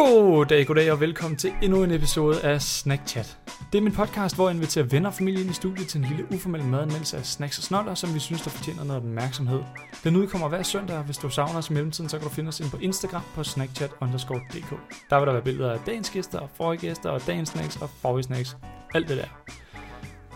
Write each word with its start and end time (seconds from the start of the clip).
God 0.00 0.46
dag, 0.46 0.66
god 0.66 0.74
dag 0.74 0.92
og 0.92 1.00
velkommen 1.00 1.36
til 1.38 1.52
endnu 1.62 1.84
en 1.84 1.90
episode 1.90 2.40
af 2.42 2.62
Snack 2.62 3.02
Chat. 3.06 3.38
Det 3.72 3.78
er 3.78 3.82
min 3.82 3.92
podcast, 3.92 4.34
hvor 4.34 4.48
jeg 4.48 4.54
inviterer 4.54 4.84
venner 4.84 5.08
og 5.08 5.14
familie 5.14 5.40
ind 5.40 5.50
i 5.50 5.52
studiet 5.52 5.88
til 5.88 5.98
en 6.00 6.06
lille 6.08 6.26
uformel 6.32 6.64
madanmeldelse 6.64 7.16
af 7.16 7.26
snacks 7.26 7.58
og 7.58 7.64
snoller, 7.64 7.94
som 7.94 8.14
vi 8.14 8.18
synes, 8.18 8.42
der 8.42 8.50
fortjener 8.50 8.84
noget 8.84 9.02
opmærksomhed. 9.02 9.60
Den 10.04 10.16
udkommer 10.16 10.48
hver 10.48 10.62
søndag, 10.62 10.96
og 10.96 11.04
hvis 11.04 11.16
du 11.16 11.30
savner 11.30 11.58
os 11.58 11.70
i 11.70 11.72
mellemtiden, 11.72 12.08
så 12.08 12.18
kan 12.18 12.28
du 12.28 12.34
finde 12.34 12.48
os 12.48 12.60
ind 12.60 12.70
på 12.70 12.76
Instagram 12.76 13.22
på 13.34 13.40
snackchat_dk. 13.40 14.74
Der 15.10 15.18
vil 15.18 15.26
der 15.26 15.32
være 15.32 15.42
billeder 15.42 15.72
af 15.72 15.78
dagens 15.86 16.10
gæster 16.10 16.38
og 16.38 16.48
forrige 16.54 16.80
gæster 16.80 17.10
og 17.10 17.26
dagens 17.26 17.48
snacks 17.48 17.76
og 17.76 17.90
forrige 18.02 18.22
snacks. 18.22 18.56
Alt 18.94 19.08
det 19.08 19.16
der. 19.16 19.26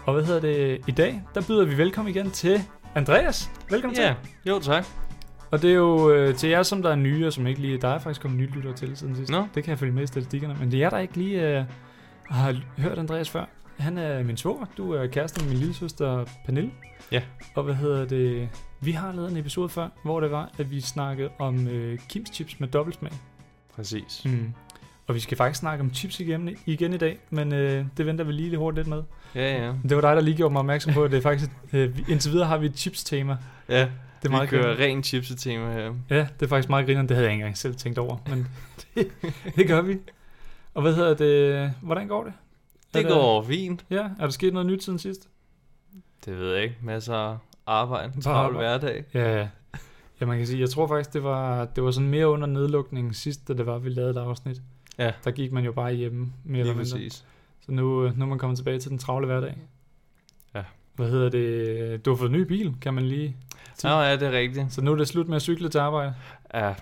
Og 0.06 0.14
hvad 0.14 0.24
hedder 0.24 0.40
det? 0.40 0.80
I 0.88 0.92
dag, 0.92 1.22
der 1.34 1.40
byder 1.40 1.64
vi 1.64 1.78
velkommen 1.78 2.14
igen 2.14 2.30
til 2.30 2.62
Andreas. 2.94 3.50
Velkommen 3.70 3.96
Ja, 4.00 4.14
til. 4.24 4.50
jo 4.50 4.58
tak. 4.60 4.86
Og 5.50 5.62
det 5.62 5.70
er 5.70 5.74
jo 5.74 6.10
øh, 6.10 6.34
til 6.34 6.48
jer, 6.48 6.62
som 6.62 6.82
der 6.82 6.90
er 6.90 6.94
nye, 6.96 7.26
og 7.26 7.32
som 7.32 7.46
ikke 7.46 7.60
lige... 7.60 7.78
Der 7.78 7.88
er 7.88 7.98
faktisk 7.98 8.20
kommet 8.20 8.40
nye 8.40 8.50
lyttere 8.50 8.72
til 8.72 8.96
siden 8.96 9.16
sidst. 9.16 9.30
Nå. 9.30 9.46
Det 9.54 9.64
kan 9.64 9.70
jeg 9.70 9.78
følge 9.78 9.92
med 9.92 10.02
i 10.02 10.06
statistikkerne. 10.06 10.56
Men 10.60 10.70
det 10.70 10.76
er 10.76 10.80
jer, 10.80 10.90
der 10.90 10.98
ikke 10.98 11.16
lige 11.16 11.58
øh, 11.58 11.64
har 12.30 12.56
hørt 12.78 12.98
Andreas 12.98 13.30
før. 13.30 13.44
Han 13.78 13.98
er 13.98 14.22
min 14.22 14.36
svoger. 14.36 14.66
Du 14.76 14.92
er 14.92 15.06
kæresten 15.06 15.44
med 15.44 15.50
min 15.50 15.58
lille 15.58 15.74
søster 15.74 16.24
Pernille. 16.44 16.70
Ja. 17.12 17.22
Og 17.54 17.62
hvad 17.62 17.74
hedder 17.74 18.04
det? 18.04 18.48
Vi 18.80 18.92
har 18.92 19.12
lavet 19.12 19.30
en 19.30 19.36
episode 19.36 19.68
før, 19.68 19.88
hvor 20.04 20.20
det 20.20 20.30
var, 20.30 20.50
at 20.58 20.70
vi 20.70 20.80
snakkede 20.80 21.28
om 21.38 21.68
øh, 21.68 21.98
Kims 22.08 22.30
chips 22.32 22.60
med 22.60 22.68
dobbeltsmag. 22.68 23.12
Præcis. 23.76 24.22
Mm. 24.24 24.52
Og 25.06 25.14
vi 25.14 25.20
skal 25.20 25.36
faktisk 25.36 25.60
snakke 25.60 25.84
om 25.84 25.94
chips 25.94 26.20
igen, 26.20 26.56
igen 26.66 26.92
i 26.92 26.96
dag, 26.96 27.18
men 27.30 27.52
øh, 27.52 27.84
det 27.96 28.06
venter 28.06 28.24
vi 28.24 28.32
lige 28.32 28.48
lidt 28.48 28.58
hurtigt 28.58 28.78
lidt 28.78 28.88
med. 28.88 29.02
Ja, 29.34 29.64
ja. 29.64 29.72
Det 29.88 29.96
var 29.96 30.00
dig, 30.00 30.16
der 30.16 30.20
lige 30.20 30.36
gjorde 30.36 30.52
mig 30.52 30.60
opmærksom 30.60 30.92
på, 30.92 31.04
at 31.04 31.10
det 31.10 31.16
er 31.16 31.22
faktisk... 31.22 31.50
Øh, 31.72 31.98
indtil 32.08 32.32
videre 32.32 32.46
har 32.46 32.58
vi 32.58 32.66
et 32.66 32.78
chips-tema. 32.78 33.36
Ja, 33.68 33.88
Det 34.24 34.28
er 34.28 34.36
meget 34.36 34.52
vi 34.52 34.56
kører 34.56 34.78
ren 34.80 35.02
chipset-tema 35.02 35.72
her. 35.72 35.94
Ja, 36.10 36.26
det 36.40 36.42
er 36.42 36.48
faktisk 36.48 36.68
meget 36.68 36.86
grinerende. 36.86 37.08
Det 37.08 37.16
havde 37.16 37.26
jeg 37.28 37.32
ikke 37.34 37.42
engang 37.42 37.58
selv 37.58 37.74
tænkt 37.74 37.98
over, 37.98 38.16
men 38.28 38.48
det, 38.94 39.08
det 39.56 39.66
gør 39.66 39.80
vi. 39.82 39.98
Og 40.74 40.82
hvad 40.82 40.94
hedder 40.94 41.14
det? 41.14 41.72
Hvordan 41.82 42.08
går 42.08 42.24
det? 42.24 42.32
Det 42.94 43.04
der- 43.04 43.10
går 43.10 43.42
fint. 43.42 43.84
Ja, 43.90 44.02
er 44.02 44.08
der 44.24 44.28
sket 44.30 44.52
noget 44.52 44.66
nyt 44.66 44.84
siden 44.84 44.98
sidst? 44.98 45.28
Det 46.24 46.38
ved 46.38 46.54
jeg 46.54 46.62
ikke. 46.62 46.76
Masser 46.82 47.14
af 47.14 47.36
arbejde. 47.66 48.20
Travl 48.20 48.36
arbejde. 48.56 48.78
hverdag. 48.78 49.04
Ja, 49.14 49.36
ja. 49.40 49.48
Ja, 50.20 50.26
man 50.26 50.38
kan 50.38 50.46
sige, 50.46 50.60
jeg 50.60 50.70
tror 50.70 50.86
faktisk, 50.86 51.12
det 51.12 51.22
var, 51.24 51.64
det 51.64 51.84
var 51.84 51.90
sådan 51.90 52.08
mere 52.10 52.28
under 52.28 52.46
nedlukningen 52.46 53.14
sidst, 53.14 53.48
da 53.48 53.52
det 53.52 53.66
var, 53.66 53.78
vi 53.78 53.88
lavede 53.88 54.10
et 54.10 54.16
afsnit. 54.16 54.62
Ja. 54.98 55.12
Der 55.24 55.30
gik 55.30 55.52
man 55.52 55.64
jo 55.64 55.72
bare 55.72 55.92
hjemme, 55.94 56.32
mere 56.44 56.60
eller 56.60 56.72
Lige 56.72 56.84
mindre. 56.84 56.96
præcis. 56.98 57.24
Så 57.60 57.72
nu, 57.72 58.04
øh, 58.04 58.18
nu 58.18 58.24
er 58.24 58.28
man 58.28 58.38
kommet 58.38 58.56
tilbage 58.58 58.78
til 58.78 58.90
den 58.90 58.98
travle 58.98 59.26
hverdag. 59.26 59.56
Ja. 60.54 60.62
Hvad 60.94 61.10
hedder 61.10 61.28
det? 61.28 62.04
Du 62.04 62.10
har 62.10 62.16
fået 62.16 62.28
en 62.28 62.32
ny 62.32 62.40
bil, 62.40 62.74
kan 62.80 62.94
man 62.94 63.04
lige... 63.04 63.36
Nå, 63.82 63.88
ja, 64.00 64.12
det 64.16 64.22
er 64.22 64.32
rigtigt. 64.32 64.72
Så 64.72 64.80
nu 64.82 64.92
er 64.92 64.96
det 64.96 65.08
slut 65.08 65.28
med 65.28 65.36
at 65.36 65.42
cykle 65.42 65.68
til 65.68 65.78
arbejde. 65.78 66.14
Ja, 66.54 66.74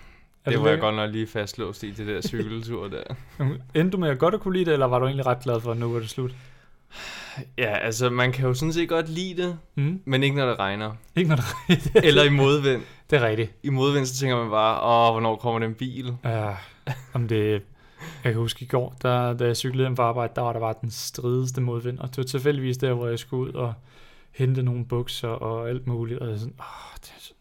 det 0.47 0.63
var 0.63 0.69
jeg 0.69 0.79
godt 0.81 0.95
nok 0.97 1.11
lige 1.11 1.27
fastlåst 1.27 1.83
i, 1.83 1.91
det 1.91 2.07
der 2.07 2.21
cykeltur 2.21 2.89
der. 2.89 3.03
Endte 3.75 3.91
du 3.91 3.97
med 3.97 4.09
at 4.09 4.19
godt 4.19 4.35
at 4.35 4.41
kunne 4.41 4.55
lide 4.55 4.65
det, 4.65 4.73
eller 4.73 4.87
var 4.87 4.99
du 4.99 5.05
egentlig 5.07 5.27
ret 5.27 5.41
glad 5.43 5.61
for, 5.61 5.71
at 5.71 5.77
nu 5.77 5.93
var 5.93 6.01
det 6.01 6.11
slut? 6.11 6.31
Ja, 7.59 7.77
altså, 7.79 8.11
man 8.11 8.33
kan 8.33 8.47
jo 8.47 8.55
sådan 8.55 8.73
set 8.73 8.89
godt 8.89 9.09
lide 9.09 9.43
det, 9.43 9.59
Mm. 9.75 10.01
men 10.05 10.23
ikke 10.23 10.37
når 10.37 10.47
det 10.47 10.59
regner. 10.59 10.93
Ikke 11.17 11.29
når 11.29 11.37
der 11.37 11.43
Eller 12.09 12.23
i 12.23 12.29
modvind. 12.29 12.83
Det 13.11 13.19
er 13.23 13.27
rigtigt. 13.27 13.53
I 13.63 13.69
modvind, 13.71 14.07
så 14.07 14.15
tænker 14.15 14.37
man 14.37 14.51
bare, 14.51 14.83
åh, 14.83 15.13
hvornår 15.13 15.37
kommer 15.37 15.59
den 15.61 15.75
bil? 15.75 16.15
Ja, 16.25 16.51
om 17.13 17.29
det... 17.29 17.63
Jeg 18.25 18.33
kan 18.33 18.35
huske 18.41 18.65
i 18.65 18.69
går, 18.69 18.95
der, 19.03 19.33
da 19.33 19.45
jeg 19.45 19.57
cyklede 19.57 19.85
hjem 19.85 19.97
fra 19.97 20.03
arbejde, 20.03 20.33
der 20.37 20.43
var 20.43 20.53
der 20.53 20.61
bare 20.61 20.75
den 20.81 20.91
strideste 20.91 21.61
modvind. 21.61 21.99
Og 21.99 22.09
det 22.09 22.17
var 22.19 22.25
tilfældigvis 22.25 22.77
der, 22.77 22.93
hvor 22.93 23.09
jeg 23.09 23.19
skulle 23.19 23.49
ud 23.49 23.53
og 23.55 23.75
hente 24.33 24.63
nogle 24.63 24.85
bukser 24.87 25.29
og 25.29 25.69
alt 25.69 25.87
muligt. 25.87 26.19
Og 26.21 26.39
sådan, 26.39 26.55
åh, 26.61 26.97
det 27.01 27.13
er 27.17 27.21
så... 27.21 27.33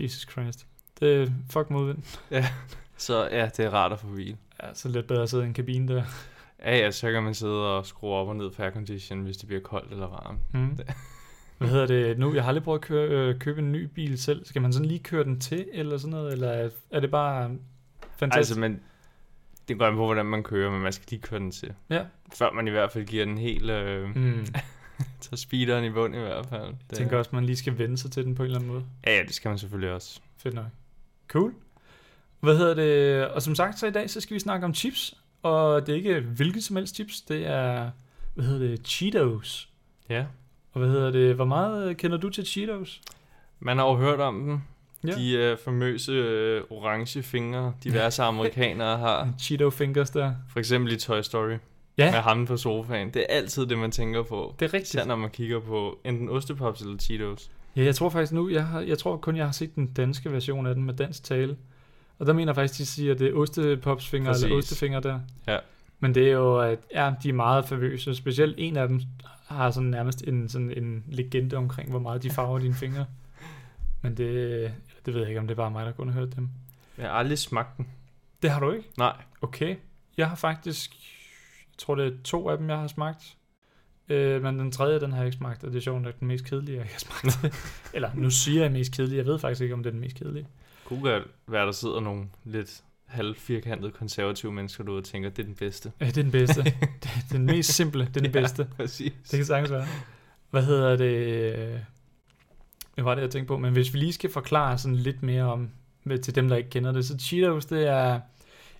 Jesus 0.00 0.26
Christ. 0.32 0.66
Det 1.00 1.22
er 1.22 1.26
fuck 1.50 1.70
modvind. 1.70 2.02
Så 2.96 3.28
ja, 3.32 3.50
det 3.56 3.64
er 3.64 3.70
rart 3.70 3.92
at 3.92 3.98
få 4.00 4.06
bil. 4.06 4.36
Ja, 4.62 4.74
så 4.74 4.88
lidt 4.88 5.06
bedre 5.06 5.22
at 5.22 5.30
sidde 5.30 5.44
i 5.44 5.46
en 5.46 5.54
kabine 5.54 5.94
der. 5.94 6.02
Ja, 6.64 6.76
ja, 6.76 6.90
så 6.90 7.10
kan 7.12 7.22
man 7.22 7.34
sidde 7.34 7.76
og 7.76 7.86
skrue 7.86 8.10
op 8.14 8.28
og 8.28 8.36
ned 8.36 8.52
for 8.52 8.62
aircondition, 8.62 9.20
hvis 9.22 9.36
det 9.36 9.46
bliver 9.46 9.62
koldt 9.62 9.90
eller 9.92 10.06
varmt. 10.06 10.38
Mm. 10.54 10.78
Hvad 11.58 11.68
hedder 11.68 11.86
det 11.86 12.18
nu? 12.18 12.34
Jeg 12.34 12.42
har 12.42 12.48
aldrig 12.48 12.64
prøvet 12.64 12.78
at 12.78 12.84
køre, 12.84 13.08
øh, 13.08 13.38
købe 13.38 13.58
en 13.60 13.72
ny 13.72 13.82
bil 13.84 14.18
selv. 14.18 14.44
Skal 14.44 14.62
man 14.62 14.72
sådan 14.72 14.88
lige 14.88 14.98
køre 14.98 15.24
den 15.24 15.40
til, 15.40 15.66
eller 15.72 15.98
sådan 15.98 16.10
noget? 16.10 16.32
Eller 16.32 16.48
er- 16.48 16.70
er 16.90 17.00
det 17.00 17.10
bare 17.10 17.50
fantastisk? 18.16 18.50
Altså, 18.50 18.60
men 18.60 18.80
det 19.68 19.78
går 19.78 19.86
an 19.86 19.94
på, 19.96 20.04
hvordan 20.04 20.26
man 20.26 20.42
kører, 20.42 20.70
men 20.70 20.80
man 20.80 20.92
skal 20.92 21.06
lige 21.10 21.20
køre 21.22 21.40
den 21.40 21.50
til. 21.50 21.72
Ja. 21.90 22.04
Før 22.34 22.52
man 22.52 22.68
i 22.68 22.70
hvert 22.70 22.92
fald 22.92 23.04
giver 23.06 23.24
den 23.24 23.38
helt... 23.38 23.70
Øh, 23.70 24.16
mm. 24.16 24.46
tager 25.20 25.36
speederen 25.36 25.84
i 25.84 25.90
bund 25.90 26.14
i 26.14 26.18
hvert 26.18 26.46
fald. 26.46 26.62
Jeg 26.62 26.72
Det, 26.90 26.98
tænker 26.98 27.18
også, 27.18 27.28
at 27.28 27.32
man 27.32 27.44
lige 27.44 27.56
skal 27.56 27.78
vende 27.78 27.98
sig 27.98 28.10
til 28.10 28.24
den 28.24 28.34
på 28.34 28.42
en 28.42 28.46
eller 28.46 28.58
anden 28.58 28.72
måde. 28.72 28.84
Ja, 29.06 29.16
ja, 29.16 29.22
det 29.22 29.34
skal 29.34 29.48
man 29.48 29.58
selvfølgelig 29.58 29.92
også. 29.92 30.20
Fedt 30.38 30.54
nok. 30.54 30.64
Cool. 31.28 31.52
Hvad 32.40 32.56
hedder 32.56 32.74
det? 32.74 33.26
Og 33.28 33.42
som 33.42 33.54
sagt, 33.54 33.78
så 33.78 33.86
i 33.86 33.90
dag, 33.90 34.10
så 34.10 34.20
skal 34.20 34.34
vi 34.34 34.40
snakke 34.40 34.64
om 34.66 34.74
chips. 34.74 35.14
Og 35.42 35.86
det 35.86 35.92
er 35.92 35.96
ikke 35.96 36.20
hvilket 36.20 36.64
som 36.64 36.76
helst 36.76 36.94
chips. 36.94 37.20
Det 37.20 37.46
er, 37.46 37.90
hvad 38.34 38.44
hedder 38.44 38.68
det, 38.68 38.86
Cheetos. 38.86 39.68
Ja. 40.08 40.24
Og 40.72 40.78
hvad 40.80 40.88
hedder 40.88 41.10
det, 41.10 41.34
hvor 41.34 41.44
meget 41.44 41.96
kender 41.96 42.16
du 42.16 42.30
til 42.30 42.46
Cheetos? 42.46 43.00
Man 43.60 43.78
har 43.78 43.84
jo 43.86 43.94
hørt 43.96 44.20
om 44.20 44.40
dem. 44.46 44.60
Ja. 45.06 45.14
De 45.16 45.32
øh, 45.32 45.58
famøse 45.64 46.12
øh, 46.12 46.62
orange 46.70 47.22
fingre, 47.22 47.74
diverse 47.84 48.22
amerikanere 48.22 48.98
har. 48.98 49.32
Cheeto 49.40 49.70
fingers 49.70 50.10
der. 50.10 50.34
For 50.48 50.58
eksempel 50.58 50.92
i 50.92 50.96
Toy 50.96 51.20
Story. 51.22 51.56
Ja, 51.98 52.10
Med 52.10 52.20
ham 52.20 52.46
på 52.46 52.56
sofaen. 52.56 53.10
Det 53.10 53.22
er 53.22 53.26
altid 53.36 53.66
det, 53.66 53.78
man 53.78 53.90
tænker 53.90 54.22
på. 54.22 54.54
det 54.58 54.64
er 54.64 54.74
rigtigt. 54.74 54.94
Især 54.94 55.04
når 55.04 55.16
man 55.16 55.30
kigger 55.30 55.60
på 55.60 55.98
enten 56.04 56.28
Ostepops 56.28 56.80
eller 56.80 56.98
Cheetos. 56.98 57.50
Ja, 57.76 57.84
jeg 57.84 57.94
tror 57.94 58.08
faktisk 58.08 58.32
nu, 58.32 58.50
jeg, 58.50 58.66
har, 58.66 58.80
jeg 58.80 58.98
tror 58.98 59.16
kun, 59.16 59.36
jeg 59.36 59.44
har 59.44 59.52
set 59.52 59.74
den 59.76 59.86
danske 59.92 60.32
version 60.32 60.66
af 60.66 60.74
den 60.74 60.84
med 60.84 60.94
dansk 60.94 61.24
tale. 61.24 61.56
Og 62.18 62.26
der 62.26 62.32
mener 62.32 62.50
jeg 62.50 62.54
faktisk, 62.54 62.78
de 62.78 62.86
siger, 62.86 63.14
at 63.14 63.18
det 63.18 63.28
er 63.28 63.34
ostepopsfinger 63.34 64.32
eller 64.32 64.56
ostefinger 64.56 65.00
der. 65.00 65.20
Ja. 65.46 65.58
Men 66.00 66.14
det 66.14 66.28
er 66.28 66.32
jo, 66.32 66.58
at 66.58 66.78
ja, 66.94 67.12
de 67.22 67.28
er 67.28 67.32
meget 67.32 67.64
favøse. 67.64 68.14
Specielt 68.14 68.54
en 68.58 68.76
af 68.76 68.88
dem 68.88 69.00
har 69.46 69.70
sådan 69.70 69.88
nærmest 69.88 70.22
en, 70.22 70.48
sådan 70.48 70.70
en 70.70 71.04
legende 71.08 71.56
omkring, 71.56 71.90
hvor 71.90 71.98
meget 71.98 72.22
de 72.22 72.30
farver 72.30 72.58
dine 72.58 72.74
fingre. 72.74 73.06
Men 74.02 74.16
det, 74.16 74.72
det 75.06 75.14
ved 75.14 75.20
jeg 75.20 75.28
ikke, 75.28 75.40
om 75.40 75.46
det 75.46 75.54
er 75.54 75.56
bare 75.56 75.70
mig, 75.70 75.86
der 75.86 75.92
kun 75.92 76.08
har 76.08 76.20
hørt 76.20 76.36
dem. 76.36 76.48
Jeg 76.98 77.06
har 77.06 77.12
aldrig 77.12 77.38
smagt 77.38 77.76
den. 77.76 77.86
Det 78.42 78.50
har 78.50 78.60
du 78.60 78.70
ikke? 78.72 78.88
Nej. 78.98 79.16
Okay. 79.42 79.76
Jeg 80.16 80.28
har 80.28 80.36
faktisk, 80.36 80.96
tror 81.78 81.94
det 81.94 82.06
er 82.06 82.12
to 82.24 82.48
af 82.48 82.58
dem, 82.58 82.70
jeg 82.70 82.78
har 82.78 82.86
smagt. 82.86 83.36
Øh, 84.08 84.42
men 84.42 84.58
den 84.58 84.72
tredje, 84.72 85.00
den 85.00 85.10
har 85.10 85.18
jeg 85.18 85.26
ikke 85.26 85.36
smagt, 85.36 85.64
og 85.64 85.70
det 85.70 85.76
er 85.76 85.82
sjovt 85.82 86.02
nok 86.02 86.20
den 86.20 86.28
mest 86.28 86.44
kedelige, 86.44 86.76
jeg 86.76 86.86
har 86.86 86.98
smagt. 86.98 87.54
Eller 87.94 88.10
nu 88.14 88.30
siger 88.30 88.62
jeg 88.62 88.72
mest 88.72 88.92
kedelige, 88.92 89.18
jeg 89.18 89.26
ved 89.26 89.38
faktisk 89.38 89.60
ikke, 89.60 89.74
om 89.74 89.82
det 89.82 89.90
er 89.90 89.92
den 89.92 90.00
mest 90.00 90.16
kedelige. 90.16 90.46
Kunne 90.84 91.00
godt 91.00 91.22
være, 91.46 91.66
der 91.66 91.72
sidder 91.72 92.00
nogle 92.00 92.24
lidt 92.44 92.82
halvfirkantede 93.06 93.92
konservative 93.92 94.52
mennesker 94.52 94.84
derude 94.84 94.98
og 94.98 95.04
tænker, 95.04 95.30
det 95.30 95.38
er 95.38 95.46
den 95.46 95.54
bedste. 95.54 95.92
Ja, 96.00 96.06
det 96.06 96.18
er 96.18 96.22
den 96.22 96.32
bedste. 96.32 96.62
det 97.02 97.10
er 97.30 97.32
den 97.32 97.46
mest 97.46 97.72
simple, 97.72 98.04
det 98.04 98.16
er 98.16 98.20
den 98.20 98.32
bedste. 98.32 98.68
Præcis. 98.76 99.12
Det 99.30 99.38
kan 99.38 99.46
sagtens 99.46 99.70
være. 99.70 99.86
Hvad 100.50 100.64
hedder 100.64 100.96
det? 100.96 101.80
Hvad 102.94 103.04
var 103.04 103.14
det, 103.14 103.22
jeg 103.22 103.30
tænkte 103.30 103.48
på? 103.48 103.58
Men 103.58 103.72
hvis 103.72 103.94
vi 103.94 103.98
lige 103.98 104.12
skal 104.12 104.30
forklare 104.30 104.78
sådan 104.78 104.96
lidt 104.96 105.22
mere 105.22 105.44
om, 105.44 105.70
til 106.22 106.34
dem, 106.34 106.48
der 106.48 106.56
ikke 106.56 106.70
kender 106.70 106.92
det. 106.92 107.04
Så 107.04 107.18
Cheetos, 107.18 107.66
det 107.66 107.86
er, 107.86 108.20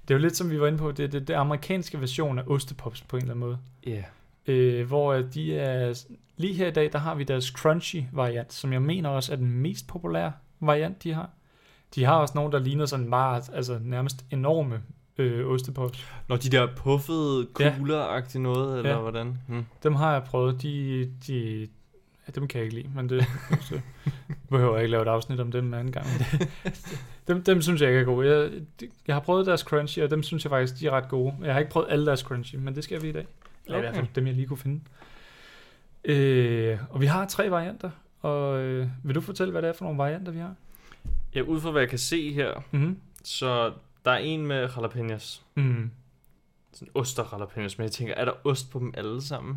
det 0.08 0.14
er 0.14 0.18
jo 0.18 0.22
lidt 0.22 0.36
som 0.36 0.50
vi 0.50 0.60
var 0.60 0.66
inde 0.66 0.78
på, 0.78 0.92
det 0.92 1.04
er 1.04 1.08
det, 1.08 1.28
det 1.28 1.34
amerikanske 1.34 2.00
version 2.00 2.38
af 2.38 2.42
Ostepops 2.46 3.00
på 3.02 3.16
en 3.16 3.22
eller 3.22 3.34
anden 3.34 3.46
måde. 3.46 3.58
Ja. 3.86 3.90
Yeah. 3.90 4.04
Øh, 4.80 4.86
hvor 4.86 5.12
at 5.12 5.34
de 5.34 5.58
er, 5.58 6.02
lige 6.36 6.54
her 6.54 6.66
i 6.66 6.70
dag, 6.70 6.92
der 6.92 6.98
har 6.98 7.14
vi 7.14 7.24
deres 7.24 7.44
crunchy 7.46 8.02
variant, 8.12 8.52
som 8.52 8.72
jeg 8.72 8.82
mener 8.82 9.08
også 9.08 9.32
er 9.32 9.36
den 9.36 9.50
mest 9.50 9.86
populære 9.86 10.32
variant, 10.60 11.02
de 11.02 11.12
har. 11.14 11.30
De 11.94 12.04
har 12.04 12.14
også 12.14 12.32
nogle, 12.34 12.52
der 12.52 12.58
ligner 12.58 12.86
sådan 12.86 13.08
meget, 13.08 13.50
altså 13.52 13.78
nærmest 13.82 14.24
enorme 14.30 14.82
øh, 15.18 15.46
ostepops. 15.46 16.06
Når 16.28 16.36
de 16.36 16.48
der 16.48 16.68
puffede 16.76 17.46
Ja. 17.60 17.70
kugler-agtige 17.78 18.38
noget, 18.38 18.76
eller 18.78 18.90
Ja. 18.90 18.96
ja. 18.96 19.02
hvordan? 19.02 19.38
Hmm. 19.48 19.66
Dem 19.82 19.94
har 19.94 20.12
jeg 20.12 20.22
prøvet. 20.24 20.62
De, 20.62 21.04
de, 21.26 21.68
ja, 22.28 22.40
dem 22.40 22.48
kan 22.48 22.58
jeg 22.58 22.64
ikke 22.64 22.76
lide, 22.76 22.88
men 22.94 23.08
det 23.08 23.26
så 23.60 23.80
behøver 24.50 24.74
jeg 24.74 24.82
ikke 24.84 24.90
lave 24.90 25.02
et 25.02 25.08
afsnit 25.08 25.40
om 25.40 25.52
dem 25.52 25.66
en 25.66 25.74
anden 25.74 25.92
gang. 25.92 26.06
Dem, 27.28 27.42
dem 27.44 27.62
synes 27.62 27.80
jeg 27.80 27.88
ikke 27.88 28.00
er 28.00 28.04
gode. 28.04 28.28
Jeg, 28.28 28.50
jeg 29.06 29.14
har 29.14 29.20
prøvet 29.20 29.46
deres 29.46 29.60
crunchy, 29.60 29.98
og 29.98 30.10
dem 30.10 30.22
synes 30.22 30.44
jeg 30.44 30.50
faktisk, 30.50 30.80
de 30.80 30.86
er 30.86 30.90
ret 30.90 31.08
gode. 31.08 31.34
Jeg 31.42 31.52
har 31.52 31.60
ikke 31.60 31.70
prøvet 31.70 31.86
alle 31.90 32.06
deres 32.06 32.20
crunchy, 32.20 32.56
men 32.56 32.74
det 32.74 32.84
skal 32.84 33.02
vi 33.02 33.08
i 33.08 33.12
dag. 33.12 33.26
Eller 33.66 33.78
okay. 33.78 33.88
i 33.88 33.90
hvert 33.90 33.94
fald 33.94 34.14
dem, 34.14 34.26
jeg 34.26 34.34
lige 34.34 34.46
kunne 34.46 34.56
finde. 34.58 34.80
Øh, 36.04 36.78
og 36.90 37.00
vi 37.00 37.06
har 37.06 37.26
tre 37.26 37.50
varianter. 37.50 37.90
Og 38.20 38.58
øh, 38.58 38.88
vil 39.04 39.14
du 39.14 39.20
fortælle, 39.20 39.50
hvad 39.52 39.62
det 39.62 39.68
er 39.68 39.72
for 39.72 39.84
nogle 39.84 39.98
varianter, 39.98 40.32
vi 40.32 40.38
har? 40.38 40.54
Ja, 41.34 41.40
ud 41.40 41.60
fra 41.60 41.70
hvad 41.70 41.82
jeg 41.82 41.88
kan 41.88 41.98
se 41.98 42.32
her, 42.32 42.62
Mm-hmm. 42.70 42.98
så 43.24 43.72
der 44.04 44.10
er 44.10 44.18
en 44.18 44.46
med 44.46 44.68
jalapenos. 44.76 45.42
Mm. 45.54 45.90
Sådan 46.72 46.88
oster 46.94 47.24
jalapenos, 47.32 47.78
men 47.78 47.82
jeg 47.84 47.92
tænker, 47.92 48.14
er 48.14 48.24
der 48.24 48.32
ost 48.46 48.70
på 48.70 48.78
dem 48.78 48.94
alle 48.96 49.22
sammen? 49.22 49.56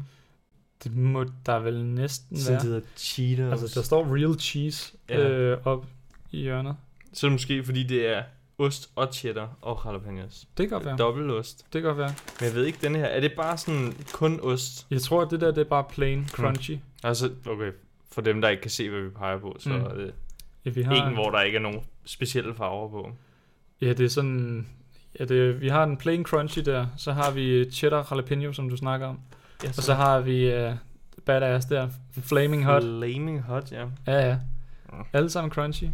Det 0.84 0.96
må 0.96 1.26
der 1.46 1.60
vel 1.60 1.86
næsten 1.86 2.38
Sådan 2.38 2.54
være. 2.54 2.62
det 2.62 2.70
hedder 2.70 2.88
Cheetos. 2.98 3.62
Altså, 3.62 3.80
der 3.80 3.86
står 3.86 4.16
real 4.16 4.40
cheese 4.40 4.94
Ja. 5.10 5.30
øh, 5.30 5.58
op 5.66 5.86
i 6.32 6.38
hjørnet. 6.42 6.76
Så 7.14 7.30
måske, 7.30 7.64
fordi 7.64 7.84
det 7.84 8.08
er 8.08 8.24
ost 8.58 8.90
og 8.96 9.14
cheddar 9.14 9.50
og 9.62 9.82
jalapenos. 9.86 10.48
Det 10.58 10.70
kan 10.70 10.70
godt 10.70 10.86
være. 10.86 10.98
Dobbelt 10.98 11.32
ost. 11.32 11.58
Det 11.74 11.82
kan 11.82 11.84
godt 11.84 11.98
være. 11.98 12.14
Men 12.40 12.48
jeg 12.48 12.56
ved 12.56 12.66
ikke, 12.66 12.78
den 12.82 12.96
her, 12.96 13.06
er 13.06 13.20
det 13.20 13.32
bare 13.38 13.58
sådan 13.58 13.94
kun 14.14 14.40
ost? 14.44 14.88
Jeg 14.90 15.02
tror, 15.02 15.22
at 15.22 15.32
det 15.32 15.42
der 15.42 15.52
det 15.52 15.62
er 15.62 15.70
bare 15.70 15.84
plain 15.90 16.28
crunchy. 16.28 16.78
Altså, 17.04 17.32
okay, 17.48 17.72
for 18.12 18.22
dem, 18.22 18.42
der 18.42 18.50
ikke 18.50 18.62
kan 18.62 18.72
se, 18.72 18.90
hvad 18.90 19.02
vi 19.02 19.10
peger 19.10 19.40
på, 19.40 19.56
så 19.60 19.70
Mm. 19.70 19.76
mm. 19.76 19.82
er 19.82 19.94
det 19.94 20.14
Ja, 20.66 20.70
vi 20.70 20.82
en, 20.82 21.14
hvor 21.14 21.30
der 21.30 21.42
ikke 21.42 21.56
er 21.56 21.62
nogen 21.62 21.80
specielle 22.06 22.56
farver 22.56 22.90
på. 22.90 23.12
Ja, 23.82 23.94
det 23.94 24.00
er 24.06 24.10
sådan... 24.10 24.68
Ja, 25.20 25.26
det, 25.26 25.62
vi 25.62 25.68
har 25.70 25.86
den 25.86 25.98
plain 25.98 26.24
crunchy 26.24 26.60
der, 26.66 26.88
så 26.98 27.12
har 27.12 27.32
vi 27.32 27.72
cheddar 27.72 28.08
jalapeno, 28.12 28.54
som 28.54 28.70
du 28.70 28.78
snakker 28.78 29.08
om. 29.08 29.20
Ja, 29.64 29.68
Og 29.78 29.84
så 29.84 29.94
har 29.94 30.20
vi 30.20 30.66
uh, 30.66 30.74
badass 31.26 31.66
der, 31.66 31.88
flaming 32.24 32.66
hot. 32.66 32.82
Flaming 32.84 33.42
hot, 33.42 33.72
ja. 33.72 33.86
Ja, 34.08 34.28
ja. 34.28 34.38
Alle 35.14 35.30
sammen 35.30 35.52
crunchy. 35.52 35.86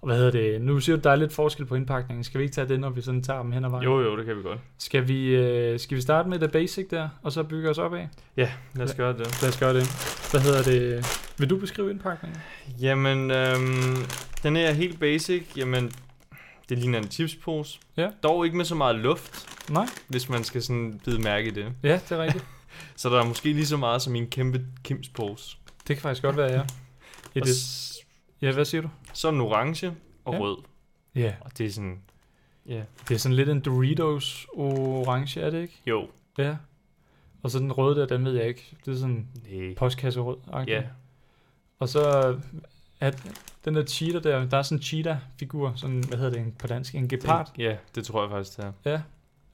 Og 0.00 0.06
hvad 0.06 0.16
hedder 0.16 0.30
det? 0.30 0.60
Nu 0.62 0.80
siger 0.80 0.96
du, 0.96 1.02
der 1.02 1.10
er 1.10 1.16
lidt 1.16 1.32
forskel 1.32 1.66
på 1.66 1.74
indpakningen. 1.74 2.24
Skal 2.24 2.38
vi 2.38 2.44
ikke 2.44 2.54
tage 2.54 2.68
det, 2.68 2.80
når 2.80 2.90
vi 2.90 3.00
sådan 3.00 3.22
tager 3.22 3.42
dem 3.42 3.52
hen 3.52 3.64
ad 3.64 3.70
vejen? 3.70 3.84
Jo, 3.84 4.00
jo, 4.00 4.16
det 4.16 4.26
kan 4.26 4.36
vi 4.36 4.42
godt. 4.42 4.58
Skal 4.78 5.08
vi, 5.08 5.26
øh, 5.26 5.78
skal 5.80 5.96
vi 5.96 6.00
starte 6.02 6.28
med 6.28 6.38
det 6.38 6.52
basic 6.52 6.88
der, 6.90 7.08
og 7.22 7.32
så 7.32 7.42
bygge 7.42 7.70
os 7.70 7.78
op 7.78 7.94
af? 7.94 8.08
Ja, 8.36 8.50
lad 8.74 8.84
os 8.84 8.94
gøre 8.94 9.12
det. 9.12 9.42
Lad 9.42 9.48
os 9.50 9.58
gøre 9.58 9.74
det. 9.74 9.84
Hvad 10.30 10.40
hedder 10.40 10.62
det? 10.62 11.06
Vil 11.38 11.50
du 11.50 11.56
beskrive 11.56 11.90
indpakningen? 11.90 12.40
Jamen, 12.80 13.30
øhm, 13.30 13.96
den 14.42 14.56
er 14.56 14.72
helt 14.72 15.00
basic. 15.00 15.42
Jamen, 15.56 15.92
det 16.68 16.78
ligner 16.78 16.98
en 16.98 17.10
chipspose. 17.10 17.78
Ja. 17.96 18.08
Dog 18.22 18.44
ikke 18.44 18.56
med 18.56 18.64
så 18.64 18.74
meget 18.74 18.96
luft, 18.96 19.46
Nej? 19.70 19.86
hvis 20.08 20.28
man 20.28 20.44
skal 20.44 20.62
sådan 20.62 21.00
bide 21.04 21.22
mærke 21.22 21.48
i 21.48 21.50
det. 21.50 21.66
Ja, 21.82 22.00
det 22.08 22.12
er 22.12 22.22
rigtigt. 22.22 22.44
Så 22.96 23.10
der 23.10 23.20
er 23.20 23.24
måske 23.26 23.52
lige 23.52 23.66
så 23.66 23.76
meget 23.76 24.02
som 24.02 24.14
i 24.14 24.18
en 24.18 24.26
kæmpe 24.26 24.66
Kims-pose. 24.84 25.56
det 25.88 25.96
kan 25.96 26.02
faktisk 26.02 26.22
godt 26.22 26.36
være, 26.36 26.52
ja. 26.52 26.60
Og 26.60 26.66
Et, 27.34 27.48
s- 27.48 27.96
ja, 28.42 28.52
hvad 28.52 28.64
siger 28.64 28.80
du? 28.82 28.88
så 29.12 29.28
er 29.28 29.32
den 29.32 29.40
orange 29.40 29.94
og 30.24 30.34
Ja. 30.34 30.40
rød. 30.40 30.56
Ja, 31.14 31.34
Og 31.40 31.58
det 31.58 31.66
er 31.66 31.70
sådan, 31.70 32.02
ja, 32.66 32.82
det 33.08 33.14
er 33.14 33.18
sådan 33.18 33.36
lidt 33.36 33.48
en 33.48 33.60
Doritos 33.60 34.46
orange, 34.54 35.40
er 35.40 35.50
det 35.50 35.62
ikke? 35.62 35.80
jo, 35.86 36.08
Ja. 36.38 36.56
Og 37.42 37.50
så 37.50 37.58
den 37.58 37.72
røde 37.72 38.00
der, 38.00 38.06
den 38.06 38.24
ved 38.24 38.32
jeg 38.32 38.48
ikke. 38.48 38.76
Det 38.84 38.94
er 38.94 38.98
sådan 38.98 39.28
nej, 39.50 39.74
postkasserød. 39.74 40.36
ja, 40.68 40.82
Og 41.78 41.88
så 41.88 42.00
er 43.00 43.12
den 43.64 43.74
der 43.74 43.84
cheetah 43.86 44.22
der, 44.24 44.44
der 44.48 44.56
er 44.58 44.62
sådan 44.62 44.78
en 44.78 44.82
cheetah-figur, 44.82 45.72
sådan, 45.76 46.04
hvad 46.08 46.18
hedder 46.18 46.30
det 46.32 46.40
en- 46.40 46.52
på 46.58 46.66
dansk? 46.66 46.94
En 46.94 47.08
gepard. 47.08 47.50
det, 47.56 47.62
ja, 47.62 47.76
det 47.94 48.04
tror 48.04 48.22
jeg 48.22 48.30
faktisk, 48.30 48.56
det 48.56 48.72
er. 48.84 49.00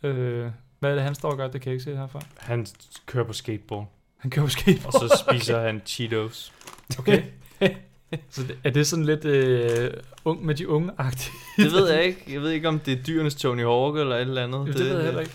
Ja. 0.03 0.09
Øh, 0.09 0.51
hvad 0.79 0.91
er 0.91 0.95
det, 0.95 1.05
han 1.05 1.15
står 1.15 1.31
og 1.31 1.37
gør? 1.37 1.49
Det 1.49 1.61
kan 1.61 1.71
jeg 1.71 1.75
ikke 1.75 1.85
se 1.85 1.97
herfra. 1.97 2.21
Han 2.39 2.67
kører 3.07 3.25
på 3.25 3.33
skateboard, 3.33 3.93
Han 4.19 4.31
kører 4.31 4.45
måske 4.47 4.83
og 4.85 4.93
så 4.93 5.17
spiser 5.29 5.61
han 5.61 5.83
Cheetos. 5.87 6.53
Okay. 6.99 7.23
så 8.31 8.43
det- 8.43 8.59
er 8.65 8.71
det 8.71 8.87
sådan 8.87 9.05
lidt 9.05 9.25
øh, 9.25 9.91
ung 10.25 10.47
med 10.47 10.55
de 10.55 10.69
unge-agtigt? 10.69 11.33
Det 11.57 11.73
ved 11.73 11.91
jeg 11.91 12.05
ikke. 12.05 12.25
Jeg 12.33 12.41
ved 12.41 12.51
ikke, 12.51 12.69
om 12.69 12.79
det 12.79 12.99
er 12.99 13.03
dyrenes 13.03 13.35
Tony 13.35 13.63
Hawk 13.63 13.97
eller 13.97 14.17
et 14.17 14.21
eller 14.21 14.45
andet. 14.45 14.67
Det, 14.67 14.75
det 14.77 14.85
ved 14.85 14.95
jeg 14.97 15.05
heller 15.05 15.21
ikke. 15.21 15.35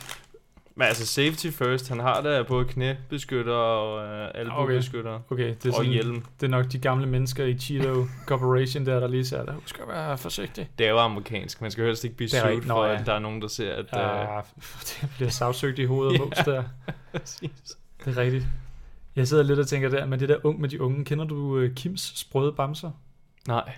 Men 0.75 0.87
altså 0.87 1.05
safety 1.05 1.47
first, 1.49 1.89
han 1.89 1.99
har 1.99 2.21
der 2.21 2.43
både 2.43 2.65
knæbeskytter 2.65 3.53
og 3.53 4.05
øh, 4.07 4.31
albubeskytter. 4.35 5.19
Okay, 5.29 5.47
det 5.47 5.65
er, 5.65 5.69
Og 5.69 5.75
sådan, 5.75 5.91
hjelm. 5.91 6.23
det 6.39 6.45
er 6.45 6.49
nok 6.51 6.71
de 6.71 6.79
gamle 6.79 7.05
mennesker 7.07 7.45
i 7.45 7.57
Cheeto 7.57 8.05
Corporation 8.27 8.85
der, 8.85 8.99
der 8.99 9.07
lige 9.07 9.25
siger, 9.25 9.45
der 9.45 9.53
husk 9.53 9.79
at 9.79 9.87
være 9.87 10.17
forsigtig. 10.17 10.69
Det 10.77 10.85
er 10.87 10.91
jo 10.91 10.97
amerikansk. 10.99 11.61
Man 11.61 11.71
skal 11.71 11.85
helst 11.85 12.03
ikke 12.03 12.15
blive 12.15 12.29
Det. 12.29 12.67
Nå, 12.67 12.73
for, 12.73 12.85
ja. 12.85 12.99
at 12.99 13.05
der 13.05 13.13
er 13.13 13.19
nogen, 13.19 13.41
der 13.41 13.47
ser, 13.47 13.73
at... 13.73 13.79
øh, 13.79 13.85
Ja, 13.99 14.39
det 15.01 15.09
bliver 15.15 15.29
sagsøgt 15.29 15.79
i 15.79 15.85
hovedet 15.85 16.21
og 16.21 16.31
Ja. 16.37 16.51
der. 16.51 16.63
præcis. 17.11 17.51
Det 18.05 18.17
er 18.17 18.21
rigtigt. 18.21 18.45
Jeg 19.15 19.27
sidder 19.27 19.43
lidt 19.43 19.59
og 19.59 19.67
tænker 19.67 19.89
der, 19.89 20.05
men 20.05 20.19
det 20.19 20.29
der 20.29 20.37
ung 20.43 20.61
med 20.61 20.69
de 20.69 20.81
unge, 20.81 21.05
kender 21.05 21.25
du 21.25 21.57
øh, 21.57 21.75
Kims 21.75 22.19
sprøde 22.19 22.53
bamser? 22.53 22.91
Nej. 23.47 23.71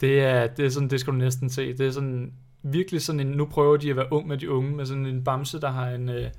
Det 0.00 0.20
er, 0.20 0.46
det 0.46 0.64
er 0.66 0.70
sådan, 0.70 0.90
det 0.90 1.00
skal 1.00 1.12
du 1.12 1.18
næsten 1.18 1.50
se. 1.50 1.72
Det 1.78 1.86
er 1.86 1.90
sådan 1.90 2.32
virkelig 2.62 3.02
sådan 3.02 3.20
en, 3.20 3.26
nu 3.26 3.44
prøver 3.44 3.76
de 3.76 3.90
at 3.90 3.96
være 3.96 4.12
ung 4.12 4.28
med 4.28 4.38
de 4.38 4.50
unge, 4.50 4.76
med 4.76 4.86
sådan 4.86 5.06
en 5.06 5.24
bamse, 5.24 5.60
der 5.60 5.70
har 5.70 5.88
en, 5.90 6.08
øh, 6.08 6.30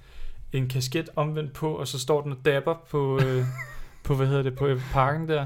en 0.51 0.67
kasket 0.67 1.09
omvendt 1.15 1.53
på, 1.53 1.73
og 1.73 1.87
så 1.87 1.99
står 1.99 2.21
den 2.21 2.31
og 2.31 2.37
dapper 2.45 2.75
på, 2.89 3.19
øh, 3.25 3.43
på 4.03 4.15
hvad 4.15 4.27
hedder 4.27 4.43
det, 4.43 4.55
på 4.55 4.65
øh, 4.65 4.81
parken 4.91 5.27
der. 5.27 5.45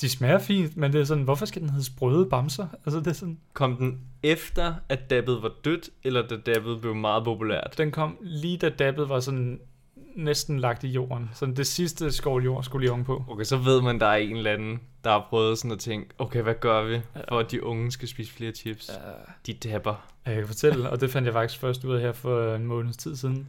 De 0.00 0.08
smager 0.08 0.38
fint, 0.38 0.76
men 0.76 0.92
det 0.92 1.00
er 1.00 1.04
sådan, 1.04 1.24
hvorfor 1.24 1.46
skal 1.46 1.62
den 1.62 1.70
hedde 1.70 1.84
sprøde 1.84 2.26
bamser? 2.26 2.66
Altså 2.84 2.98
det 2.98 3.06
er 3.06 3.12
sådan, 3.12 3.38
Kom 3.52 3.76
den 3.76 4.00
efter, 4.22 4.74
at 4.88 5.10
dabbet 5.10 5.42
var 5.42 5.52
dødt, 5.64 5.90
eller 6.04 6.26
da 6.26 6.36
dabbet 6.36 6.80
blev 6.80 6.94
meget 6.94 7.24
populært? 7.24 7.74
den 7.78 7.90
kom 7.90 8.16
lige 8.20 8.58
da 8.58 8.68
dabbet 8.68 9.08
var 9.08 9.20
sådan 9.20 9.60
næsten 10.16 10.60
lagt 10.60 10.84
i 10.84 10.88
jorden. 10.88 11.30
Sådan 11.32 11.56
det 11.56 11.66
sidste 11.66 12.12
skål 12.12 12.44
jord 12.44 12.64
skulle 12.64 12.82
lige 12.82 12.92
ovenpå. 12.92 13.24
Okay, 13.28 13.44
så 13.44 13.56
ved 13.56 13.82
man, 13.82 14.00
der 14.00 14.06
er 14.06 14.16
en 14.16 14.36
eller 14.36 14.52
anden, 14.52 14.80
der 15.04 15.10
har 15.10 15.26
prøvet 15.30 15.58
sådan 15.58 15.72
at 15.72 15.78
tænke, 15.78 16.08
okay, 16.18 16.42
hvad 16.42 16.54
gør 16.54 16.84
vi, 16.84 17.00
for 17.28 17.38
at 17.38 17.50
de 17.50 17.64
unge 17.64 17.92
skal 17.92 18.08
spise 18.08 18.32
flere 18.32 18.52
chips? 18.52 18.90
De 19.46 19.52
dabber. 19.52 20.08
Jeg 20.26 20.34
kan 20.34 20.46
fortælle, 20.46 20.90
og 20.90 21.00
det 21.00 21.10
fandt 21.10 21.26
jeg 21.26 21.32
faktisk 21.32 21.60
først 21.60 21.84
ud 21.84 21.94
af 21.94 22.00
her 22.00 22.12
for 22.12 22.54
en 22.54 22.66
måneds 22.66 22.96
tid 22.96 23.16
siden, 23.16 23.48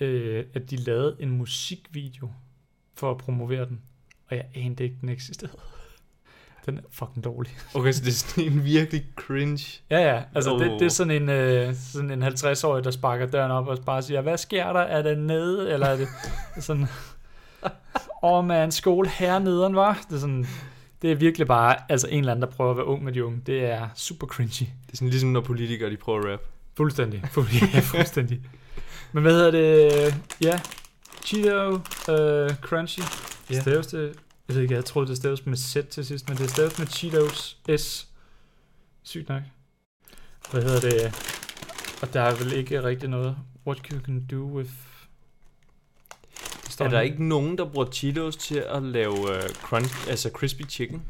øh, 0.00 0.44
at 0.54 0.70
de 0.70 0.76
lavede 0.76 1.16
en 1.20 1.30
musikvideo 1.30 2.30
for 2.94 3.10
at 3.10 3.18
promovere 3.18 3.66
den. 3.66 3.80
Og 4.28 4.36
jeg 4.36 4.44
anede 4.54 4.84
ikke, 4.84 4.96
den 5.00 5.08
eksisterede. 5.08 5.56
Den 6.66 6.76
er 6.78 6.82
fucking 6.92 7.24
dårlig. 7.24 7.56
Okay, 7.74 7.92
så 7.92 8.00
det 8.00 8.08
er 8.08 8.12
sådan 8.12 8.44
en 8.44 8.64
virkelig 8.64 9.04
cringe. 9.16 9.80
Ja, 9.90 10.14
ja. 10.14 10.22
Altså, 10.34 10.50
det, 10.58 10.68
Åh. 10.70 10.78
det 10.78 10.82
er 10.86 10.88
sådan 10.90 11.22
en, 11.22 11.28
øh, 11.28 11.74
sådan 11.92 12.10
en 12.10 12.22
50-årig, 12.22 12.84
der 12.84 12.90
sparker 12.90 13.26
døren 13.26 13.50
op 13.50 13.66
og 13.68 13.78
bare 13.86 14.02
siger, 14.02 14.20
hvad 14.20 14.38
sker 14.38 14.72
der? 14.72 14.80
Er 14.80 15.02
det 15.02 15.18
nede? 15.18 15.70
Eller 15.72 15.86
er 15.86 15.96
det 15.96 16.08
sådan... 16.60 16.86
Åh, 18.22 18.38
oh, 18.38 18.44
man, 18.44 18.72
skole 18.72 19.08
herneden, 19.08 19.76
var. 19.76 20.04
Det 20.08 20.16
er 20.16 20.20
sådan... 20.20 20.46
Det 21.02 21.12
er 21.12 21.16
virkelig 21.16 21.46
bare 21.46 21.76
altså 21.88 22.08
en 22.08 22.18
eller 22.18 22.32
anden, 22.32 22.42
der 22.42 22.48
prøver 22.56 22.70
at 22.70 22.76
være 22.76 22.86
ung 22.86 23.04
med 23.04 23.12
de 23.12 23.24
unge. 23.24 23.40
Det 23.46 23.64
er 23.64 23.88
super 23.94 24.26
cringy. 24.26 24.58
Det 24.58 24.92
er 24.92 24.96
sådan 24.96 25.08
ligesom, 25.08 25.30
når 25.30 25.40
politikere 25.40 25.90
de 25.90 25.96
prøver 25.96 26.18
at 26.18 26.32
rap. 26.32 26.40
Fuldstændig. 26.76 27.22
Fuld- 27.30 27.74
ja, 27.74 27.80
fuldstændig. 27.80 28.40
Men 29.12 29.22
hvad 29.22 29.32
hedder 29.32 29.50
det? 29.50 30.14
Ja, 30.44 30.60
Cheeto 31.24 31.70
uh, 31.72 32.56
Crunchy. 32.60 33.02
Det 33.48 33.92
Ja. 33.92 34.08
Jeg 34.50 34.56
ved 34.56 34.62
ikke, 34.62 34.74
jeg 34.74 34.84
troede, 34.84 35.08
det 35.08 35.16
staves 35.16 35.46
med 35.46 35.56
Z 35.56 35.76
til 35.90 36.06
sidst, 36.06 36.28
men 36.28 36.38
det 36.38 36.50
staves 36.50 36.78
med 36.78 36.86
Cheetos 36.86 37.58
S. 37.76 38.08
Sygt 39.02 39.28
nok. 39.28 39.42
Hvad 40.50 40.62
hedder 40.62 40.80
det? 40.80 41.14
Og 42.02 42.12
der 42.12 42.20
er 42.20 42.44
vel 42.44 42.52
ikke 42.52 42.82
rigtig 42.82 43.08
noget. 43.08 43.36
What 43.66 43.78
you 43.78 44.00
can 44.00 44.26
do 44.30 44.36
with... 44.36 44.70
Er 46.80 46.88
der 46.88 46.88
her. 46.88 47.00
ikke 47.00 47.24
nogen, 47.24 47.58
der 47.58 47.64
bruger 47.64 47.90
Cheetos 47.90 48.36
til 48.36 48.58
at 48.58 48.82
lave 48.82 49.12
uh, 49.12 49.50
crunch, 49.62 50.08
altså 50.08 50.30
crispy 50.34 50.62
chicken? 50.68 51.02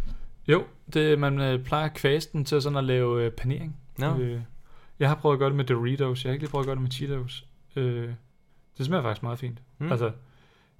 Jo, 0.48 0.64
det, 0.92 1.18
man 1.18 1.40
øh, 1.40 1.64
plejer 1.64 1.86
at 1.86 1.94
kvæse 1.94 2.28
den 2.32 2.44
til 2.44 2.62
sådan 2.62 2.78
at 2.78 2.84
lave 2.84 3.24
øh, 3.24 3.32
panering. 3.32 3.76
Nå. 3.98 4.18
Øh, 4.18 4.40
jeg 4.98 5.08
har 5.08 5.14
prøvet 5.14 5.34
at 5.34 5.38
gøre 5.38 5.48
det 5.48 5.56
med 5.56 5.64
Doritos. 5.64 6.24
Jeg 6.24 6.30
har 6.30 6.32
ikke 6.32 6.42
lige 6.42 6.50
prøvet 6.50 6.64
at 6.64 6.66
gøre 6.66 6.74
det 6.74 6.82
med 6.82 6.90
Cheetos. 6.90 7.46
Øh, 7.76 8.10
det 8.78 8.86
smager 8.86 9.02
faktisk 9.02 9.22
meget 9.22 9.38
fint. 9.38 9.58
Mm. 9.78 9.92
Altså, 9.92 10.10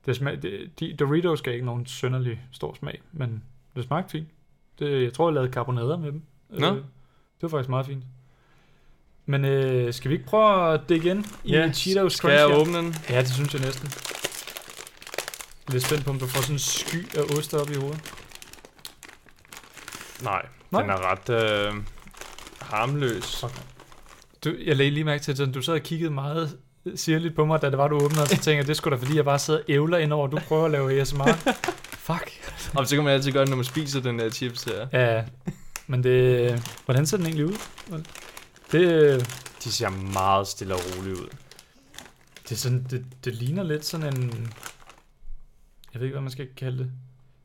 det 0.06 0.17
smag, 0.17 0.43
det, 0.43 0.81
de, 0.81 0.94
Doritos 0.94 1.43
gav 1.43 1.55
ikke 1.55 1.67
nogen 1.67 1.87
sønderlig 1.87 2.41
stor 2.52 2.75
smag, 2.75 3.00
men 3.12 3.43
det 3.76 3.85
smagte 3.85 4.11
fint. 4.11 4.29
Det, 4.79 5.02
jeg 5.02 5.12
tror, 5.12 5.29
jeg 5.29 5.35
lavede 5.35 5.52
karbonader 5.52 5.99
med 5.99 6.12
dem. 6.12 6.23
Nå. 6.50 6.67
Øh, 6.67 6.76
det 6.76 6.82
var 7.43 7.49
faktisk 7.49 7.69
meget 7.69 7.87
fint. 7.87 8.05
Men 9.26 9.45
øh, 9.45 9.92
skal 9.92 10.09
vi 10.09 10.14
ikke 10.14 10.26
prøve 10.26 10.75
at 10.75 10.80
dække 10.88 11.11
ind 11.11 11.25
i 11.45 11.50
Ja, 11.52 11.73
Cheetos 11.73 12.12
Skal 12.12 12.30
jeg 12.30 12.40
Crunch? 12.49 12.61
åbne 12.61 12.78
den? 12.78 12.95
Ja, 13.09 13.21
det 13.21 13.28
synes 13.30 13.54
jeg 13.54 13.62
næsten. 13.62 13.88
Jeg 13.88 15.69
er 15.69 15.73
lidt 15.73 15.85
spændt 15.87 16.04
på, 16.04 16.11
om 16.11 16.19
du 16.19 16.26
får 16.26 16.40
sådan 16.40 16.54
en 16.54 16.59
sky 16.59 17.16
af 17.16 17.23
ost 17.38 17.54
op 17.54 17.71
i 17.71 17.75
hovedet. 17.75 18.12
Nej, 20.23 20.47
Nej. 20.71 20.83
den 20.83 20.90
er 20.90 21.11
ret 21.11 21.28
øh, 21.30 21.75
harmløs. 22.61 23.45
Du, 24.45 24.54
jeg 24.64 24.76
lagde 24.76 24.90
lige 24.90 25.04
mærke 25.04 25.23
til, 25.23 25.42
at 25.42 25.54
du 25.54 25.62
sad 25.62 25.75
og 25.75 25.80
kiggede 25.83 26.11
meget 26.11 26.59
sirligt 26.97 27.35
på 27.35 27.44
mig, 27.44 27.62
da 27.62 27.70
det 27.70 27.78
var, 27.78 27.88
du 27.88 27.97
åbnede, 27.97 28.23
og 28.23 28.28
så 28.28 28.35
tænkte 28.35 28.52
jeg, 28.52 28.66
det 28.66 28.76
skulle 28.76 28.97
da 28.97 29.02
fordi, 29.02 29.16
jeg 29.16 29.25
bare 29.25 29.38
sidder 29.38 29.61
og 29.61 29.64
ævler 29.68 29.99
ind 29.99 30.12
over, 30.12 30.26
at 30.26 30.32
du 30.32 30.38
prøver 30.49 30.64
at 30.64 30.70
lave 30.70 31.00
ASMR. 31.00 31.26
Fuck. 32.09 32.30
Og 32.75 32.87
så 32.87 32.94
kan 32.94 33.04
man 33.04 33.12
altid 33.12 33.32
gøre 33.32 33.40
det, 33.42 33.50
når 33.50 33.56
man 33.56 33.64
spiser 33.64 34.00
den 34.00 34.18
der 34.18 34.30
chips 34.30 34.64
her. 34.64 34.87
Ja, 34.92 35.25
men 35.87 36.04
det, 36.04 36.62
hvordan 36.85 37.06
ser 37.06 37.16
den 37.16 37.26
egentlig 37.26 37.47
ud? 37.47 37.56
Det, 38.73 39.20
De 39.64 39.73
ser 39.73 39.88
meget 40.12 40.47
stille 40.47 40.75
og 40.75 40.80
roligt 40.99 41.18
ud. 41.20 41.28
det, 42.42 42.52
er 42.52 42.56
sådan, 42.56 42.87
det, 42.90 43.06
det 43.25 43.35
ligner 43.35 43.62
lidt 43.62 43.85
sådan 43.85 44.16
en, 44.16 44.52
jeg 45.94 46.00
ved 46.00 46.02
ikke, 46.02 46.14
hvad 46.14 46.23
man 46.23 46.30
skal 46.30 46.49
kalde 46.56 46.78
det, 46.78 46.90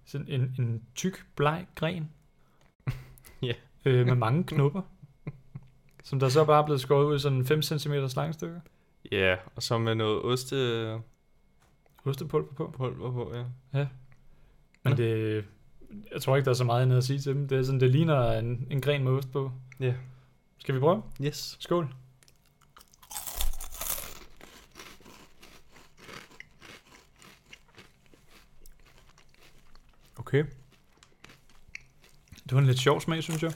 sådan 0.05 0.27
en, 0.29 0.55
en 0.59 0.81
tyk, 0.95 1.25
bleg 1.35 1.65
gren. 1.75 2.09
Ja. 3.41 3.53
øh, 3.85 4.05
med 4.05 4.15
mange 4.15 4.43
knopper. 4.43 4.81
som 6.03 6.19
der 6.19 6.29
så 6.29 6.45
bare 6.45 6.61
er 6.61 6.65
blevet 6.65 6.81
skåret 6.81 7.05
ud 7.05 7.15
i 7.15 7.19
sådan 7.19 7.45
5 7.45 7.61
cm 7.61 7.93
lange 7.93 8.33
stykker. 8.33 8.59
Ja, 9.11 9.35
og 9.55 9.63
så 9.63 9.77
med 9.77 9.95
noget 9.95 10.21
ostepulver 10.21 11.01
Ostepulver 12.05 12.53
på. 12.53 12.73
på, 13.11 13.35
ja. 13.73 13.87
Men 14.83 14.91
Nå. 14.91 14.95
det, 14.95 15.45
jeg 16.11 16.21
tror 16.21 16.35
ikke, 16.35 16.45
der 16.45 16.51
er 16.51 16.55
så 16.55 16.63
meget 16.63 16.81
andet 16.81 16.97
at 16.97 17.03
sige 17.03 17.19
til 17.19 17.35
dem. 17.35 17.47
Det, 17.47 17.57
er 17.57 17.63
sådan, 17.63 17.79
det 17.79 17.91
ligner 17.91 18.31
en, 18.31 18.67
en 18.71 18.81
gren 18.81 19.03
med 19.03 19.11
ost 19.11 19.31
på. 19.31 19.51
Ja. 19.79 19.93
Skal 20.57 20.75
vi 20.75 20.79
prøve? 20.79 21.03
Yes. 21.21 21.57
Skål. 21.59 21.93
Okay. 30.17 30.45
Det 32.43 32.51
var 32.51 32.59
en 32.59 32.65
lidt 32.65 32.79
sjov 32.79 33.01
smag, 33.01 33.23
synes 33.23 33.43
jeg. 33.43 33.53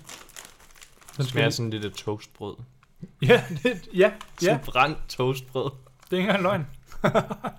Den 1.18 1.26
smager 1.26 1.50
sådan 1.50 1.70
lidt 1.70 1.86
af 1.86 1.92
toastbrød. 1.92 2.56
Ja, 3.22 3.44
lidt, 3.50 3.90
ja, 3.94 4.12
Sådan 4.40 4.56
ja. 4.56 4.72
brændt 4.72 4.98
toastbrød. 5.10 5.72
Det 6.10 6.14
er 6.14 6.18
ikke 6.18 6.28
engang 6.28 6.44
løgn. 6.44 6.68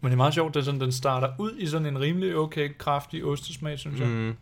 Men 0.00 0.10
det 0.10 0.12
er 0.12 0.16
meget 0.16 0.34
sjovt, 0.34 0.56
at 0.56 0.64
sådan, 0.64 0.80
den 0.80 0.92
starter 0.92 1.32
ud 1.38 1.56
i 1.58 1.66
sådan 1.66 1.86
en 1.86 2.00
rimelig 2.00 2.36
okay, 2.36 2.78
kraftig 2.78 3.24
ostesmag, 3.24 3.78
synes 3.78 4.00
jeg. 4.00 4.08
Mm. 4.08 4.36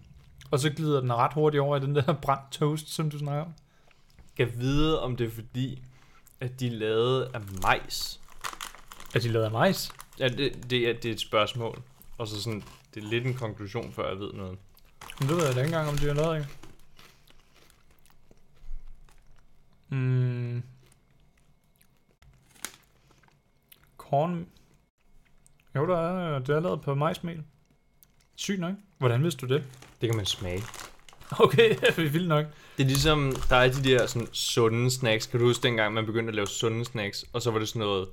Og 0.51 0.59
så 0.59 0.71
glider 0.71 1.01
den 1.01 1.13
ret 1.13 1.33
hurtigt 1.33 1.61
over 1.61 1.77
i 1.77 1.81
den 1.81 1.95
der 1.95 2.13
brændt 2.23 2.51
toast, 2.51 2.89
som 2.89 3.11
du 3.11 3.19
snakker 3.19 3.45
om. 3.45 3.53
Jeg 4.39 4.59
vide, 4.61 5.03
om 5.03 5.17
det 5.17 5.27
er 5.27 5.31
fordi, 5.31 5.83
at 6.41 6.61
de 6.61 6.67
er 6.67 6.71
lavet 6.71 7.31
af 7.35 7.41
majs. 7.63 8.21
Er 9.15 9.19
de 9.19 9.29
lavet 9.29 9.45
af 9.45 9.51
majs? 9.51 9.93
Ja, 10.19 10.29
det, 10.29 10.71
det, 10.71 10.89
er, 10.89 10.93
det 10.93 11.05
er 11.05 11.13
et 11.13 11.21
spørgsmål. 11.21 11.83
Og 12.19 12.29
så 12.29 12.43
sådan, 12.43 12.63
det 12.95 13.05
er 13.05 13.09
lidt 13.09 13.27
en 13.27 13.35
konklusion, 13.35 13.93
før 13.93 14.09
jeg 14.09 14.19
ved 14.19 14.33
noget. 14.33 14.59
Men 15.21 15.29
det 15.29 15.37
ved 15.37 15.47
jeg 15.47 15.55
da 15.55 15.61
ikke 15.61 15.67
engang, 15.67 15.89
om 15.89 15.99
de 15.99 16.07
har 16.07 16.15
lavet 16.15 16.35
af. 16.35 16.47
Mm. 19.89 20.63
Korn. 23.97 24.47
Jo, 25.77 25.87
der 25.87 25.97
er, 25.97 26.39
det 26.39 26.57
er 26.57 26.61
lavet 26.61 26.81
på 26.81 26.95
majsmel. 26.95 27.43
Sygt 28.37 28.61
nok. 28.61 28.75
Hvordan 28.99 29.23
vidste 29.23 29.47
du 29.47 29.55
det? 29.55 29.65
Det 30.01 30.09
kan 30.09 30.17
man 30.17 30.27
smage. 30.27 30.63
Okay, 31.31 31.69
det 31.97 32.07
er 32.07 32.11
vildt 32.11 32.29
nok. 32.29 32.47
Det 32.77 32.83
er 32.83 32.87
ligesom, 32.87 33.33
der 33.49 33.57
er 33.57 33.73
de 33.73 33.85
der 33.85 34.07
sådan 34.07 34.29
sunde 34.33 34.91
snacks. 34.91 35.27
Kan 35.27 35.41
du 35.41 35.47
huske 35.47 35.63
dengang, 35.63 35.95
man 35.95 36.07
begyndte 36.07 36.29
at 36.29 36.35
lave 36.35 36.47
sunde 36.47 36.85
snacks? 36.85 37.25
Og 37.33 37.43
så 37.43 37.51
var 37.51 37.59
det 37.59 37.69
sådan 37.69 37.81
noget, 37.81 38.09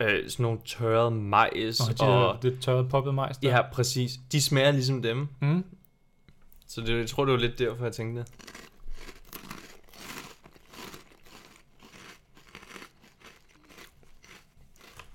øh, 0.00 0.30
sådan 0.30 0.42
nogle 0.42 0.58
tørrede 0.64 1.10
majs. 1.10 1.80
Og 1.80 1.98
de 1.98 2.04
og, 2.04 2.34
der, 2.42 2.50
det 2.50 2.60
tørrede 2.60 2.88
poppet 2.88 3.14
majs 3.14 3.36
der. 3.36 3.50
Ja, 3.50 3.62
præcis. 3.72 4.12
De 4.32 4.42
smager 4.42 4.70
ligesom 4.70 5.02
dem. 5.02 5.28
Mm. 5.40 5.64
Så 6.66 6.80
det, 6.80 6.98
jeg 6.98 7.08
tror, 7.08 7.24
det 7.24 7.32
var 7.32 7.40
lidt 7.40 7.58
derfor, 7.58 7.84
jeg 7.84 7.92
tænkte 7.92 8.20
det. 8.20 8.32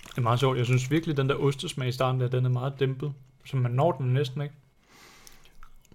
Det 0.10 0.18
er 0.18 0.22
meget 0.22 0.40
sjovt. 0.40 0.58
Jeg 0.58 0.66
synes 0.66 0.92
virkelig, 0.92 1.18
den 1.18 1.30
der 1.30 1.36
ostesmag 1.36 1.88
i 1.88 1.92
starten 1.92 2.22
der, 2.22 2.28
den 2.28 2.46
er 2.46 2.50
meget 2.50 2.74
dæmpet. 2.80 3.14
Så 3.46 3.58
man 3.58 3.72
når 3.72 3.92
den 3.92 4.14
næsten 4.14 4.42
ikke. 4.42 4.56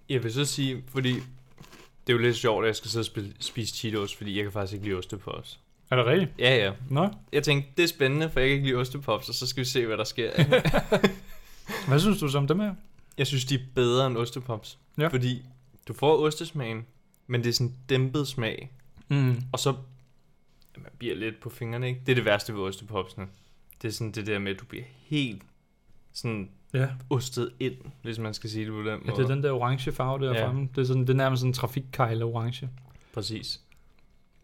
Jeg 0.09 0.23
vil 0.23 0.33
så 0.33 0.45
sige, 0.45 0.83
fordi 0.87 1.13
det 2.07 2.13
er 2.13 2.13
jo 2.13 2.17
lidt 2.17 2.35
sjovt, 2.35 2.63
at 2.63 2.67
jeg 2.67 2.75
skal 2.75 2.89
sidde 2.89 3.01
og 3.01 3.05
spise, 3.05 3.33
spise 3.39 3.75
Cheetos, 3.75 4.15
fordi 4.15 4.35
jeg 4.35 4.43
kan 4.43 4.51
faktisk 4.51 4.73
ikke 4.73 4.85
lide 4.85 4.97
ostepops. 4.97 5.59
Er 5.89 5.95
det 5.95 6.05
rigtigt? 6.05 6.31
Ja, 6.39 6.55
ja. 6.55 6.71
Nå. 6.89 7.09
Jeg 7.33 7.43
tænkte, 7.43 7.71
det 7.77 7.83
er 7.83 7.87
spændende, 7.87 8.29
for 8.29 8.39
jeg 8.39 8.49
kan 8.49 8.55
ikke 8.55 8.67
lide 8.67 8.77
ostepops, 8.77 9.29
og 9.29 9.35
så 9.35 9.47
skal 9.47 9.61
vi 9.61 9.65
se, 9.65 9.85
hvad 9.85 9.97
der 9.97 10.03
sker. 10.03 10.31
Hvad 11.87 11.99
synes 11.99 12.19
du 12.19 12.27
så 12.27 12.37
om 12.37 12.47
dem 12.47 12.59
her? 12.59 12.73
Jeg 13.17 13.27
synes, 13.27 13.45
de 13.45 13.55
er 13.55 13.59
bedre 13.75 14.07
end 14.07 14.17
ostepops. 14.17 14.79
Ja. 14.97 15.07
Fordi 15.07 15.45
du 15.87 15.93
får 15.93 16.25
ostesmagen, 16.25 16.85
men 17.27 17.43
det 17.43 17.49
er 17.49 17.53
sådan 17.53 17.67
en 17.67 17.75
dæmpet 17.89 18.27
smag. 18.27 18.71
Mm. 19.07 19.41
Og 19.51 19.59
så 19.59 19.75
man 20.77 20.91
bliver 20.97 21.15
lidt 21.15 21.39
på 21.41 21.49
fingrene, 21.49 21.87
ikke? 21.87 22.01
Det 22.05 22.11
er 22.11 22.15
det 22.15 22.25
værste 22.25 22.53
ved 22.53 22.61
ostepopsene. 22.61 23.27
Det 23.81 23.87
er 23.87 23.91
sådan 23.91 24.11
det 24.11 24.27
der 24.27 24.39
med, 24.39 24.51
at 24.51 24.59
du 24.59 24.65
bliver 24.65 24.83
helt 24.97 25.41
sådan 26.13 26.49
Ja. 26.73 26.89
ostet 27.09 27.51
ind, 27.59 27.75
hvis 28.01 28.19
man 28.19 28.33
skal 28.33 28.49
sige 28.49 28.65
det 28.65 28.73
på 28.73 28.79
den 28.79 28.85
ja, 28.87 28.97
måde. 28.97 29.11
det 29.11 29.23
er 29.23 29.27
den 29.35 29.43
der 29.43 29.51
orange 29.51 29.91
farve 29.91 30.25
der 30.25 30.33
Ja. 30.33 30.39
ja. 30.39 30.47
fremme. 30.47 30.69
Det 30.75 30.81
er, 30.81 30.85
sådan, 30.85 31.01
det 31.01 31.09
er 31.09 31.13
nærmest 31.13 31.39
sådan 31.39 31.49
en 31.49 31.53
trafikkejle 31.53 32.25
orange. 32.25 32.69
Præcis. 33.13 33.61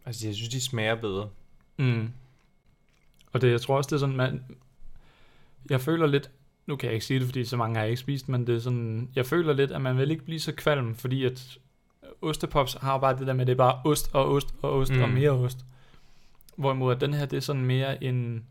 Altså, 0.06 0.28
jeg 0.28 0.36
synes, 0.36 0.50
de 0.50 0.62
smager 0.62 0.96
bedre. 0.96 1.30
Mm. 1.78 2.10
Og 3.32 3.42
det, 3.42 3.52
jeg 3.52 3.62
tror 3.62 3.78
også, 3.78 3.88
det 3.88 3.96
er 3.96 4.00
sådan, 4.00 4.16
man... 4.16 4.46
Jeg 5.70 5.82
føler 5.82 6.08
lidt... 6.08 6.32
Nu 6.66 6.76
kan 6.76 6.88
jeg 6.88 6.94
ikke 6.94 7.06
sige 7.06 7.20
det, 7.20 7.28
fordi 7.28 7.46
så 7.46 7.58
mange 7.58 7.76
har 7.76 7.82
jeg 7.84 7.90
ikke 7.90 8.00
spist, 8.00 8.30
men 8.30 8.48
det 8.48 8.56
er 8.56 8.60
sådan... 8.60 9.10
Jeg 9.16 9.26
føler 9.26 9.54
lidt, 9.54 9.72
at 9.72 9.82
man 9.82 9.98
vil 9.98 10.12
ikke 10.12 10.26
blive 10.26 10.40
så 10.40 10.52
kvalm, 10.52 10.96
fordi 10.96 11.26
at 11.26 11.58
ostepops 12.22 12.74
har 12.82 12.98
bare 12.98 13.18
det 13.20 13.28
der 13.28 13.34
med, 13.34 13.42
at 13.42 13.48
det 13.48 13.54
er 13.54 13.58
bare 13.58 13.82
ost 13.86 14.10
og 14.14 14.32
ost 14.32 14.48
og 14.62 14.72
ost 14.78 14.94
mm. 14.94 15.02
og 15.02 15.10
mere 15.10 15.30
ost. 15.32 15.58
Hvorimod 16.56 16.96
at 16.96 17.02
den 17.02 17.14
her, 17.14 17.26
det 17.26 17.38
er 17.38 17.42
sådan 17.42 17.66
mere 17.66 18.04
en, 18.04 18.46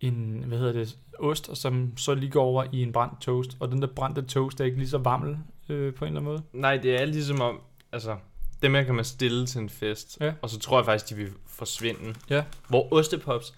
en, 0.00 0.44
hvad 0.46 0.58
hedder 0.58 0.72
det, 0.72 0.96
ost, 1.18 1.48
og 1.48 1.56
som 1.56 1.96
så 1.96 2.14
lige 2.14 2.30
går 2.30 2.42
over 2.44 2.64
i 2.72 2.82
en 2.82 2.92
brændt 2.92 3.20
toast. 3.20 3.56
Og 3.60 3.70
den 3.72 3.82
der 3.82 3.88
brændte 3.96 4.22
toast 4.22 4.60
er 4.60 4.64
ikke 4.64 4.78
lige 4.78 4.88
så 4.88 4.98
varmel 4.98 5.38
øh, 5.68 5.94
på 5.94 6.04
en 6.04 6.08
eller 6.08 6.20
anden 6.20 6.24
måde. 6.32 6.42
Nej, 6.52 6.76
det 6.76 7.00
er 7.00 7.04
ligesom 7.04 7.40
om, 7.40 7.60
altså, 7.92 8.16
dem 8.62 8.74
her 8.74 8.82
kan 8.82 8.94
man 8.94 9.04
stille 9.04 9.46
til 9.46 9.60
en 9.60 9.68
fest, 9.68 10.18
Ja. 10.20 10.32
og 10.42 10.50
så 10.50 10.58
tror 10.58 10.78
jeg 10.78 10.84
faktisk, 10.84 11.10
de 11.10 11.14
vil 11.14 11.32
forsvinde. 11.46 12.14
Ja. 12.30 12.44
Hvor 12.68 12.92
ostepops, 12.92 13.54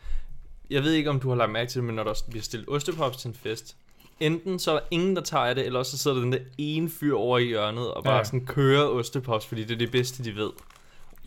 jeg 0.71 0.83
ved 0.83 0.92
ikke, 0.92 1.11
om 1.11 1.21
du 1.21 1.28
har 1.28 1.37
lagt 1.37 1.52
mærke 1.52 1.71
til 1.71 1.76
det, 1.78 1.85
men 1.85 1.94
når 1.97 2.04
der 2.04 2.23
bliver 2.30 2.42
stillet 2.42 2.68
ostepops 2.68 3.16
til 3.16 3.28
en 3.28 3.35
fest, 3.35 3.76
enten 4.21 4.59
så 4.59 4.71
er 4.71 4.75
der 4.80 4.87
ingen, 4.90 5.16
der 5.16 5.23
tager 5.23 5.54
det, 5.54 5.66
eller 5.66 5.78
også 5.78 5.90
så 5.90 5.99
sidder 5.99 6.16
der 6.16 6.23
den 6.23 6.33
der 6.33 6.38
ene 6.59 6.90
fyr 6.90 7.14
over 7.14 7.38
i 7.38 7.44
hjørnet, 7.44 7.94
og 7.94 8.04
bare 8.04 8.16
Ja. 8.16 8.25
sådan 8.25 8.47
kører 8.47 8.85
ostepops, 8.87 9.47
fordi 9.47 9.64
det 9.64 9.71
er 9.75 9.78
det 9.78 9.90
bedste, 9.90 10.25
de 10.25 10.37
ved. 10.37 10.50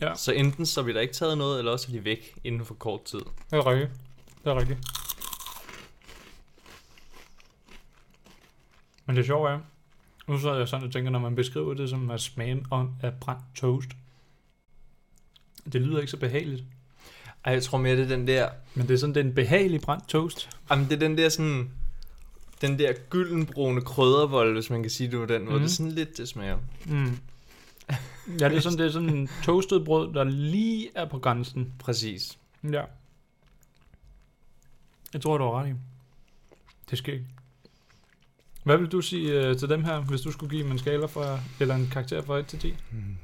Ja. 0.00 0.14
Så 0.14 0.32
enten 0.32 0.66
så 0.66 0.82
bliver 0.82 0.94
der 0.94 1.00
ikke 1.00 1.14
taget 1.14 1.38
noget, 1.38 1.58
eller 1.58 1.72
også 1.72 1.86
er 1.88 1.92
de 1.92 2.04
væk 2.04 2.34
inden 2.44 2.64
for 2.64 2.74
kort 2.74 3.04
tid. 3.04 3.18
Det 3.18 3.58
er 3.58 3.66
rigtigt. 3.66 3.90
Det 4.44 4.50
er 4.50 4.58
rigtigt. 4.60 4.78
Men 9.06 9.16
det 9.16 9.26
sjove 9.26 9.50
er, 9.50 9.60
nu 10.28 10.38
så 10.38 10.54
jeg 10.54 10.68
sådan 10.68 10.86
og 10.86 10.92
tænker, 10.92 11.10
når 11.10 11.18
man 11.18 11.34
beskriver 11.34 11.74
det 11.74 11.90
som 11.90 12.10
at 12.10 12.20
smage 12.20 12.64
om 12.70 12.90
af 13.02 13.12
brændt 13.20 13.42
toast, 13.54 13.88
det 15.72 15.80
lyder 15.82 15.98
ikke 16.00 16.10
så 16.10 16.16
behageligt. 16.16 16.64
Ej, 17.48 17.54
jeg 17.54 17.62
tror 17.62 17.78
mere, 17.78 17.96
det 17.96 18.04
er 18.04 18.08
den 18.08 18.26
der, 18.26 18.48
Men 18.74 18.88
det 18.88 18.94
er 18.94 18.98
sådan, 18.98 19.14
det 19.14 19.20
en 19.20 19.34
behagelig 19.34 19.80
brændt 19.80 20.08
toast. 20.08 20.50
jamen 20.70 20.84
det 20.84 20.92
er 20.92 20.98
den 20.98 21.18
der 21.18 21.28
sådan, 21.28 21.70
den 22.60 22.78
der 22.78 22.92
gyldenbrune 23.10 23.80
kryddervold, 23.80 24.52
hvis 24.52 24.70
man 24.70 24.82
kan 24.82 24.90
sige 24.90 25.10
det 25.10 25.18
på 25.18 25.26
den 25.26 25.44
måde. 25.44 25.54
Mhm. 25.54 25.62
Det 25.62 25.68
er 25.70 25.74
sådan 25.74 25.92
lidt, 25.92 26.18
det 26.18 26.28
smager. 26.28 26.58
Mm. 26.86 27.18
Ja, 28.40 28.48
det 28.48 28.56
er 28.56 28.60
sådan, 28.60 28.78
det 28.78 28.86
er 28.86 28.90
sådan 28.90 29.08
en 29.08 29.28
toastet 29.44 29.84
brød, 29.84 30.14
der 30.14 30.24
lige 30.24 30.88
er 30.94 31.04
på 31.04 31.18
grænsen. 31.18 31.72
Præcis. 31.78 32.38
Ja. 32.72 32.82
Jeg 35.12 35.20
tror, 35.20 35.38
du 35.38 35.44
har 35.44 35.60
ret 35.60 35.68
i. 35.68 35.72
Det 36.90 36.98
sker 36.98 37.12
ikke. 37.12 37.26
Hvad 38.64 38.76
vil 38.76 38.86
du 38.86 39.00
sige 39.00 39.50
uh, 39.50 39.56
til 39.56 39.68
dem 39.68 39.84
her, 39.84 40.00
hvis 40.00 40.20
du 40.20 40.32
skulle 40.32 40.50
give 40.50 40.62
dem 40.62 40.70
en 40.70 40.78
skala 40.78 41.06
fra, 41.06 41.40
eller 41.60 41.74
en 41.74 41.88
karakter 41.92 42.22
fra 42.22 42.38
1 42.38 42.46
til 42.46 42.58
10? 42.58 42.76
Hmm. 42.90 43.16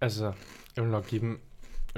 Altså, 0.00 0.32
jeg 0.76 0.84
vil 0.84 0.92
nok 0.92 1.06
give 1.06 1.20
dem, 1.20 1.40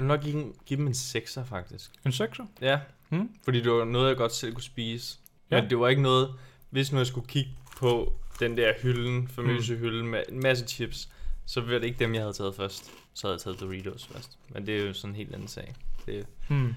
vil 0.01 0.07
nok 0.07 0.21
give, 0.21 0.53
give 0.65 0.77
dem 0.77 0.87
en 0.87 0.93
6'er 0.93 1.43
faktisk. 1.43 1.91
En 2.05 2.11
6'er? 2.11 2.45
Ja. 2.61 2.79
Hmm? 3.09 3.29
Fordi 3.43 3.61
det 3.61 3.71
var 3.71 3.85
noget, 3.85 4.07
jeg 4.09 4.17
godt 4.17 4.33
selv 4.35 4.53
kunne 4.53 4.63
spise. 4.63 5.17
Ja. 5.51 5.61
Men 5.61 5.69
det 5.69 5.79
var 5.79 5.87
ikke 5.87 6.01
noget, 6.01 6.33
hvis 6.69 6.91
nu 6.91 6.97
jeg 6.97 7.07
skulle 7.07 7.27
kigge 7.27 7.51
på 7.77 8.13
den 8.39 8.57
der 8.57 8.73
hylden, 8.81 9.27
famøse 9.27 9.73
Hmm. 9.73 9.83
hylde 9.83 10.03
med 10.03 10.23
en 10.29 10.39
masse 10.39 10.65
chips, 10.67 11.09
så 11.45 11.61
var 11.61 11.67
det 11.71 11.83
ikke 11.83 11.99
dem, 11.99 12.13
jeg 12.13 12.21
havde 12.21 12.33
taget 12.33 12.55
først. 12.55 12.91
Så 13.13 13.27
havde 13.27 13.33
jeg 13.33 13.41
taget 13.41 13.59
Doritos 13.59 14.05
først. 14.07 14.37
Men 14.49 14.65
det 14.67 14.77
er 14.81 14.85
jo 14.87 14.93
sådan 14.93 15.09
en 15.11 15.15
helt 15.15 15.33
anden 15.33 15.47
sag. 15.47 15.75
Det, 16.05 16.25
Hmm. 16.47 16.75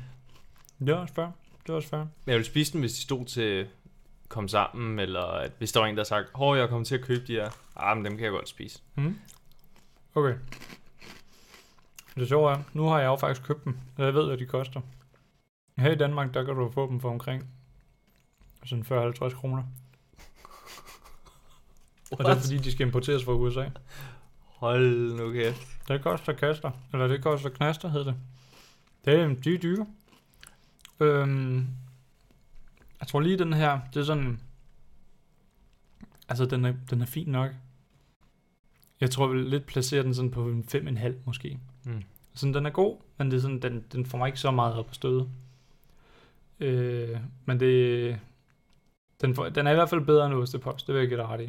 Det 0.79 0.89
er 0.89 0.95
også 0.95 1.15
fair. 1.15 1.27
Det 1.63 1.69
er 1.69 1.75
også 1.75 1.89
fair. 1.89 1.99
Men 2.01 2.09
jeg 2.27 2.35
ville 2.35 2.47
spise 2.47 2.73
dem, 2.73 2.81
hvis 2.81 2.93
de 2.93 3.01
stod 3.03 3.25
til 3.27 3.67
komme 4.29 4.49
sammen, 4.49 4.99
eller 4.99 5.21
at 5.23 5.53
hvis 5.59 5.73
der 5.73 5.81
var 5.81 5.87
en, 5.87 5.97
der 5.97 6.05
sagde, 6.05 6.25
hov, 6.35 6.57
jeg 6.57 6.69
kommer 6.69 6.85
til 6.85 6.95
at 6.95 7.01
købe 7.01 7.27
de 7.27 7.33
her. 7.33 7.51
Ah, 7.77 7.97
men 7.97 8.05
dem 8.05 8.17
kan 8.17 8.25
jeg 8.25 8.33
godt 8.33 8.49
spise. 8.49 8.81
Hmm. 8.95 9.19
Okay. 10.15 10.35
Det 12.17 12.29
sjove 12.29 12.53
er, 12.53 12.63
nu 12.73 12.85
har 12.87 12.99
jeg 12.99 13.07
jo 13.07 13.17
faktisk 13.17 13.47
købt 13.47 13.65
dem, 13.65 13.77
og 13.97 14.05
jeg 14.05 14.15
ved, 14.15 14.27
hvad 14.27 14.37
de 14.37 14.47
koster. 14.47 14.81
Her 15.79 15.93
i 15.93 15.97
Danmark, 15.97 16.35
der 16.35 16.45
kan 16.45 16.55
du 16.55 16.71
få 16.71 16.91
dem 16.91 17.01
for 17.01 17.11
omkring 17.11 17.49
sådan 18.65 18.85
40-50 18.85 19.41
kroner. 19.41 19.63
Og 22.11 22.19
det 22.19 22.27
er 22.27 22.41
fordi, 22.41 22.59
de 22.59 22.73
skal 22.73 22.87
importeres 22.87 23.25
fra 23.25 23.33
USA. 23.33 23.69
Hold 24.39 25.17
nu 25.17 25.33
kæft. 25.33 25.69
Det 25.89 26.03
koster 26.03 26.33
kaster, 26.33 26.71
eller 26.93 27.07
det 27.07 27.23
koster 27.23 27.49
knaster, 27.49 27.89
hedder 27.89 28.13
det. 28.13 28.21
Det 29.05 29.21
er, 29.21 29.29
de 29.29 29.55
er 29.55 29.59
dyre. 29.59 29.87
Øhm, 31.01 31.69
jeg 33.01 33.09
tror 33.09 33.21
lige 33.21 33.39
den 33.39 33.53
her, 33.53 33.81
det 33.95 34.01
er 34.01 34.05
sådan, 34.05 34.41
altså 36.29 36.47
den 36.47 36.65
er, 36.65 36.75
den 36.91 37.01
er 37.01 37.07
fin 37.07 37.29
nok. 37.29 37.51
Jeg 39.01 39.11
tror, 39.11 39.27
vil 39.27 39.45
lidt 39.45 39.67
placere 39.67 40.03
den 40.03 40.15
sådan 40.15 40.31
på 40.31 40.49
en 40.49 40.65
5,5 40.75 41.13
måske. 41.25 41.59
Mm. 41.85 42.03
Sådan, 42.35 42.55
den 42.55 42.67
er 42.67 42.71
god, 42.71 42.97
men 43.19 43.31
det 43.31 43.37
er 43.37 43.41
sådan, 43.41 43.63
den, 43.63 43.85
den 43.93 44.07
får 44.07 44.19
mig 44.19 44.27
ikke 44.27 44.39
så 44.41 44.51
meget 44.51 44.75
op 44.75 44.87
at 44.89 44.95
støde. 44.95 45.29
Øh, 46.61 47.17
men 47.45 47.61
det, 47.61 48.19
den, 49.21 49.35
får, 49.35 49.49
den 49.49 49.67
er 49.67 49.71
i 49.71 49.75
hvert 49.75 49.91
fald 49.91 50.01
bedre 50.01 50.27
end 50.27 50.35
ostepops, 50.35 50.83
det 50.83 50.95
vil 50.95 51.01
jeg 51.01 51.09
give 51.09 51.21
dig 51.21 51.29
ret 51.29 51.41
i. 51.41 51.45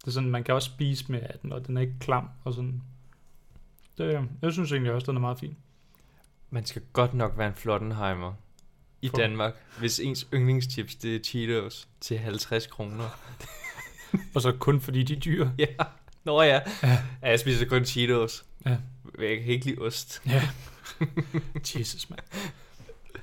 Det 0.00 0.06
er 0.06 0.10
sådan, 0.10 0.30
man 0.30 0.44
kan 0.44 0.54
også 0.54 0.66
spise 0.70 1.12
med 1.12 1.20
af 1.22 1.38
den, 1.42 1.52
og 1.52 1.66
den 1.66 1.76
er 1.76 1.80
ikke 1.80 1.98
klam 2.00 2.28
og 2.44 2.54
sådan. 2.54 2.82
Det, 3.98 4.28
jeg 4.42 4.52
synes 4.52 4.72
egentlig 4.72 4.92
også, 4.92 5.06
den 5.06 5.16
er 5.16 5.20
meget 5.20 5.38
fin. 5.38 5.56
Man 6.50 6.64
skal 6.64 6.82
godt 6.92 7.14
nok 7.14 7.38
være 7.38 7.48
en 7.48 7.54
Flottenheimer 7.54 8.32
i 9.02 9.08
For- 9.08 9.16
Danmark, 9.16 9.54
hvis 9.78 10.00
ens 10.00 10.26
yndlingschips, 10.34 10.94
det 10.94 11.16
er 11.16 11.20
Cheetos 11.20 11.88
til 12.00 12.18
50 12.18 12.66
kroner. 12.66 13.04
Og 14.34 14.42
så 14.42 14.52
kun 14.52 14.80
fordi 14.80 15.02
de 15.02 15.12
er 15.16 15.20
dyre. 15.20 15.52
ja. 15.58 15.66
Nå 16.24 16.42
ja. 16.42 16.48
Ja. 16.54 16.60
ja. 16.82 17.28
Jeg 17.30 17.40
spiser 17.40 17.66
kun 17.66 17.84
Cheetos. 17.84 18.44
Ja. 18.66 18.76
Jeg 19.18 19.40
kan 19.40 19.46
ikke 19.46 19.66
lide 19.66 19.78
ost. 19.78 20.22
Ja. 20.26 20.42
Jesus, 21.78 22.10
mand. 22.10 22.20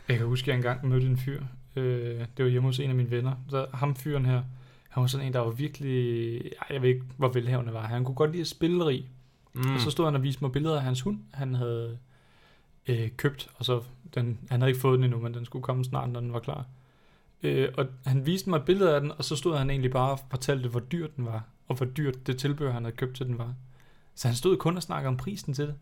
Jeg 0.07 0.17
kan 0.17 0.25
huske, 0.27 0.45
at 0.45 0.47
jeg 0.47 0.55
engang 0.55 0.87
mødte 0.87 1.07
en 1.07 1.17
fyr. 1.17 1.43
Øh, 1.75 2.25
det 2.37 2.45
var 2.45 2.51
hjemme 2.51 2.67
hos 2.67 2.79
en 2.79 2.89
af 2.89 2.95
mine 2.95 3.11
venner. 3.11 3.33
Så 3.49 3.65
ham 3.73 3.95
fyren 3.95 4.25
her, 4.25 4.43
han 4.89 5.01
var 5.01 5.07
sådan 5.07 5.27
en, 5.27 5.33
der 5.33 5.39
var 5.39 5.51
virkelig... 5.51 6.35
Ej, 6.37 6.67
jeg 6.69 6.81
ved 6.81 6.89
ikke, 6.89 7.03
hvor 7.17 7.27
velhavende 7.27 7.73
var. 7.73 7.87
Han 7.87 8.03
kunne 8.03 8.15
godt 8.15 8.31
lide 8.31 8.41
at 8.41 8.47
spilleri. 8.47 9.05
Mm. 9.53 9.61
Mm. 9.61 9.73
Og 9.73 9.81
så 9.81 9.91
stod 9.91 10.05
han 10.05 10.15
og 10.15 10.23
viste 10.23 10.43
mig 10.43 10.51
billeder 10.51 10.75
af 10.75 10.83
hans 10.83 11.01
hund, 11.01 11.19
han 11.33 11.55
havde 11.55 11.97
øh, 12.87 13.09
købt. 13.17 13.49
Og 13.55 13.65
så, 13.65 13.81
den, 14.15 14.39
han 14.49 14.61
havde 14.61 14.69
ikke 14.69 14.81
fået 14.81 14.97
den 14.97 15.03
endnu, 15.03 15.19
men 15.19 15.33
den 15.33 15.45
skulle 15.45 15.63
komme 15.63 15.85
snart, 15.85 16.09
når 16.09 16.19
den 16.19 16.33
var 16.33 16.39
klar. 16.39 16.65
Øh, 17.43 17.69
og 17.77 17.85
han 18.05 18.25
viste 18.25 18.49
mig 18.49 18.57
et 18.57 18.65
billede 18.65 18.95
af 18.95 19.01
den, 19.01 19.11
og 19.17 19.23
så 19.23 19.35
stod 19.35 19.57
han 19.57 19.69
egentlig 19.69 19.91
bare 19.91 20.11
og 20.11 20.19
fortalte, 20.29 20.69
hvor 20.69 20.79
dyr 20.79 21.07
den 21.07 21.25
var. 21.25 21.43
Og 21.67 21.73
og 21.73 21.77
hvor 21.77 21.85
dyrt 21.85 22.27
det 22.27 22.37
tilbehør, 22.37 22.71
han 22.71 22.83
havde 22.83 22.95
købt 22.95 23.15
til 23.15 23.25
den 23.25 23.37
var. 23.37 23.53
Så 24.15 24.27
han 24.27 24.37
stod 24.37 24.57
kun 24.57 24.77
og 24.77 24.83
snakkede 24.83 25.07
om 25.07 25.17
prisen 25.17 25.53
til 25.53 25.67
det. 25.67 25.75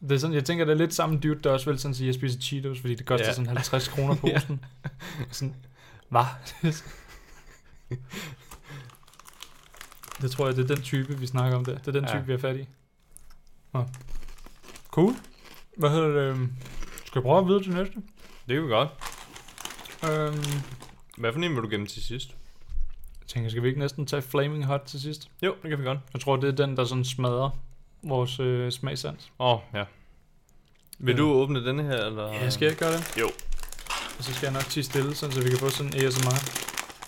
Det 0.00 0.12
er 0.12 0.18
sådan, 0.18 0.34
jeg 0.34 0.44
tænker, 0.44 0.64
det 0.64 0.72
er 0.72 0.76
lidt 0.78 0.94
samme 0.94 1.18
dude, 1.18 1.40
der 1.44 1.50
også 1.50 1.70
vil 1.70 1.78
sådan 1.78 1.94
sige, 1.94 2.04
at 2.04 2.06
jeg 2.06 2.14
spiser 2.14 2.40
Cheetos, 2.40 2.80
fordi 2.80 2.94
det 2.94 3.06
koster 3.06 3.26
Ja. 3.26 3.32
sådan 3.32 3.46
50 3.46 3.88
kroner 3.88 4.14
på 4.14 4.26
Ja. 4.34 4.40
sådan, 5.30 5.54
hvad? 6.08 6.24
det 10.22 10.30
tror 10.30 10.46
jeg, 10.46 10.56
det 10.56 10.70
er 10.70 10.74
den 10.74 10.82
type, 10.84 11.18
vi 11.18 11.26
snakker 11.26 11.56
om 11.58 11.64
der. 11.64 11.78
Det 11.78 11.88
er 11.88 11.92
den 11.92 12.04
Ja. 12.04 12.10
type, 12.10 12.26
vi 12.26 12.32
er 12.32 12.38
fat 12.38 12.56
i. 12.56 12.68
Nå. 13.72 13.84
Cool. 14.90 15.14
Hvad 15.76 15.90
hedder 15.90 16.08
det? 16.08 16.16
øhm, 16.16 16.52
Skal 17.06 17.22
vi 17.22 17.24
prøve 17.24 17.38
at 17.40 17.46
videre 17.46 17.62
til 17.62 17.72
næste? 17.72 17.94
Det 18.48 18.54
kan 18.54 18.62
vi 18.64 18.68
godt. 18.68 18.88
Øhm, 20.10 20.44
Hvad 21.18 21.32
for 21.32 21.40
en 21.40 21.54
vil 21.54 21.62
du 21.62 21.68
gemme 21.68 21.86
til 21.86 22.02
sidst? 22.02 22.36
Tænker, 23.34 23.50
skal 23.50 23.62
vi 23.62 23.68
ikke 23.68 23.80
næsten 23.80 24.06
tage 24.06 24.22
Flaming 24.22 24.64
Hot 24.64 24.80
til 24.86 25.00
sidst? 25.00 25.30
Jo, 25.42 25.54
det 25.62 25.70
kan 25.70 25.78
vi 25.78 25.84
godt. 25.84 25.98
Jeg 26.12 26.20
tror, 26.20 26.36
det 26.36 26.48
er 26.48 26.66
den, 26.66 26.76
der 26.76 26.84
sådan 26.84 27.04
smadrer 27.04 27.50
vores 28.02 28.40
øh, 28.40 28.72
smagsans. 28.72 29.32
Åh, 29.38 29.54
oh, 29.54 29.60
ja. 29.74 29.84
Vil 30.98 31.18
du 31.18 31.32
åbne 31.32 31.66
denne 31.66 31.82
her, 31.82 32.04
eller? 32.04 32.32
Ja, 32.32 32.50
skal 32.50 32.66
jeg 32.68 32.76
gøre 32.76 32.92
det? 32.92 33.16
Jo. 33.20 33.26
Og 34.18 34.24
så 34.24 34.34
skal 34.34 34.46
jeg 34.46 34.52
nok 34.52 34.62
tige 34.62 34.84
stille, 34.84 35.14
sådan, 35.14 35.34
så 35.34 35.42
vi 35.42 35.48
kan 35.48 35.58
få 35.58 35.70
sådan 35.70 35.94
en 35.94 36.06
ASMR. 36.06 36.38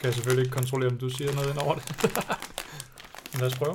Kan 0.01 0.05
jeg 0.05 0.15
selvfølgelig 0.15 0.45
ikke 0.45 0.55
kontrollere, 0.55 0.91
om 0.91 0.99
du 0.99 1.09
siger 1.09 1.35
noget 1.35 1.51
ind 1.51 1.59
over 1.59 1.75
det. 1.75 1.85
Men 3.33 3.41
lad 3.41 3.47
os 3.47 3.59
prøve. 3.59 3.75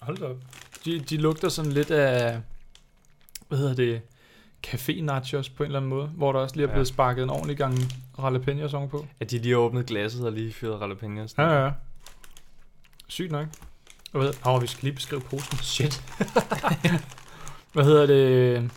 Hold 0.00 0.18
da 0.18 0.24
op. 0.24 0.36
De, 0.84 1.00
de 1.00 1.16
lugter 1.16 1.48
sådan 1.48 1.72
lidt 1.72 1.90
af, 1.90 2.40
hvad 3.48 3.58
hedder 3.58 3.74
det, 3.74 4.02
café 4.66 5.02
nachos 5.02 5.48
på 5.48 5.62
en 5.62 5.66
eller 5.66 5.78
anden 5.78 5.88
måde, 5.88 6.06
hvor 6.06 6.32
der 6.32 6.40
også 6.40 6.56
lige 6.56 6.64
er 6.64 6.68
Ja. 6.68 6.74
blevet 6.74 6.88
sparket 6.88 7.22
en 7.22 7.30
ordentlig 7.30 7.56
gang 7.56 7.74
jalapeno 8.22 8.68
song 8.68 8.90
på. 8.90 9.06
At 9.20 9.30
de 9.30 9.38
lige 9.38 9.52
har 9.52 9.58
åbnet 9.58 9.86
glasset 9.86 10.26
og 10.26 10.32
lige 10.32 10.52
fyret 10.52 10.80
jalapenos. 10.80 11.34
Ja, 11.38 11.64
ja. 11.64 11.70
Sygt 13.08 13.32
nok. 13.32 13.46
Og 14.12 14.20
hvad 14.20 14.28
hedder, 14.32 14.50
oh, 14.50 14.62
vi 14.62 14.66
skal 14.66 14.84
lige 14.84 14.94
beskrive 14.94 15.20
posen. 15.20 15.58
Shit. 15.58 16.04
hvad 17.72 17.84
hedder 17.84 18.06
det? 18.06 18.70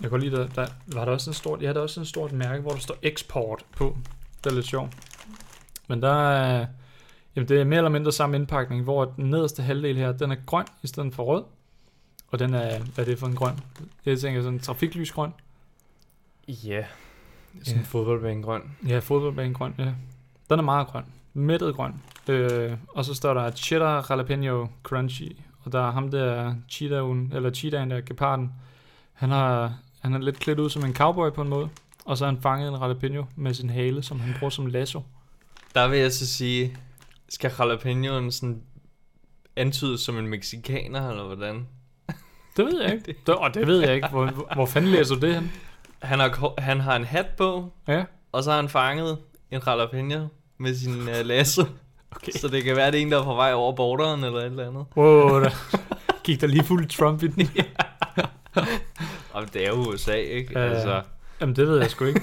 Jeg 0.00 0.10
kan 0.10 0.20
lige 0.20 0.36
der, 0.36 0.46
der, 0.48 0.66
var 0.86 1.04
der 1.04 1.12
også 1.12 1.30
et 1.30 1.36
stort, 1.36 1.62
ja, 1.62 1.68
der 1.68 1.74
er 1.74 1.80
også 1.82 2.00
et 2.00 2.06
stort 2.08 2.32
mærke, 2.32 2.62
hvor 2.62 2.70
der 2.70 2.78
står 2.78 2.96
export 3.02 3.64
på. 3.76 3.96
Det 4.44 4.50
er 4.50 4.54
lidt 4.54 4.66
sjovt. 4.66 4.92
Men 5.88 6.02
der 6.02 6.30
er, 6.30 6.66
jamen 7.36 7.48
det 7.48 7.60
er 7.60 7.64
mere 7.64 7.76
eller 7.76 7.90
mindre 7.90 8.12
samme 8.12 8.36
indpakning, 8.36 8.82
hvor 8.82 9.04
den 9.04 9.30
nederste 9.30 9.62
halvdel 9.62 9.96
her, 9.96 10.12
den 10.12 10.30
er 10.30 10.36
grøn 10.46 10.66
i 10.82 10.86
stedet 10.86 11.14
for 11.14 11.24
rød. 11.24 11.44
Og 12.30 12.38
den 12.38 12.54
er, 12.54 12.78
hvad 12.84 13.04
er 13.04 13.08
det 13.08 13.18
for 13.18 13.26
en 13.26 13.34
grøn? 13.34 13.60
Jeg 14.06 14.18
tænker 14.20 14.40
sådan 14.42 14.54
en 14.54 14.60
trafiklysgrøn. 14.60 15.32
Ja. 16.48 16.84
Sådan 17.58 17.74
Ja. 17.74 17.80
en 17.80 17.84
fodboldbanegrøn. 17.86 18.62
Ja, 18.88 18.98
fodboldbanegrøn, 18.98 19.74
ja. 19.78 19.92
Den 20.50 20.58
er 20.58 20.62
meget 20.62 20.86
grøn. 20.86 21.04
Mættet 21.34 21.74
grøn. 21.74 21.94
Øh, 22.28 22.76
og 22.88 23.04
så 23.04 23.14
står 23.14 23.34
der 23.34 23.50
cheddar 23.50 24.06
jalapeno 24.10 24.66
crunchy. 24.82 25.36
Og 25.64 25.72
der 25.72 25.86
er 25.88 25.90
ham 25.92 26.10
der 26.10 26.54
cheetahuen, 26.68 27.32
eller 27.34 27.50
cheetahen 27.50 27.90
der, 27.90 28.00
geparden. 28.00 28.52
Han 29.12 29.30
har, 29.30 29.74
han 30.00 30.14
er 30.14 30.18
lidt 30.18 30.38
klædt 30.38 30.58
ud 30.60 30.70
som 30.70 30.84
en 30.84 30.94
cowboy 30.94 31.30
på 31.32 31.42
en 31.42 31.48
måde. 31.48 31.68
Og 32.04 32.16
så 32.18 32.24
har 32.24 32.32
han 32.32 32.42
fanget 32.42 32.68
en 32.68 32.80
jalapeno 32.80 33.24
med 33.36 33.54
sin 33.54 33.70
hale, 33.70 34.02
som 34.02 34.20
han 34.20 34.34
bruger 34.38 34.50
som 34.50 34.66
lasso. 34.66 35.02
Der 35.74 35.88
vil 35.88 35.98
jeg 35.98 36.12
så 36.12 36.26
sige, 36.26 36.76
skal 37.28 37.52
jalapenoen 37.58 38.32
sådan 38.32 38.62
antydes 39.56 40.00
som 40.00 40.18
en 40.18 40.26
mexikaner, 40.26 41.10
eller 41.10 41.24
hvordan? 41.24 41.66
Det 42.56 42.64
ved 42.64 42.82
jeg 42.82 42.92
ikke. 42.92 43.14
Det, 43.26 43.34
og 43.34 43.54
det 43.54 43.66
ved 43.66 43.80
jeg 43.80 43.94
ikke. 43.94 44.08
Hvor, 44.08 44.26
hvor, 44.54 44.66
fanden 44.66 44.90
læser 44.90 45.14
du 45.14 45.20
det 45.20 45.34
hen? 45.34 45.52
Han 46.02 46.18
har, 46.18 46.60
han 46.60 46.80
har 46.80 46.96
en 46.96 47.04
hat 47.04 47.26
på, 47.26 47.72
Ja, 47.88 48.04
og 48.32 48.42
så 48.44 48.50
har 48.50 48.56
han 48.56 48.68
fanget 48.68 49.18
en 49.50 49.60
jalapeno 49.66 50.26
med 50.58 50.74
sin 50.74 51.00
uh, 51.00 51.24
lasso. 51.24 51.64
okay. 52.10 52.32
Så 52.32 52.48
det 52.48 52.64
kan 52.64 52.76
være, 52.76 52.90
det 52.90 52.98
er 52.98 53.02
en, 53.02 53.12
der 53.12 53.20
er 53.20 53.24
på 53.24 53.34
vej 53.34 53.52
over 53.52 53.72
borderen, 53.72 54.24
eller 54.24 54.38
et 54.38 54.44
eller 54.44 54.68
andet. 54.68 54.84
Wow, 54.96 55.40
der 55.40 55.50
gik 56.24 56.40
der 56.40 56.46
lige 56.46 56.64
fuld 56.64 56.88
Trump 56.88 57.22
i 57.22 57.26
den. 57.26 57.50
Og 59.32 59.52
det 59.54 59.64
er 59.64 59.68
jo 59.68 59.74
USA, 59.74 60.14
ikke? 60.14 60.58
Ja, 60.58 60.66
ja. 60.66 60.72
Altså, 60.72 61.02
Jamen, 61.40 61.56
det 61.56 61.68
ved 61.68 61.80
jeg 61.80 61.90
sgu 61.90 62.04
ikke. 62.04 62.22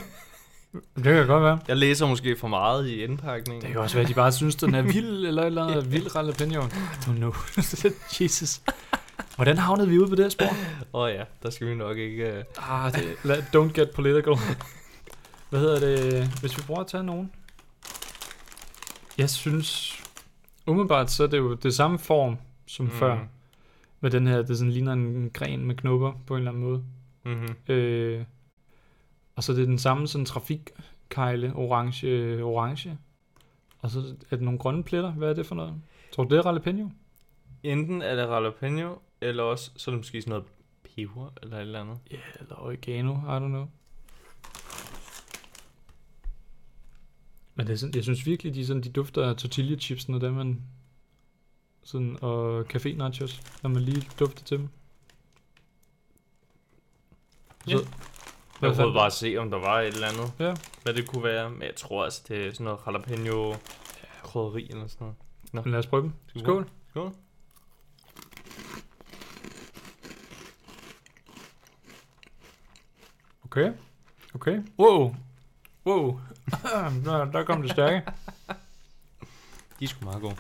Det 0.96 1.04
kan 1.04 1.28
godt 1.28 1.44
være. 1.44 1.60
jeg 1.68 1.78
læser 1.78 2.08
måske 2.08 2.38
for 2.40 2.48
meget 2.48 2.88
i 2.88 3.04
indpakningen. 3.04 3.62
Det 3.62 3.72
kan 3.72 3.82
også 3.82 3.96
være, 3.96 4.04
at 4.04 4.10
de 4.10 4.14
bare 4.14 4.32
synes, 4.32 4.56
den 4.56 4.76
er 4.76 4.82
vild, 4.82 5.26
eller 5.26 5.44
eller 5.44 5.66
andet 5.66 5.92
vild 5.92 6.08
jalapeno. 6.16 6.62
Oh 7.10 7.16
no. 7.16 7.32
Jesus. 8.22 8.62
Hvordan 9.36 9.58
havnede 9.58 9.90
vi 9.90 10.00
ude 10.00 10.10
på 10.10 10.16
det 10.16 10.32
spor? 10.32 10.46
Åh 10.94 11.02
oh, 11.02 11.12
ja, 11.12 11.24
der 11.44 11.50
skal 11.50 11.68
vi 11.68 11.76
nok 11.76 11.98
ikke... 11.98 12.46
Uh... 12.58 12.72
Ah, 12.72 12.94
det, 12.94 13.04
lad, 13.24 13.38
don't 13.38 13.74
get 13.74 13.90
political. 13.96 14.34
Hvad 15.50 15.60
hedder 15.60 15.80
det? 15.80 16.28
Hvis 16.40 16.58
vi 16.58 16.62
prøver 16.62 16.80
at 16.80 16.88
tage 16.88 17.04
nogen. 17.04 17.32
Jeg 19.18 19.30
synes, 19.30 20.00
umiddelbart 20.68 21.12
så 21.12 21.24
er 21.24 21.28
det 21.28 21.38
jo 21.38 21.54
det 21.54 21.74
samme 21.74 22.00
form 22.00 22.38
som 22.66 22.86
mm. 22.86 22.92
før. 22.92 23.18
Med 24.00 24.12
den 24.12 24.28
her, 24.28 24.42
det 24.42 24.58
sådan 24.58 24.72
ligner 24.72 24.94
en 24.94 25.30
gren 25.34 25.66
med 25.66 25.76
knopper 25.76 26.14
på 26.28 26.34
en 26.34 26.38
eller 26.38 26.52
anden 26.52 26.64
måde. 26.64 26.84
Mm-hmm. 27.26 27.74
Øh, 27.74 28.24
og 29.36 29.44
så 29.44 29.52
er 29.52 29.56
det 29.56 29.68
den 29.68 29.80
samme 29.80 30.08
sådan 30.08 30.26
trafikkejle, 30.26 31.54
orange, 31.56 32.44
orange. 32.44 32.98
Og 33.80 33.90
så 33.90 34.00
er 34.32 34.36
det 34.36 34.42
nogle 34.42 34.60
grønne 34.60 34.84
pletter. 34.84 35.12
Hvad 35.12 35.30
er 35.30 35.34
det 35.34 35.46
for 35.46 35.56
noget? 35.56 35.74
Tror 36.12 36.24
du, 36.24 36.36
det 36.36 36.46
er 36.46 36.50
jalapeno? 36.50 36.88
Enten 37.64 38.02
er 38.02 38.16
det 38.16 38.22
jalapeno, 38.22 38.96
eller 39.24 39.44
også 39.44 39.72
så 39.76 39.92
er 39.92 39.94
det 39.94 40.00
måske 40.00 40.22
sådan 40.22 40.30
noget 40.30 40.46
peber, 40.96 41.30
eller 41.42 41.58
et 41.58 41.62
eller 41.62 41.82
andet. 41.82 41.98
Ja, 42.12 42.16
yeah, 42.16 42.26
eller 42.40 42.56
oregano, 42.56 43.14
I 43.14 43.38
don't 43.38 43.48
know. 43.48 43.68
Men 47.56 47.68
det 47.68 47.74
er 47.74 47.78
sådan, 47.78 47.96
jeg 47.96 48.04
synes 48.04 48.26
virkelig, 48.26 48.56
de, 48.56 48.66
sådan, 48.66 48.84
de 48.84 48.90
dufter 48.90 49.30
af 49.30 49.36
tortilla 49.36 49.78
chips, 49.78 50.10
når 50.10 50.32
man 50.32 50.62
sådan, 51.84 52.18
og 52.22 52.66
café 52.74 52.96
nachos, 52.96 53.42
når 53.64 53.70
man 53.70 53.82
lige 53.82 54.08
dufter 54.20 54.44
til 54.44 54.58
dem. 54.58 54.70
Ja. 57.68 57.72
Så, 57.72 57.78
Jeg 57.78 57.88
Hvad 58.60 58.76
prøvede 58.76 58.94
bare 58.94 59.06
at 59.06 59.14
se, 59.14 59.38
om 59.38 59.52
der 59.52 59.58
var 59.58 59.80
et 59.82 59.88
eller 59.88 60.08
andet, 60.08 60.34
Ja. 60.40 60.56
hvad 60.84 60.94
det 60.94 61.08
kunne 61.08 61.24
være. 61.24 61.50
Men 61.50 61.62
jeg 61.62 61.76
tror 61.76 62.04
altså, 62.04 62.22
det 62.28 62.48
er 62.48 62.52
sådan 62.52 62.64
noget 62.64 62.80
jalapeno 62.86 63.56
krydderi 64.24 64.68
eller 64.70 64.88
sådan 64.88 65.06
noget. 65.52 65.66
Men 65.66 65.72
lad 65.72 65.80
os 65.80 65.88
prøve 65.88 66.04
dem. 66.04 66.12
Skål. 66.36 66.70
Skål. 66.90 67.14
Okay. 73.56 73.72
Okay. 74.36 74.60
Wow. 74.80 75.16
Wow. 75.86 76.20
der, 77.06 77.26
der 77.32 77.44
kom 77.44 77.62
det 77.62 77.72
stærke. 77.72 78.02
De 79.80 79.84
er 79.86 79.88
sgu 79.88 80.06
meget 80.06 80.22
gode. 80.22 80.36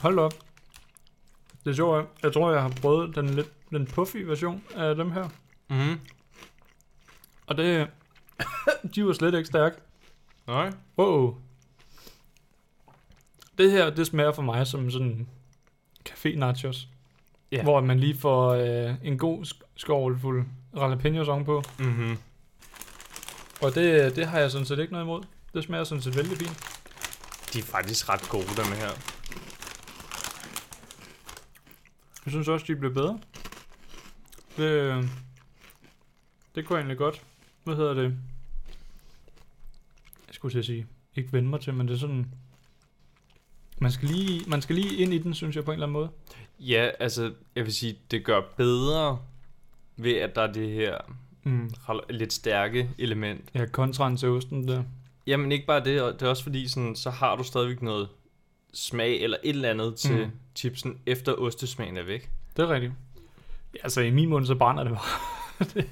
Hold 0.00 0.18
op. 0.18 0.32
Det 1.64 1.70
er 1.70 1.74
sjovt. 1.74 2.08
Jeg 2.22 2.32
tror, 2.32 2.52
jeg 2.52 2.62
har 2.62 2.68
prøvet 2.80 3.16
den 3.16 3.30
lidt 3.30 3.52
den 3.70 3.86
puffy 3.86 4.16
version 4.16 4.62
af 4.74 4.94
dem 4.96 5.10
her. 5.10 5.28
Mhm. 5.70 6.00
Og 7.46 7.56
det... 7.56 7.90
de 8.94 9.06
var 9.06 9.12
slet 9.12 9.34
ikke 9.34 9.46
stærke. 9.46 9.76
Nej. 10.46 10.72
Wow. 10.98 11.36
Det 13.58 13.70
her, 13.72 13.90
det 13.90 14.06
smager 14.06 14.32
for 14.32 14.42
mig 14.42 14.66
som 14.66 14.90
sådan 14.90 15.28
café 16.08 16.36
nachos. 16.38 16.88
Ja. 17.52 17.62
Hvor 17.62 17.80
man 17.80 18.00
lige 18.00 18.16
får 18.18 18.48
øh, 18.50 18.94
en 19.02 19.18
god 19.18 19.44
sk- 19.44 19.62
skovl 19.76 20.18
fuld 20.18 20.46
jalapeno 20.76 21.24
song 21.24 21.44
på. 21.44 21.62
Mhm. 21.78 22.18
Og 23.62 23.74
det, 23.74 24.16
det 24.16 24.26
har 24.26 24.38
jeg 24.38 24.50
sådan 24.50 24.66
set 24.66 24.78
ikke 24.78 24.92
noget 24.92 25.04
imod. 25.04 25.22
Det 25.54 25.64
smager 25.64 25.84
sådan 25.84 26.02
set 26.02 26.16
vældig 26.16 26.36
fint. 26.38 26.80
De 27.52 27.58
er 27.58 27.62
faktisk 27.62 28.08
ret 28.08 28.28
gode, 28.28 28.46
dem 28.56 28.72
her. 28.72 28.90
Jeg 32.24 32.32
synes 32.32 32.48
også, 32.48 32.66
de 32.68 32.76
bliver 32.76 32.94
bedre. 32.94 33.20
Det, 34.56 35.08
det 36.54 36.66
kunne 36.66 36.76
jeg 36.76 36.82
egentlig 36.82 36.98
godt. 36.98 37.22
Hvad 37.64 37.76
hedder 37.76 37.94
det? 37.94 38.18
Jeg 40.26 40.34
skulle 40.34 40.52
til 40.52 40.58
at 40.58 40.64
sige, 40.64 40.86
ikke 41.16 41.32
vende 41.32 41.48
mig 41.48 41.60
til, 41.60 41.74
men 41.74 41.88
det 41.88 41.94
er 41.94 41.98
sådan... 41.98 42.26
Man 43.78 43.92
skal, 43.92 44.08
lige, 44.08 44.50
man 44.50 44.62
skal 44.62 44.74
lige 44.74 44.96
ind 44.96 45.14
i 45.14 45.18
den, 45.18 45.34
synes 45.34 45.56
jeg, 45.56 45.64
på 45.64 45.70
en 45.70 45.74
eller 45.74 45.86
anden 45.86 45.92
måde. 45.92 46.10
Ja, 46.58 46.90
altså, 47.00 47.34
jeg 47.54 47.64
vil 47.64 47.74
sige, 47.74 47.98
det 48.10 48.24
gør 48.24 48.40
bedre 48.56 49.18
ved, 50.02 50.14
at 50.16 50.34
der 50.36 50.42
er 50.42 50.52
det 50.52 50.70
her 50.70 50.96
Mm. 51.42 51.70
lidt 52.10 52.32
stærke 52.32 52.90
element. 52.98 53.48
Ja, 53.54 53.66
kontraen 53.66 54.16
til 54.16 54.28
osten 54.28 54.68
der. 54.68 54.82
Jamen 55.26 55.52
ikke 55.52 55.66
bare 55.66 55.84
det, 55.84 56.02
og 56.02 56.12
det 56.12 56.22
er 56.22 56.26
også 56.30 56.42
fordi, 56.42 56.68
sådan, 56.68 56.96
så 56.96 57.10
har 57.10 57.36
du 57.36 57.42
stadigvæk 57.44 57.82
noget 57.82 58.08
smag 58.74 59.20
eller 59.20 59.36
et 59.44 59.50
eller 59.54 59.70
andet 59.70 59.94
til 59.96 60.16
Mm. 60.24 60.30
chipsen, 60.56 60.98
efter 61.06 61.34
ostesmagen 61.34 61.96
er 61.96 62.02
væk. 62.02 62.30
Det 62.56 62.62
er 62.62 62.68
rigtigt. 62.70 62.92
Altså 63.82 64.00
i 64.00 64.10
min 64.10 64.28
mund, 64.28 64.46
så 64.46 64.54
brænder 64.54 64.84
det 64.84 64.92
bare. 64.92 65.66
det, 65.74 65.86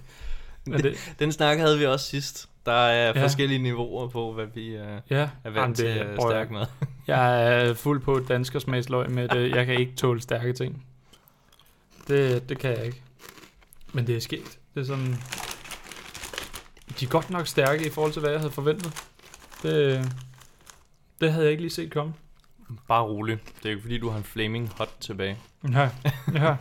men 0.66 0.82
det, 0.82 1.14
Den 1.18 1.32
snak 1.32 1.58
havde 1.58 1.78
vi 1.78 1.86
også 1.86 2.06
sidst. 2.06 2.48
Der 2.66 2.72
er 2.72 3.18
Ja. 3.18 3.22
forskellige 3.24 3.58
niveauer 3.62 4.08
på, 4.08 4.32
hvad 4.32 4.46
vi 4.54 4.74
uh, 4.74 4.80
er 4.80 5.00
ja, 5.10 5.28
vant 5.44 5.56
Jamen, 5.56 5.74
til 5.74 5.86
det, 5.86 6.00
uh, 6.10 6.16
prøv 6.16 6.30
at- 6.30 6.32
stærk 6.32 6.50
mad. 6.50 6.66
Jeg 7.06 7.52
er 7.68 7.74
fuld 7.74 8.00
på 8.00 8.18
danskersmagsløg 8.28 9.10
med 9.10 9.28
det. 9.28 9.50
Jeg 9.56 9.66
kan 9.66 9.74
ikke 9.80 9.94
tåle 9.96 10.20
stærke 10.20 10.52
ting. 10.52 10.86
Det, 12.08 12.48
det 12.48 12.58
kan 12.58 12.70
jeg 12.70 12.84
ikke. 12.86 13.02
Men 13.92 14.06
det 14.06 14.16
er 14.16 14.20
sket. 14.20 14.58
Det 14.74 14.80
er 14.80 14.84
sådan... 14.84 15.16
De 17.00 17.04
er 17.04 17.08
godt 17.08 17.30
nok 17.30 17.46
stærke 17.46 17.86
i 17.86 17.90
forhold 17.90 18.12
til, 18.12 18.20
hvad 18.20 18.30
jeg 18.30 18.40
havde 18.40 18.52
forventet. 18.52 19.04
Det, 19.62 20.12
det 21.20 21.32
havde 21.32 21.44
jeg 21.44 21.50
ikke 21.50 21.62
lige 21.62 21.72
set 21.72 21.92
komme. 21.92 22.14
Bare 22.88 23.02
rolig. 23.02 23.38
Det 23.56 23.64
er 23.64 23.70
ikke 23.70 23.82
fordi, 23.82 23.98
du 23.98 24.08
har 24.08 24.18
en 24.18 24.24
flaming 24.24 24.68
hot 24.68 24.96
tilbage. 25.00 25.38
Ja, 25.72 25.90
ja. 26.34 26.56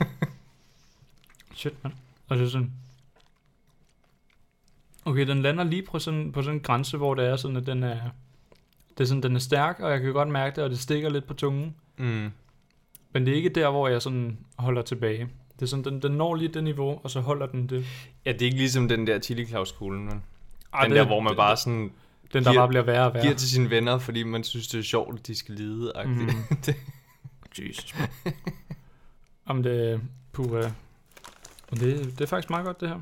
Shit, 1.56 1.84
mand. 1.84 1.94
Er 2.30 2.50
sådan... 2.50 2.72
Okay, 5.06 5.28
den 5.28 5.42
lander 5.42 5.64
lige 5.64 5.84
på 5.84 6.00
sådan, 6.00 6.32
på 6.32 6.42
sådan 6.42 6.56
en 6.56 6.64
grænse, 6.64 6.98
hvor 6.98 7.14
det 7.14 7.26
er 7.26 7.36
sådan, 7.36 7.58
at 7.58 7.66
den 7.66 7.84
er... 7.84 8.00
Det 8.90 9.04
er 9.04 9.08
sådan, 9.08 9.24
den 9.24 9.36
er 9.36 9.40
stærk, 9.40 9.80
og 9.80 9.92
jeg 9.92 10.02
kan 10.02 10.14
godt 10.14 10.30
mærke 10.30 10.56
det, 10.56 10.64
og 10.64 10.70
det 10.70 10.80
stikker 10.80 11.10
lidt 11.10 11.28
på 11.28 11.34
tungen. 11.34 11.76
Mm. 11.98 12.32
Men 13.12 13.26
det 13.26 13.32
er 13.32 13.36
ikke 13.36 13.50
der, 13.50 13.70
hvor 13.70 13.88
jeg 13.88 14.02
sådan 14.02 14.38
holder 14.58 14.82
tilbage. 14.82 15.30
Det 15.60 15.62
er 15.62 15.66
sådan, 15.68 15.86
den, 15.86 16.02
den 16.02 16.12
når 16.12 16.36
lige 16.36 16.48
det 16.54 16.64
niveau, 16.64 17.00
og 17.04 17.12
så 17.12 17.20
holder 17.22 17.46
den 17.46 17.68
det. 17.70 17.86
Ja, 18.26 18.32
det 18.32 18.42
er 18.42 18.46
ikke 18.46 18.58
ligesom 18.58 18.88
den 18.88 19.08
der 19.08 19.20
chili 19.20 19.46
claus 19.46 19.72
men 19.82 20.24
Ej, 20.74 20.82
den 20.82 20.92
det- 20.92 20.98
der, 21.00 21.06
hvor 21.06 21.20
man 21.20 21.36
bare 21.36 21.58
sådan 21.58 21.92
Den, 22.34 22.44
der 22.44 22.52
giver- 22.52 22.54
bare 22.62 22.68
bliver 22.68 22.84
værre 22.84 23.06
og 23.08 23.14
værre. 23.14 23.24
giver 23.24 23.36
til 23.36 23.50
sine 23.50 23.70
venner, 23.70 23.98
fordi 24.00 24.24
man 24.24 24.44
synes, 24.44 24.68
det 24.68 24.80
er 24.80 24.84
sjovt, 24.84 25.20
at 25.20 25.28
de 25.28 25.36
skal 25.36 25.56
lide. 25.56 25.92
Mm. 26.06 26.30
Jesus, 27.68 27.96
man. 28.00 28.34
Om 29.46 29.64
det... 29.64 30.02
Puh, 30.32 30.52
uh, 30.52 30.62
det, 31.72 31.82
det 31.82 32.22
er 32.22 32.26
faktisk 32.26 32.50
meget 32.50 32.66
godt, 32.66 32.82
det 32.82 32.90
her. 32.90 33.00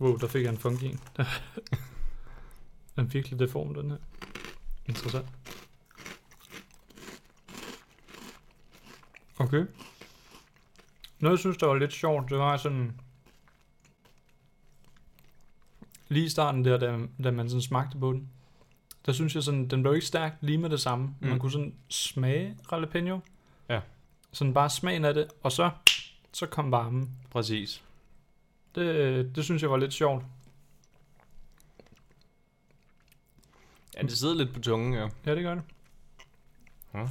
Wow, 0.00 0.16
der 0.16 0.26
fik 0.26 0.42
jeg 0.44 0.50
en 0.50 0.58
funky 0.58 0.84
en. 0.84 0.90
den 1.16 1.26
er 2.96 3.02
virkelig 3.02 3.38
deform, 3.38 3.74
den 3.74 3.90
her. 3.90 3.96
Interessant. 4.86 5.26
Okay. 9.38 9.64
Noget, 11.20 11.36
jeg 11.36 11.38
synes, 11.38 11.56
der 11.56 11.66
var 11.66 11.74
lidt 11.74 11.92
sjovt, 11.92 12.30
det 12.30 12.38
var 12.38 12.56
sådan... 12.56 13.00
Lige 16.08 16.26
i 16.26 16.28
starten 16.28 16.64
der, 16.64 16.78
da, 16.78 16.98
da 17.24 17.30
man 17.30 17.48
sådan 17.48 17.62
smagte 17.62 17.98
på 17.98 18.12
den, 18.12 18.28
der 19.06 19.12
synes 19.12 19.34
jeg 19.34 19.42
sådan, 19.42 19.68
den 19.68 19.82
blev 19.82 19.94
ikke 19.94 20.06
stærk 20.06 20.36
lige 20.40 20.58
med 20.58 20.70
det 20.70 20.80
samme. 20.80 21.14
Mm. 21.20 21.28
Man 21.28 21.38
kunne 21.38 21.52
sådan 21.52 21.74
smage 21.88 22.56
jalapeno. 22.72 23.18
Ja. 23.68 23.80
Sådan 24.32 24.54
bare 24.54 24.70
smagen 24.70 25.04
af 25.04 25.14
det, 25.14 25.28
og 25.42 25.52
så, 25.52 25.70
så 26.32 26.46
kom 26.46 26.70
varmen. 26.70 27.10
Præcis. 27.30 27.82
Det, 28.74 29.36
det 29.36 29.44
synes 29.44 29.62
jeg 29.62 29.70
var 29.70 29.76
lidt 29.76 29.92
sjovt. 29.92 30.24
Ja, 33.96 34.02
det 34.02 34.18
sidder 34.18 34.34
lidt 34.34 34.54
på 34.54 34.60
tungen, 34.60 34.94
ja. 34.94 35.08
Ja, 35.26 35.34
det 35.34 35.42
gør 35.42 35.54
det. 35.54 35.64
Ja. 36.94 37.08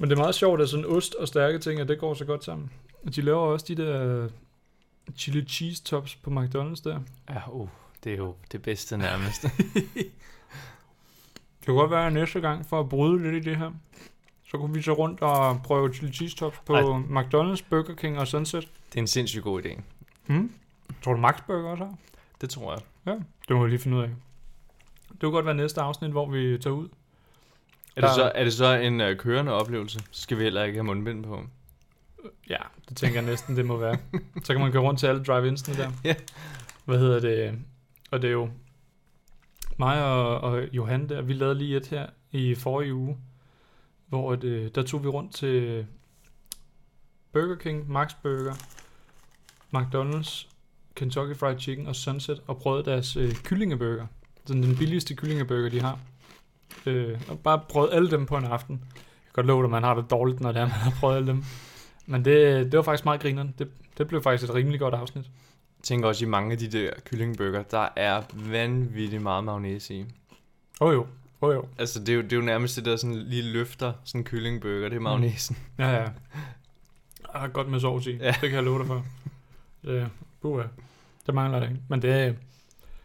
Men 0.00 0.10
det 0.10 0.16
er 0.16 0.20
meget 0.20 0.34
sjovt, 0.34 0.60
at 0.60 0.68
sådan 0.68 0.86
ost 0.86 1.14
og 1.14 1.28
stærke 1.28 1.58
ting, 1.58 1.80
at 1.80 1.88
det 1.88 1.98
går 1.98 2.14
så 2.14 2.24
godt 2.24 2.44
sammen. 2.44 2.70
Og 3.06 3.14
de 3.14 3.20
laver 3.22 3.40
også 3.40 3.66
de 3.68 3.74
der 3.74 4.28
chili 5.16 5.44
cheese 5.44 5.82
tops 5.82 6.16
på 6.16 6.30
McDonald's 6.30 6.82
der. 6.84 7.00
Ja, 7.30 7.50
uh, 7.50 7.68
det 8.04 8.12
er 8.12 8.16
jo 8.16 8.34
det 8.52 8.62
bedste 8.62 8.98
nærmest. 8.98 9.42
Det 11.60 11.66
kunne 11.66 11.80
godt 11.80 11.90
være 11.90 12.06
at 12.06 12.12
næste 12.12 12.40
gang, 12.40 12.66
for 12.66 12.80
at 12.80 12.88
bryde 12.88 13.22
lidt 13.22 13.46
i 13.46 13.50
det 13.50 13.56
her. 13.58 13.70
Så 14.50 14.58
kunne 14.58 14.74
vi 14.74 14.82
så 14.82 14.92
rundt 14.92 15.20
og 15.20 15.60
prøve 15.64 15.94
chili 15.94 16.12
cheese 16.12 16.36
tops 16.36 16.58
på 16.66 16.74
Ej. 16.74 16.82
McDonald's, 16.82 17.64
Burger 17.70 17.94
King 17.94 18.18
og 18.18 18.28
Sunset. 18.28 18.68
det 18.88 18.96
er 18.96 19.00
en 19.00 19.06
sindssygt 19.06 19.44
god 19.44 19.62
idé. 19.62 19.80
Hmm? 20.26 20.52
Tror 21.04 21.12
du 21.12 21.20
Max 21.20 21.34
Burger 21.46 21.70
også 21.70 21.84
har? 21.84 21.94
Det 22.40 22.50
tror 22.50 22.72
jeg. 22.72 22.82
Det 23.48 23.56
må 23.56 23.62
vi 23.62 23.70
lige 23.70 23.78
finde 23.78 23.96
ud 23.96 24.02
af. 24.02 24.08
Det 25.10 25.20
kunne 25.20 25.32
godt 25.32 25.46
være 25.46 25.54
næste 25.54 25.80
afsnit, 25.80 26.10
hvor 26.10 26.30
vi 26.30 26.58
tager 26.58 26.76
ud. 26.76 26.88
Er, 27.98 28.06
det, 28.06 28.14
så, 28.14 28.32
er 28.34 28.44
det 28.44 28.52
så 28.52 28.74
en 28.74 29.00
uh, 29.00 29.16
kørende 29.16 29.52
oplevelse? 29.52 30.00
Så 30.10 30.22
skal 30.22 30.38
vi 30.38 30.42
heller 30.42 30.64
ikke 30.64 30.76
have 30.76 30.84
mundbind 30.84 31.24
på. 31.24 31.42
Ja, 32.48 32.56
det 32.88 32.96
tænker 32.96 33.20
jeg 33.20 33.30
næsten, 33.30 33.56
det 33.56 33.66
må 33.66 33.76
være. 33.76 33.98
Så 34.44 34.52
kan 34.52 34.60
man 34.60 34.72
gå 34.72 34.78
rundt 34.78 35.00
til 35.00 35.06
alle 35.06 35.22
drive-ins'ene 35.22 35.76
der. 35.76 35.90
Ja. 36.04 36.14
Hvad 36.84 36.98
hedder 36.98 37.20
det? 37.20 37.58
Og 38.10 38.22
det 38.22 38.28
er 38.28 38.32
jo 38.32 38.50
mig 39.78 40.04
og, 40.04 40.40
og 40.40 40.68
Johan 40.72 41.08
der, 41.08 41.22
vi 41.22 41.32
lavede 41.32 41.58
lige 41.58 41.76
et 41.76 41.86
her 41.86 42.06
i 42.32 42.54
forrige 42.54 42.94
uge, 42.94 43.16
hvor 44.06 44.34
det, 44.34 44.74
der 44.74 44.82
tog 44.82 45.02
vi 45.02 45.08
rundt 45.08 45.34
til 45.34 45.86
Burger 47.32 47.56
King, 47.56 47.90
Max 47.90 48.12
Burger, 48.22 48.54
McDonald's, 49.76 50.46
Kentucky 50.94 51.36
Fried 51.36 51.58
Chicken 51.58 51.86
og 51.86 51.96
Sunset 51.96 52.42
og 52.46 52.58
prøvede 52.58 52.84
deres 52.84 53.16
øh, 53.16 53.34
kyllingeburger. 53.34 54.06
Sådan 54.46 54.62
den 54.62 54.76
billigste 54.76 55.14
kyllingeburger, 55.14 55.68
de 55.68 55.80
har. 55.80 55.98
Øh, 56.86 57.20
og 57.28 57.38
bare 57.38 57.60
prøvet 57.68 57.90
alle 57.92 58.10
dem 58.10 58.26
på 58.26 58.36
en 58.36 58.44
aften. 58.44 58.74
Jeg 58.94 59.02
kan 59.24 59.32
godt 59.32 59.46
love 59.46 59.62
dig, 59.62 59.70
man 59.70 59.82
har 59.82 59.94
det 59.94 60.10
dårligt, 60.10 60.40
når 60.40 60.52
det 60.52 60.60
er, 60.60 60.66
man 60.66 60.74
har 60.74 60.92
prøvet 61.00 61.16
alle 61.16 61.28
dem. 61.28 61.44
Men 62.06 62.24
det, 62.24 62.64
det 62.72 62.76
var 62.76 62.82
faktisk 62.82 63.04
meget 63.04 63.20
grineren. 63.20 63.54
Det, 63.58 63.68
det 63.98 64.08
blev 64.08 64.22
faktisk 64.22 64.50
et 64.50 64.54
rimelig 64.54 64.80
godt 64.80 64.94
afsnit. 64.94 65.24
Jeg 65.24 65.82
tænker 65.82 66.08
også 66.08 66.24
i 66.24 66.28
mange 66.28 66.52
af 66.52 66.58
de 66.58 66.68
der 66.68 66.90
kyllingbøger, 67.04 67.62
der 67.62 67.88
er 67.96 68.22
vanvittigt 68.32 69.22
meget 69.22 69.44
mayonnaise 69.44 69.94
i. 69.94 70.04
Åh 70.80 70.88
oh, 70.88 70.94
jo, 70.94 71.06
åh 71.40 71.48
oh, 71.48 71.54
jo. 71.54 71.64
Altså, 71.78 72.00
det 72.00 72.08
er 72.08 72.14
jo, 72.14 72.22
det 72.22 72.32
er 72.32 72.36
jo 72.36 72.42
nærmest 72.42 72.76
det 72.76 72.84
der 72.84 72.96
sådan 72.96 73.16
lige 73.16 73.42
løfter, 73.42 73.92
sådan 74.04 74.20
en 74.20 74.24
kyllingbøger, 74.24 74.88
det 74.88 74.96
er 74.96 75.00
mayonnaisen. 75.00 75.56
Ja, 75.78 75.90
ja. 75.90 76.02
Jeg 77.32 77.40
har 77.40 77.48
godt 77.48 77.68
med 77.68 77.80
sovs 77.80 78.06
i. 78.06 78.10
Ja. 78.10 78.24
Ja. 78.24 78.30
Det 78.30 78.40
kan 78.40 78.52
jeg 78.52 78.62
love 78.62 78.78
dig 78.78 78.86
for. 78.86 79.04
Det, 79.84 80.08
buha. 80.40 80.64
det 81.26 81.34
mangler 81.34 81.60
det 81.60 81.68
ikke. 81.68 81.82
Men 81.88 82.02
det 82.02 82.12
er, 82.12 82.32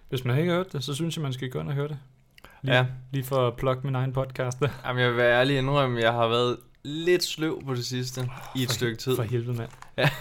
hvis 0.09 0.25
man 0.25 0.37
ikke 0.37 0.51
har 0.51 0.57
hørt 0.57 0.73
det, 0.73 0.83
så 0.83 0.93
synes 0.93 1.15
jeg, 1.17 1.21
man 1.23 1.33
skal 1.33 1.49
gå 1.49 1.59
ind 1.59 1.67
og 1.67 1.73
høre 1.73 1.87
det. 1.87 1.97
Lige, 2.63 2.75
Ja. 2.75 2.85
lige 3.11 3.23
for 3.23 3.47
at 3.47 3.55
plukke 3.55 3.81
min 3.87 3.95
egen 3.95 4.13
podcast. 4.13 4.59
Der. 4.59 4.67
Jamen, 4.85 5.01
jeg 5.01 5.09
vil 5.09 5.17
være 5.17 5.39
ærlig 5.39 5.57
indrømme, 5.57 5.99
jeg 6.01 6.13
har 6.13 6.27
været 6.27 6.57
lidt 6.83 7.23
sløv 7.23 7.61
på 7.65 7.73
det 7.75 7.85
sidste 7.85 8.29
i 8.55 8.63
et 8.63 8.67
For- 8.69 8.73
stykke 8.73 8.97
tid. 8.97 9.15
For 9.15 9.23
helvede, 9.23 9.57
mand. 9.57 9.69
Ja. 9.97 10.09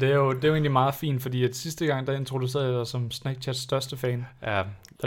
Det 0.00 0.02
er, 0.10 0.14
jo, 0.14 0.32
det 0.32 0.44
er 0.44 0.48
jo 0.48 0.54
egentlig 0.54 0.72
meget 0.72 0.94
fint, 0.94 1.22
fordi 1.22 1.44
at 1.44 1.56
sidste 1.56 1.86
gang, 1.86 2.06
der 2.06 2.12
introducerede 2.12 2.68
jeg 2.68 2.78
dig 2.78 2.86
som 2.86 3.10
Snackchats 3.10 3.58
største 3.60 3.96
fan. 3.96 4.26
Ja, 4.42 4.56
ja 4.58 4.62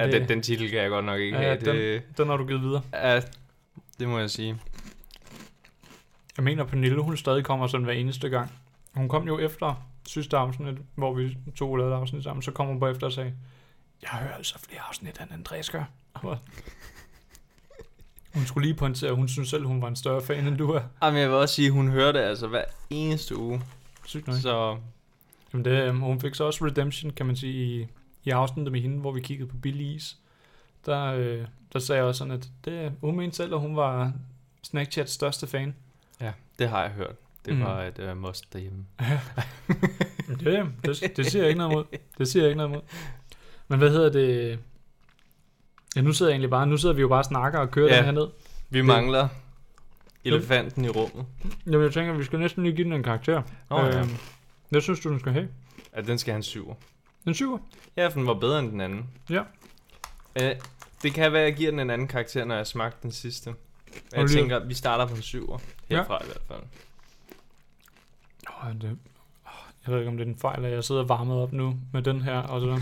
det- 0.06 0.14
den, 0.14 0.30
den 0.30 0.42
titel 0.42 0.70
kan 0.70 0.80
jeg 0.80 0.90
godt 0.90 1.06
nok 1.06 1.20
ikke 1.20 1.38
Ja, 1.38 1.44
have. 1.44 1.60
Det, 1.60 2.02
Den 2.18 2.28
har 2.28 2.38
du 2.38 2.46
givet 2.46 2.62
videre. 2.62 2.82
ja, 2.94 3.22
det 4.00 4.08
må 4.08 4.20
jeg 4.20 4.30
sige. 4.30 4.58
Jeg 6.38 6.44
mener, 6.46 6.64
Pernille, 6.64 7.02
hun 7.02 7.18
stadig 7.18 7.44
kommer 7.46 7.68
sådan 7.68 7.84
hver 7.86 7.94
eneste 7.94 8.30
gang. 8.30 8.52
Hun 8.96 9.10
kom 9.10 9.28
jo 9.28 9.40
efter 9.40 9.88
sidste 10.08 10.38
afsnit, 10.38 10.76
hvor 10.96 11.14
vi 11.14 11.38
to 11.56 11.76
lavede 11.76 11.96
afsnit 11.96 12.24
sammen, 12.24 12.42
så 12.44 12.52
kom 12.52 12.68
hun 12.68 12.80
på 12.80 12.88
efter 12.88 13.08
og 13.08 13.14
sagde, 13.14 13.34
jeg 14.02 14.10
hører 14.10 14.36
altså 14.36 14.60
flere 14.70 14.82
afsnit, 14.82 15.20
end 15.22 15.32
Andreas 15.34 15.70
gør. 15.70 15.84
Og 16.14 16.38
hun 18.34 18.46
skulle 18.46 18.68
lige 18.68 18.78
pointere, 18.78 19.10
at 19.10 19.16
hun 19.16 19.28
synes 19.28 19.50
selv, 19.50 19.66
hun 19.66 19.82
var 19.82 19.88
en 19.88 19.96
større 19.96 20.22
fan, 20.22 20.48
end 20.48 20.58
du 20.58 20.72
er. 20.72 20.82
Jamen, 21.04 21.20
jeg 21.22 21.30
vil 21.30 21.38
også 21.38 21.56
sige, 21.56 21.72
hun 21.72 21.90
hører 21.90 22.12
det 22.12 22.20
altså 22.20 22.48
hver 22.48 22.64
eneste 22.90 23.38
uge. 23.38 23.62
Sygt 24.06 24.28
nok. 24.28 24.36
Så 24.38 24.78
Jamen 25.54 25.66
det, 25.66 25.72
øhm, 25.72 26.00
hun 26.00 26.20
fik 26.22 26.36
så 26.36 26.44
også 26.44 26.66
redemption, 26.66 27.12
kan 27.12 27.26
man 27.26 27.36
sige, 27.36 27.82
i, 27.82 27.88
i 28.24 28.30
afsnittet 28.30 28.72
med 28.72 28.82
hende, 28.82 29.00
hvor 29.00 29.12
vi 29.12 29.22
kiggede 29.22 29.50
på 29.50 29.58
Billy 29.58 29.82
Is. 29.84 30.18
Der, 30.86 31.04
øh, 31.06 31.46
der 31.74 31.80
sagde 31.80 31.98
jeg 32.00 32.06
også 32.08 32.18
sådan, 32.20 32.34
at 32.34 32.50
det, 32.66 32.92
hun 33.02 33.16
mente 33.16 33.36
selv, 33.36 33.54
at 33.54 33.60
hun 33.60 33.76
var 33.76 34.14
Snackchats 34.64 35.12
største 35.14 35.48
fan. 35.48 35.76
ja, 36.22 36.32
det 36.60 36.70
har 36.70 36.82
jeg 36.82 36.92
hørt. 36.92 37.16
Det 37.46 37.54
Mm. 37.56 37.62
var 37.62 37.84
et 37.84 38.00
uh, 38.00 38.18
must 38.18 38.54
derhjemme. 38.54 38.86
Det, 40.28 40.66
det, 40.86 41.18
det 41.18 41.26
siger 41.26 41.42
jeg 41.44 41.50
ikke 41.50 41.58
noget 41.58 41.72
imod. 41.72 41.86
Det 42.18 42.28
siger 42.28 42.44
jeg 42.44 42.50
ikke 42.50 42.58
noget 42.58 42.70
imod. 42.70 42.82
Men 43.68 43.80
hvad 43.80 43.90
hedder 43.90 44.10
det? 44.10 44.60
Ja, 45.96 46.02
nu 46.02 46.14
sidder 46.14 46.30
jeg 46.32 46.34
egentlig 46.36 46.50
bare, 46.50 46.68
nu 46.68 46.78
sidder 46.78 46.96
vi 46.96 47.02
jo 47.02 47.08
bare 47.08 47.20
og 47.20 47.26
snakker 47.26 47.60
og 47.60 47.72
kører 47.72 47.88
Ja. 47.88 47.94
ja. 47.94 47.98
den 47.98 48.06
her 48.06 48.12
ned. 48.12 48.28
Vi 48.70 48.78
Det- 48.78 48.86
mangler 48.86 49.28
elefanten 50.24 50.86
i 50.86 50.90
rummet. 50.90 51.26
Jamen, 51.66 51.82
jeg 51.82 51.94
tænker, 51.94 52.14
vi 52.14 52.24
skal 52.24 52.40
næsten 52.40 52.64
lige 52.64 52.76
give 52.76 52.86
den 52.86 52.94
en 52.94 53.04
karakter. 53.04 53.42
Nå, 53.70 53.80
ja. 53.80 54.00
Øhm, 54.00 54.10
Hvad 54.70 54.82
synes 54.82 55.00
du, 55.00 55.10
den 55.10 55.20
skal 55.20 55.32
have? 55.32 55.48
Ja, 55.96 56.02
den 56.02 56.18
skal 56.18 56.32
have 56.32 56.38
en 56.38 56.44
syver. 56.44 56.74
En 57.28 57.34
syver? 57.34 57.58
Ja, 57.98 58.08
for 58.08 58.12
den 58.20 58.28
var 58.28 58.34
bedre 58.34 58.60
end 58.60 58.72
den 58.72 58.82
anden. 58.82 59.10
Ja. 59.30 59.42
Uh, 60.42 60.60
det 61.04 61.14
kan 61.14 61.32
være, 61.34 61.42
at 61.42 61.48
jeg 61.50 61.56
giver 61.56 61.72
den 61.72 61.80
en 61.80 61.90
anden 61.90 62.08
karakter, 62.08 62.46
når 62.46 62.56
jeg 62.56 62.68
smagte 62.68 62.98
den 63.04 63.12
sidste. 63.12 63.48
Og 63.50 63.56
Jeg 64.14 64.24
lige- 64.26 64.38
tænker, 64.38 64.60
at 64.60 64.70
vi 64.70 64.74
starter 64.74 65.06
på 65.08 65.16
en 65.16 65.22
syver. 65.22 65.58
Ja. 65.90 65.96
Herfra 65.96 66.24
i 66.24 66.26
hvert 66.26 66.42
fald. 66.48 66.62
Oh, 68.48 68.74
det, 68.82 68.98
oh, 69.46 69.52
jeg 69.86 69.94
ved 69.94 70.00
ikke, 70.00 70.10
om 70.12 70.18
det 70.18 70.28
er 70.28 70.32
en 70.32 70.38
fejl, 70.38 70.66
at 70.66 70.72
jeg 70.72 70.84
sidder 70.84 71.04
varmet 71.04 71.38
op 71.38 71.52
nu 71.54 71.78
med 71.94 72.02
den 72.02 72.22
her, 72.22 72.38
og 72.40 72.62
så 72.62 72.82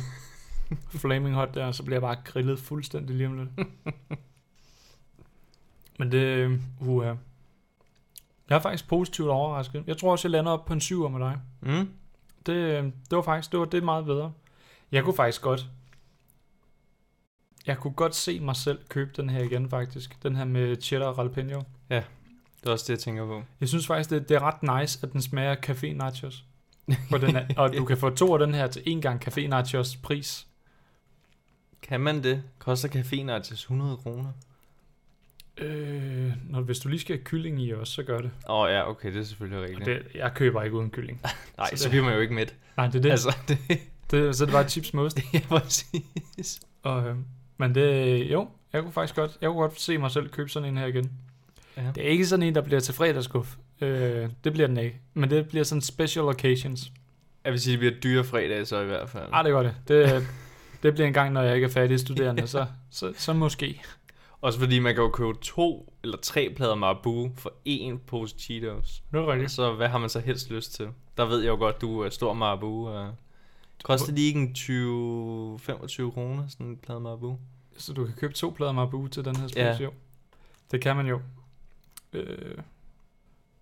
flaming 1.02 1.36
hot 1.36 1.54
der, 1.54 1.72
så 1.72 1.84
bliver 1.84 1.96
jeg 1.96 2.02
bare 2.02 2.18
grillet 2.24 2.60
fuldstændig 2.60 3.16
lige 3.16 3.28
om 3.28 3.38
lidt. 3.38 3.50
Men 6.00 6.12
det, 6.12 6.60
uh, 6.80 7.06
jeg 8.50 8.56
er 8.56 8.60
faktisk 8.60 8.88
positivt 8.88 9.30
overrasket. 9.30 9.84
Jeg 9.88 9.98
tror 9.98 10.12
også, 10.12 10.28
jeg 10.28 10.32
lander 10.32 10.52
op 10.52 10.66
på 10.66 10.74
en 10.74 10.82
syver 10.82 11.10
med 11.10 11.20
dig. 11.20 11.40
Mm? 11.62 11.90
Det, 12.46 12.54
øh, 12.54 12.84
det 12.84 13.16
var 13.16 13.22
faktisk 13.22 13.52
det 13.52 13.60
var 13.60 13.66
det 13.66 13.84
meget 13.84 14.06
bedre. 14.06 14.34
Jeg 14.92 15.04
kunne 15.04 15.16
faktisk 15.16 15.42
godt 15.42 15.70
jeg 17.68 17.78
kunne 17.78 17.94
godt 17.94 18.16
se 18.16 18.40
mig 18.40 18.56
selv 18.56 18.80
købe 18.90 19.12
den 19.16 19.30
her 19.30 19.44
igen 19.44 19.70
faktisk. 19.70 20.24
Den 20.24 20.36
her 20.36 20.46
med 20.46 20.82
cheddar 20.82 21.06
og 21.06 21.18
jalapeno. 21.18 21.62
Det 22.60 22.68
er 22.68 22.72
også 22.72 22.84
det, 22.84 22.90
jeg 22.90 23.00
tænker 23.00 23.26
på. 23.26 23.44
Jeg 23.60 23.70
synes 23.70 23.88
faktisk, 23.88 24.10
det, 24.10 24.30
det 24.30 24.36
er 24.36 24.40
ret 24.40 24.82
nice, 24.82 25.00
at 25.04 25.14
den 25.14 25.22
smager 25.22 25.52
af 25.52 25.70
café 25.70 25.94
nachos. 25.94 26.46
Og, 27.12 27.22
den 27.22 27.36
er, 27.36 27.46
og 27.58 27.74
du 27.74 27.86
kan 27.86 27.98
få 27.98 28.10
to 28.10 28.34
af 28.34 28.40
den 28.40 28.54
her 28.54 28.68
til 28.68 28.84
en 28.86 29.02
gang 29.02 29.28
café 29.28 29.48
nachos 29.48 29.96
pris. 29.96 30.48
Kan 31.84 32.02
man 32.02 32.24
det? 32.24 32.44
Koster 32.60 32.90
caféen 32.90 33.42
til 33.44 33.54
100 33.54 33.98
kroner? 33.98 34.30
Øh, 35.58 36.32
når, 36.50 36.62
hvis 36.62 36.80
du 36.80 36.90
lige 36.90 37.00
skal 37.00 37.16
have 37.16 37.24
kylling 37.24 37.62
i 37.62 37.72
også, 37.74 37.94
så 37.94 38.04
gør 38.04 38.18
det. 38.18 38.32
Åh 38.50 38.56
oh, 38.60 38.70
ja, 38.72 38.90
okay, 38.90 39.14
det 39.14 39.20
er 39.20 39.24
selvfølgelig 39.24 39.60
Og 39.60 39.64
rigtigt. 39.70 39.86
det 39.86 40.02
jeg 40.16 40.32
køber 40.36 40.64
ikke 40.64 40.76
uden 40.78 40.90
kylling. 40.90 41.22
Nej, 41.58 41.70
så 41.70 41.78
så, 41.78 41.84
det- 41.84 41.90
bliver 41.92 42.04
man 42.06 42.14
jo 42.14 42.20
ikke 42.20 42.34
med. 42.34 42.46
Nej, 42.78 42.88
det 42.88 42.96
er 42.96 43.02
det. 43.02 43.12
Altså, 43.12 43.30
Altså, 43.50 43.56
det, 43.70 43.80
Det, 44.12 44.36
så 44.36 44.46
det 44.46 44.54
var 44.54 44.68
chips 44.68 44.94
med 44.94 45.04
ost. 45.04 45.20
ja, 45.34 45.40
præcis. 45.50 46.60
Og, 46.84 47.08
øh, 47.08 47.16
men 47.58 47.76
det, 47.76 48.18
jo, 48.32 48.50
jeg 48.74 48.82
kunne 48.82 48.92
faktisk 48.92 49.16
godt, 49.16 49.38
jeg 49.42 49.48
kunne 49.50 49.62
godt 49.62 49.82
se 49.82 49.98
mig 49.98 50.12
selv 50.12 50.30
købe 50.30 50.50
sådan 50.50 50.70
en 50.70 50.78
her 50.78 50.86
igen. 50.86 51.12
Ja. 51.78 51.92
Det 51.96 52.06
er 52.06 52.10
ikke 52.10 52.26
sådan 52.26 52.44
en, 52.44 52.56
der 52.56 52.62
bliver 52.62 52.80
til 52.80 52.94
fredagsskuff. 52.94 53.56
Øh, 53.82 54.30
det 54.44 54.54
bliver 54.54 54.68
den 54.68 54.78
ikke. 54.78 55.00
Men 55.14 55.30
det 55.30 55.48
bliver 55.48 55.64
sådan 55.64 55.82
special 55.82 56.26
occasions. 56.26 56.92
Jeg 57.44 57.52
vil 57.52 57.60
sige, 57.62 57.72
det 57.72 57.80
bliver 57.80 57.94
dyre 58.04 58.24
fredag 58.24 58.68
så 58.68 58.82
i 58.82 58.86
hvert 58.86 59.10
fald. 59.10 59.30
Ah, 59.32 59.46
det 59.46 59.52
gør 59.52 59.64
det. 59.64 59.76
Det, 59.88 60.28
det 60.84 60.94
bliver 60.94 61.08
en 61.08 61.14
gang, 61.14 61.34
når 61.34 61.42
jeg 61.42 61.56
ikke 61.56 61.66
er 61.66 61.70
færdig 61.72 62.00
studerende, 62.00 62.48
så, 62.56 62.66
så, 62.90 63.14
så 63.18 63.34
måske. 63.34 63.82
Også 64.42 64.60
fordi 64.60 64.80
man 64.80 64.96
kan 64.96 65.04
jo 65.04 65.10
købe 65.10 65.34
to 65.42 65.94
eller 66.04 66.18
tre 66.18 66.54
plader 66.56 66.76
Marabu 66.76 67.32
for 67.38 67.54
én 67.70 67.98
pose 68.08 68.36
Cheetos. 68.40 69.04
Det 69.12 69.20
er 69.20 69.32
rigtigt. 69.32 69.52
Så 69.52 69.74
hvad 69.74 69.88
har 69.88 69.98
man 69.98 70.10
så 70.10 70.20
helst 70.20 70.50
lyst 70.52 70.74
til? 70.74 70.88
Der 71.18 71.26
ved 71.26 71.40
jeg 71.42 71.50
jo 71.50 71.56
godt, 71.56 71.82
du 71.82 72.00
er 72.02 72.10
stor 72.10 72.34
Marabu. 72.34 72.90
Koster 73.84 74.14
lige 74.14 74.34
en 74.36 74.48
20-25 74.58 76.12
kroner, 76.12 76.48
sådan 76.48 76.66
en 76.66 76.78
plade 76.78 77.00
Marabu? 77.00 77.38
Så 77.78 77.94
du 77.94 78.06
kan 78.06 78.14
købe 78.16 78.34
to 78.34 78.50
plader 78.50 78.72
Marabu 78.72 79.08
til 79.08 79.26
den 79.26 79.36
her 79.36 79.48
Ja. 79.56 79.74
spils, 79.76 79.84
jo. 79.86 79.92
Det 80.72 80.82
kan 80.82 80.96
man 80.96 81.08
jo. 81.08 81.22
Øh, 82.14 82.56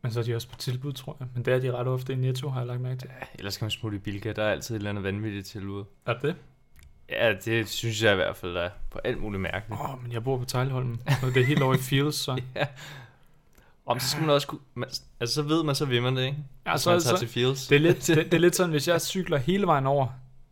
men 0.02 0.12
så 0.12 0.20
er 0.20 0.24
de 0.24 0.36
også 0.36 0.48
på 0.50 0.56
tilbud, 0.56 0.94
tror 0.94 1.18
jeg. 1.20 1.28
Men 1.36 1.46
det 1.46 1.54
er 1.54 1.60
de 1.60 1.72
ret 1.72 1.88
ofte 1.88 2.14
i 2.14 2.16
Netto, 2.16 2.50
har 2.50 2.60
jeg 2.60 2.68
lagt 2.68 2.82
mærke 2.82 3.00
til. 3.00 3.10
Ellers 3.34 3.58
kan 3.58 3.66
man 3.66 3.72
smutte 3.72 3.96
i 3.98 4.00
Bilka, 4.00 4.32
der 4.32 4.44
er 4.44 4.52
altid 4.52 4.76
et 4.76 4.80
eller 4.80 4.90
andet 4.90 5.04
vanvittigt 5.04 5.48
tilbud. 5.48 5.84
Er 6.06 6.20
det? 6.20 6.36
Ja, 7.12 7.34
det 7.45 7.69
synes 7.69 8.04
jeg 8.04 8.12
i 8.12 8.15
hvert 8.15 8.36
fald 8.36 8.58
er 8.58 8.69
på 8.89 9.00
alt 9.04 9.21
muligt 9.21 9.41
mærkeligt. 9.41 9.82
Åh, 9.82 9.93
oh, 9.93 10.04
men 10.04 10.12
jeg 10.12 10.24
bor 10.24 10.38
på 10.38 10.45
Tejlholmen, 10.45 11.02
og 11.24 11.34
det 11.34 11.41
er 11.41 11.45
helt 11.45 11.62
over 11.62 11.74
i 11.74 11.78
Fields, 11.78 12.15
så. 12.15 12.41
Ja. 12.56 12.65
Om 13.86 14.00
så 14.00 14.10
skal 14.10 14.21
man 14.21 14.30
også 14.30 14.47
kunne... 14.47 14.60
Man, 14.74 14.89
altså, 15.19 15.36
så 15.36 15.41
ved 15.41 15.63
man, 15.63 15.76
så 15.76 15.86
vil 15.86 16.02
man 16.02 16.15
det, 16.15 16.26
ikke? 16.26 16.38
Ja, 16.65 16.78
så, 16.78 16.91
man 16.91 17.02
tager 17.02 17.15
så, 17.15 17.19
til 17.19 17.28
Fields. 17.28 17.67
det, 17.67 17.76
er 17.76 17.80
lidt, 17.80 18.08
det, 18.08 18.17
det 18.17 18.34
er 18.34 18.39
lidt 18.39 18.56
sådan, 18.56 18.71
hvis 18.71 18.88
jeg 18.88 19.02
cykler 19.02 19.38
hele 19.38 19.67
vejen 19.67 19.88
over 19.88 20.08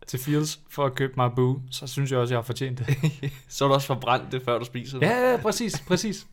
til 0.06 0.18
Fields 0.18 0.60
for 0.70 0.86
at 0.86 0.94
købe 0.94 1.12
Marabu, 1.16 1.60
så 1.70 1.86
synes 1.86 2.10
jeg 2.10 2.18
også, 2.18 2.34
jeg 2.34 2.38
har 2.38 2.42
fortjent 2.42 2.78
det. 2.78 2.86
så 3.48 3.64
er 3.64 3.68
du 3.68 3.74
også 3.74 3.86
forbrændt 3.86 4.32
det, 4.32 4.42
før 4.42 4.58
du 4.58 4.64
spiser 4.64 4.98
det. 4.98 5.06
Ja, 5.06 5.30
ja, 5.30 5.36
præcis, 5.36 5.80
præcis. 5.80 6.26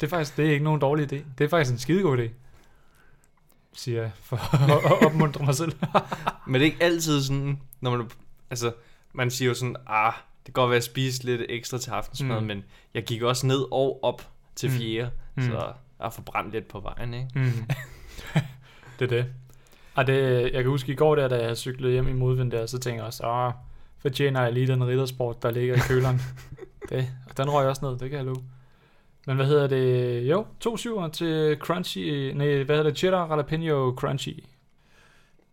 Det 0.00 0.06
er 0.06 0.10
faktisk 0.10 0.36
det 0.36 0.46
er 0.46 0.52
ikke 0.52 0.64
nogen 0.64 0.80
dårlig 0.80 1.12
idé. 1.12 1.24
Det 1.38 1.44
er 1.44 1.48
faktisk 1.48 1.72
en 1.72 1.78
skidegod 1.78 2.18
idé. 2.18 2.28
Siger 3.72 4.00
jeg, 4.00 4.10
for 4.20 4.36
at 4.96 5.06
opmuntre 5.06 5.44
mig 5.44 5.54
selv. 5.54 5.72
Men 6.46 6.54
det 6.54 6.60
er 6.60 6.64
ikke 6.64 6.84
altid 6.84 7.22
sådan, 7.22 7.60
når 7.80 7.96
man... 7.96 8.10
Altså, 8.50 8.72
man 9.14 9.30
siger 9.30 9.48
jo 9.48 9.54
sådan, 9.54 9.76
ah, 9.86 10.12
det 10.46 10.54
kan 10.54 10.62
godt 10.62 10.70
være 10.70 10.76
at 10.76 10.84
spise 10.84 11.24
lidt 11.24 11.42
ekstra 11.48 11.78
til 11.78 11.90
aftensmad, 11.90 12.40
Mm. 12.40 12.46
men 12.46 12.64
jeg 12.94 13.04
gik 13.04 13.22
også 13.22 13.46
ned 13.46 13.64
og 13.72 13.98
op 14.04 14.28
til 14.56 14.70
Mm. 14.70 14.76
fjerde, 14.76 15.10
Mm. 15.34 15.42
så 15.42 15.52
jeg 15.52 15.72
har 16.00 16.10
forbrændt 16.10 16.52
lidt 16.52 16.68
på 16.68 16.80
vejen, 16.80 17.14
ikke? 17.14 17.28
Mm. 17.34 17.42
det 18.98 19.04
er 19.12 19.16
det. 19.16 19.26
Og 19.94 20.06
det, 20.06 20.42
jeg 20.42 20.62
kan 20.62 20.66
huske 20.70 20.92
i 20.92 20.94
går 20.94 21.14
der, 21.14 21.28
da 21.28 21.44
jeg 21.46 21.56
cyklede 21.56 21.92
hjem 21.92 22.08
i 22.08 22.12
modvind 22.12 22.50
der, 22.50 22.66
så 22.66 22.78
tænkte 22.78 22.96
jeg 22.98 23.06
også, 23.06 23.26
åh, 23.26 23.52
fortjener 23.98 24.42
jeg 24.42 24.52
lige 24.52 24.66
den 24.66 24.86
riddersport, 24.86 25.42
der 25.42 25.50
ligger 25.50 25.74
i 25.74 25.78
køleren. 25.88 26.20
det, 26.88 27.08
og 27.30 27.36
den 27.36 27.50
røg 27.50 27.66
også 27.68 27.84
ned, 27.90 27.98
det 27.98 28.10
kan 28.10 28.16
jeg 28.18 28.24
love. 28.26 28.44
Men 29.26 29.36
hvad 29.36 29.46
hedder 29.46 29.66
det? 29.66 30.20
Jo, 30.30 30.46
to 30.60 30.76
syver 30.76 31.08
til 31.08 31.56
Crunchy, 31.60 32.32
nej, 32.34 32.62
hvad 32.62 32.76
hedder 32.76 32.90
det? 32.90 32.98
Cheddar 32.98 33.28
Jalapeno 33.30 33.94
Crunchy. 33.96 34.44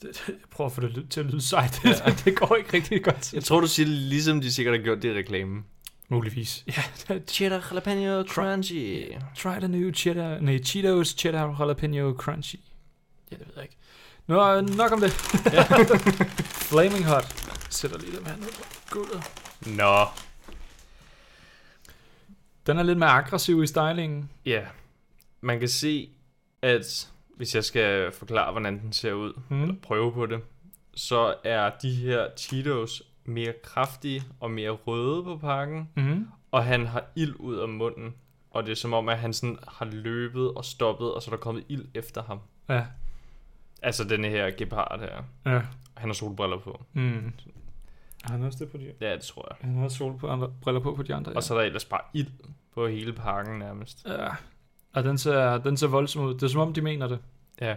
Jeg 0.28 0.36
prøver 0.52 0.70
at 0.70 0.76
få 0.76 0.82
det 0.82 1.06
til 1.10 1.20
at 1.20 1.26
lyde 1.26 1.42
sejt. 1.42 1.82
Ja. 1.86 1.92
det 2.26 2.36
går 2.36 2.56
ikke 2.56 2.74
rigtig 2.74 3.04
godt. 3.04 3.34
Jeg 3.34 3.44
tror, 3.44 3.60
du 3.60 3.68
siger 3.68 3.86
det 3.86 3.96
ligesom 3.96 4.42
de 4.42 4.52
sikkert 4.52 4.76
har 4.76 4.84
gjort 4.84 5.02
det 5.02 5.16
i 5.16 5.18
reklamen. 5.18 5.66
Muligvis. 6.10 6.64
Ja, 6.68 6.84
Cheddar 7.28 7.68
jalapeno 7.72 8.24
crunchy. 8.24 9.06
Try 9.38 9.60
the 9.60 9.68
new 9.68 9.92
cheddar, 9.92 10.40
nej, 10.40 10.58
Cheetos 10.64 11.08
cheddar 11.08 11.56
jalapeno 11.60 12.14
crunchy. 12.18 12.56
Ja, 13.32 13.36
det 13.36 13.48
ved 13.48 13.54
jeg 13.56 13.64
ikke. 13.64 13.78
Nå, 14.28 14.62
nok 14.62 14.92
om 14.92 15.00
det. 15.02 15.12
Flaming 16.70 17.06
hot. 17.06 17.52
Sætter 17.70 17.98
lige 17.98 18.18
dem 18.18 18.26
her 18.26 18.36
ned 18.36 18.48
på 18.48 18.64
gulvet. 18.90 19.24
Nå. 19.66 20.06
Den 22.68 22.78
er 22.78 22.84
lidt 22.84 22.98
mere 22.98 23.10
aggressiv 23.10 23.64
i 23.64 23.68
stylingen. 23.68 24.30
Ja. 24.46 24.62
Man 25.42 25.60
kan 25.60 25.70
se, 25.70 26.10
at 26.62 27.10
hvis 27.42 27.56
jeg 27.56 27.64
skal 27.64 28.12
forklare, 28.12 28.52
hvordan 28.52 28.80
den 28.80 28.94
ser 28.94 29.14
ud, 29.14 29.34
eller 29.52 29.66
Hmm. 29.66 29.80
prøve 29.80 30.14
på 30.14 30.26
det, 30.26 30.40
så 30.96 31.36
er 31.44 31.72
de 31.82 31.92
her 31.96 32.28
Cheetos 32.38 33.04
mere 33.26 33.54
kraftige 33.64 34.24
og 34.40 34.52
mere 34.52 34.70
røde 34.72 35.24
på 35.24 35.38
pakken, 35.38 35.90
Mm-hmm. 35.96 36.28
og 36.52 36.64
han 36.64 36.86
har 36.86 37.04
ild 37.16 37.36
ud 37.40 37.56
af 37.56 37.70
munden. 37.70 38.14
Og 38.52 38.66
det 38.66 38.72
er 38.72 38.76
som 38.76 38.94
om, 38.94 39.10
at 39.10 39.18
han 39.18 39.34
sådan 39.34 39.58
har 39.68 39.86
løbet 39.86 40.52
og 40.54 40.66
stoppet, 40.66 41.14
og 41.14 41.22
så 41.22 41.32
er 41.32 41.36
der 41.36 41.42
kommet 41.42 41.64
ild 41.70 41.86
efter 41.94 42.24
ham. 42.24 42.40
Ja. 42.70 42.86
Altså 43.82 44.04
denne 44.04 44.28
her 44.30 44.52
gepard 44.58 45.00
her. 45.00 45.24
Ja. 45.54 45.62
Han 45.98 46.10
har 46.10 46.14
solbriller 46.14 46.58
på. 46.60 46.84
Mm. 46.94 47.34
Har 48.24 48.32
han 48.34 48.44
også 48.44 48.60
det 48.64 48.72
på 48.72 48.78
de 48.78 48.92
Ja, 49.02 49.14
det 49.16 49.22
tror 49.22 49.48
jeg. 49.50 49.58
Han 49.62 49.78
har 49.78 49.84
også 49.84 49.98
sol 49.98 50.18
på 50.18 50.28
andre, 50.28 50.54
briller 50.62 50.82
på 50.82 50.96
på 50.96 51.04
de 51.04 51.16
andre. 51.16 51.34
Og 51.34 51.44
så 51.44 51.54
er 51.54 51.58
der 51.60 51.66
ellers 51.66 51.86
bare 51.86 52.02
ild 52.14 52.28
på 52.74 52.88
hele 52.88 53.14
pakken 53.14 53.60
nærmest. 53.60 54.06
Ja. 54.08 54.28
Og 54.94 55.04
den 55.04 55.18
ser, 55.18 55.58
den 55.58 55.78
ser 55.78 55.88
voldsom 55.88 56.24
ud. 56.26 56.34
Det 56.34 56.44
er 56.44 56.48
som 56.48 56.62
om, 56.62 56.74
de 56.74 56.82
mener 56.82 57.08
det. 57.08 57.20
Ja. 57.62 57.76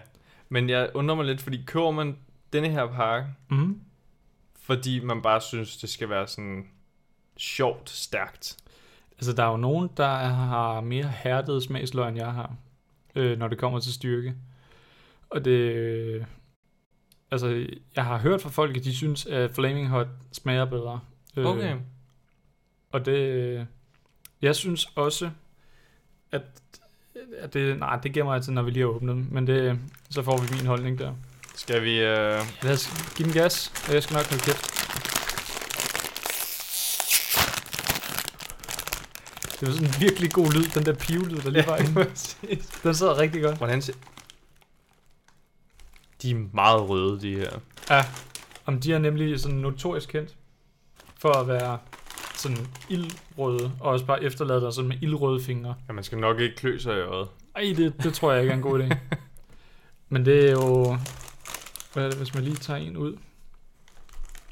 Men 0.48 0.68
jeg 0.68 0.90
undrer 0.94 1.16
mig 1.16 1.24
lidt, 1.24 1.42
fordi 1.42 1.62
køber 1.66 1.90
man 1.90 2.16
denne 2.52 2.68
her 2.68 2.86
pakke, 2.86 3.28
Mm. 3.50 3.80
fordi 4.56 5.00
man 5.04 5.22
bare 5.22 5.40
synes, 5.40 5.76
det 5.76 5.90
skal 5.90 6.08
være 6.08 6.26
sådan 6.28 6.68
sjovt 7.36 7.90
stærkt. 7.90 8.56
Altså, 9.12 9.32
der 9.32 9.42
er 9.44 9.50
jo 9.50 9.56
nogen, 9.56 9.90
der 9.96 10.08
har 10.28 10.80
mere 10.80 11.04
hærdet 11.08 11.62
smagsløg, 11.62 12.08
end 12.08 12.16
jeg 12.16 12.32
har, 12.32 12.54
øh, 13.14 13.38
når 13.38 13.48
det 13.48 13.58
kommer 13.58 13.80
til 13.80 13.92
styrke. 13.94 14.34
Og 15.30 15.44
det... 15.44 15.50
Øh, 15.50 16.24
altså, 17.30 17.66
jeg 17.96 18.04
har 18.04 18.18
hørt 18.18 18.40
fra 18.42 18.50
folk, 18.50 18.76
at 18.76 18.84
de 18.84 18.94
synes, 18.94 19.26
at 19.26 19.50
Flaming 19.50 19.88
Hot 19.88 20.06
smager 20.32 20.64
bedre. 20.64 21.00
Øh, 21.36 21.46
Okay. 21.46 21.76
Og 22.92 23.06
det... 23.06 23.66
Jeg 24.42 24.56
synes 24.56 24.86
også, 24.96 25.30
at 26.32 26.42
det... 27.52 27.78
Nej, 27.78 27.96
det 27.96 28.12
giver 28.12 28.24
mig 28.24 28.34
altid, 28.34 28.52
når 28.52 28.62
vi 28.62 28.70
lige 28.70 28.82
har 28.82 28.88
åbnet 28.90 29.16
dem. 29.16 29.26
Men 29.30 29.46
det, 29.46 29.78
så 30.10 30.22
får 30.22 30.38
vi 30.38 30.56
min 30.56 30.66
holdning 30.66 30.98
der. 30.98 31.12
Skal 31.54 31.82
vi... 31.82 32.00
Øh... 32.00 32.40
Lad 32.62 32.72
os 32.72 33.12
give 33.16 33.26
den 33.26 33.34
gas, 33.34 33.72
og 33.88 33.94
jeg 33.94 34.02
skal 34.02 34.14
nok 34.14 34.26
holde 34.26 34.42
kæft. 34.42 34.74
Det 39.60 39.68
var 39.68 39.74
sådan 39.74 39.88
en 39.88 40.00
virkelig 40.00 40.32
god 40.32 40.52
lyd, 40.52 40.64
den 40.64 40.86
der 40.86 40.94
pivlyd, 40.94 41.40
der 41.40 41.50
lige 41.50 41.66
var 41.66 41.76
inde. 41.76 41.92
præcis. 41.92 42.66
Den 42.82 42.94
sidder 42.94 43.18
rigtig 43.18 43.42
godt. 43.42 43.56
Hvordan 43.56 43.82
ser... 43.82 43.92
De 46.22 46.30
er 46.30 46.44
meget 46.52 46.88
røde, 46.88 47.20
de 47.20 47.36
her. 47.36 47.50
Ja, 47.90 48.04
om 48.66 48.80
de 48.80 48.92
er 48.94 48.98
nemlig 48.98 49.40
sådan 49.40 49.58
notorisk 49.58 50.08
kendt 50.08 50.34
for 51.18 51.32
at 51.32 51.48
være 51.48 51.78
sådan 52.44 52.66
ildrøde, 52.88 53.72
og 53.80 53.90
også 53.90 54.06
bare 54.06 54.22
efterlade 54.24 54.60
dig 54.60 54.72
sådan 54.72 54.88
med 54.88 54.96
ildrøde 55.02 55.40
fingre. 55.40 55.74
Ja, 55.88 55.92
man 55.92 56.04
skal 56.04 56.18
nok 56.18 56.40
ikke 56.40 56.56
klø 56.56 56.78
sig 56.78 56.96
i 56.96 57.00
øjet. 57.00 57.28
Ej, 57.56 57.74
det, 57.76 57.94
det 58.02 58.14
tror 58.14 58.32
jeg 58.32 58.42
ikke 58.42 58.52
er 58.52 58.56
en 58.56 58.62
god 58.62 58.80
idé. 58.80 58.96
Men 60.08 60.24
det 60.24 60.46
er 60.48 60.52
jo... 60.52 60.96
Hvad 61.92 62.04
er 62.04 62.08
det, 62.08 62.18
hvis 62.18 62.34
man 62.34 62.44
lige 62.44 62.56
tager 62.56 62.80
en 62.80 62.96
ud? 62.96 63.16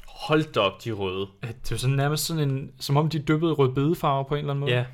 Hold 0.07 0.53
da 0.53 0.59
op, 0.59 0.83
de 0.83 0.89
er 0.89 0.93
røde. 0.93 1.27
Ja, 1.43 1.47
Det 1.47 1.71
er 1.71 1.75
jo 1.75 1.77
sådan 1.77 1.95
nærmest 1.95 2.25
sådan 2.25 2.49
en... 2.49 2.71
Som 2.79 2.97
om 2.97 3.09
de 3.09 3.19
dyppede 3.19 3.53
rødbedefarver 3.53 4.23
på 4.23 4.35
en 4.35 4.39
eller 4.39 4.53
anden 4.53 4.59
måde. 4.59 4.71
Ja. 4.71 4.85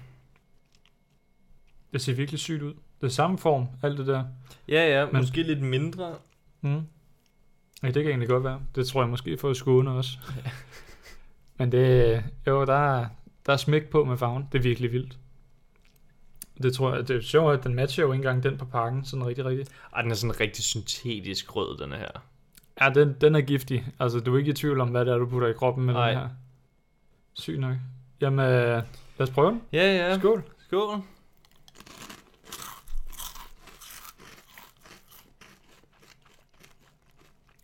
Det 1.94 2.02
ser 2.02 2.14
virkelig 2.14 2.40
sygt 2.40 2.62
ud. 2.62 2.74
Det 3.02 3.08
er 3.08 3.12
samme 3.12 3.38
form, 3.38 3.68
alt 3.84 3.98
det 3.98 4.08
der. 4.08 4.24
Ja, 4.68 5.00
ja. 5.00 5.06
Men-. 5.06 5.16
Måske 5.22 5.44
lidt 5.44 5.62
mindre. 5.62 6.16
Mm. 6.62 6.82
Ja, 7.84 7.88
det 7.88 7.94
kan 7.94 8.08
egentlig 8.08 8.30
godt 8.30 8.44
være. 8.44 8.60
Det 8.76 8.88
tror 8.88 9.02
jeg 9.02 9.10
måske 9.10 9.38
for 9.38 9.50
at 9.50 9.58
skåne 9.58 9.92
også. 9.92 10.18
Men 11.60 11.72
det, 11.72 12.24
jo, 12.48 12.66
der 12.66 12.74
er, 12.74 13.06
der 13.46 13.54
er 13.54 13.58
smæk 13.58 13.90
på 13.90 14.04
med 14.04 14.18
farven. 14.18 14.48
Det 14.52 14.58
er 14.58 14.64
virkelig 14.64 14.92
vildt. 14.92 15.18
Det 16.64 16.74
tror 16.74 16.96
jeg, 16.96 17.08
det 17.08 17.16
er 17.16 17.22
sjovt, 17.22 17.54
at 17.54 17.64
den 17.64 17.76
matcher 17.76 18.04
jo 18.04 18.12
ikke 18.12 18.22
engang 18.22 18.44
den 18.44 18.58
på 18.58 18.66
pakken, 18.66 19.06
sådan 19.06 19.26
rigtig, 19.26 19.46
rigtig. 19.46 19.68
Ej, 19.96 20.02
den 20.02 20.12
er 20.12 20.16
sådan 20.16 20.40
rigtig 20.40 20.64
syntetisk 20.64 21.56
rød, 21.56 21.78
den 21.78 21.92
her. 21.92 22.08
Ja, 22.82 22.90
den, 22.90 23.16
den 23.22 23.36
er 23.36 23.42
giftig. 23.42 23.86
Altså, 24.00 24.20
du 24.20 24.34
er 24.34 24.38
ikke 24.38 24.52
i 24.52 24.54
tvivl 24.54 24.82
om, 24.82 24.90
hvad 24.90 25.06
det 25.06 25.14
er, 25.14 25.18
du 25.18 25.26
putter 25.26 25.48
i 25.48 25.54
kroppen 25.54 25.86
med 25.86 25.94
Nej. 25.94 26.10
den 26.10 26.20
her. 26.20 26.30
Syg 27.34 27.58
nok. 27.60 27.76
Jamen, 28.22 28.40
øh, 28.40 28.84
lad 29.18 29.22
os 29.28 29.30
prøve 29.30 29.52
den. 29.52 29.62
Ja, 29.74 29.96
ja. 29.96 30.20
Skål. 30.20 30.44
Skål. 30.58 31.02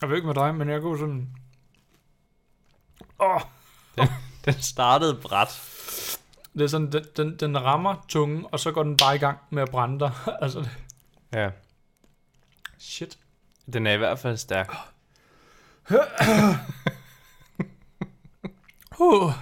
Jeg 0.01 0.09
ved 0.09 0.15
ikke 0.15 0.27
med 0.27 0.35
dig, 0.35 0.55
men 0.55 0.69
jeg 0.69 0.81
går 0.81 0.97
sådan... 0.97 1.29
Åh, 3.19 3.35
oh, 3.35 3.41
Den 4.53 4.61
startede 4.61 5.15
bræt. 5.15 5.47
det 6.53 6.61
er 6.61 6.67
sådan, 6.67 6.91
den, 6.91 7.05
den, 7.17 7.35
den 7.39 7.61
rammer 7.63 8.05
tungen, 8.07 8.45
og 8.51 8.59
så 8.59 8.71
går 8.71 8.83
den 8.83 8.97
bare 8.97 9.15
i 9.15 9.19
gang 9.19 9.37
med 9.49 9.63
at 9.63 9.69
brænde 9.69 9.99
dig. 9.99 10.11
altså, 10.41 10.59
det- 10.59 10.69
Ja. 11.33 11.49
shit. 12.79 13.17
Den 13.73 13.87
er 13.87 13.91
i 13.93 13.97
hvert 13.97 14.19
fald 14.19 14.37
stærk. 14.37 14.75
Uh. 18.99 19.33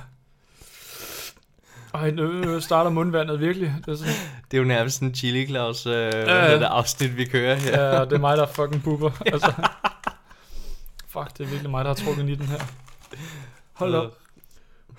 Ej, 1.94 2.12
nu 2.12 2.60
starter 2.60 2.90
mundvandet 2.92 3.40
virkelig. 3.40 3.76
Det 3.86 3.92
er 3.92 3.96
sådan, 3.96 4.14
Det 4.52 4.58
er 4.58 4.62
jo 4.62 4.68
nærmest 4.68 5.02
en 5.02 5.16
chili 5.16 5.48
claus 5.48 5.86
øh, 5.86 5.94
ja. 6.14 6.56
det 6.58 6.64
afsnit, 6.64 7.18
vi 7.18 7.26
kører 7.26 7.56
her. 7.56 7.82
ja, 7.84 8.06
det 8.06 8.14
er 8.14 8.18
mig, 8.20 8.38
der 8.38 8.46
fucking 8.46 8.84
pupper. 8.84 9.10
Altså. 9.34 9.54
Fuck, 11.08 11.38
det 11.38 11.44
er 11.44 11.48
virkelig 11.48 11.72
mig, 11.72 11.86
der 11.86 11.90
har 11.90 11.96
trukket 12.06 12.30
i 12.30 12.36
den 12.36 12.46
her. 12.48 12.60
Hold 13.74 13.96
op. 13.96 14.12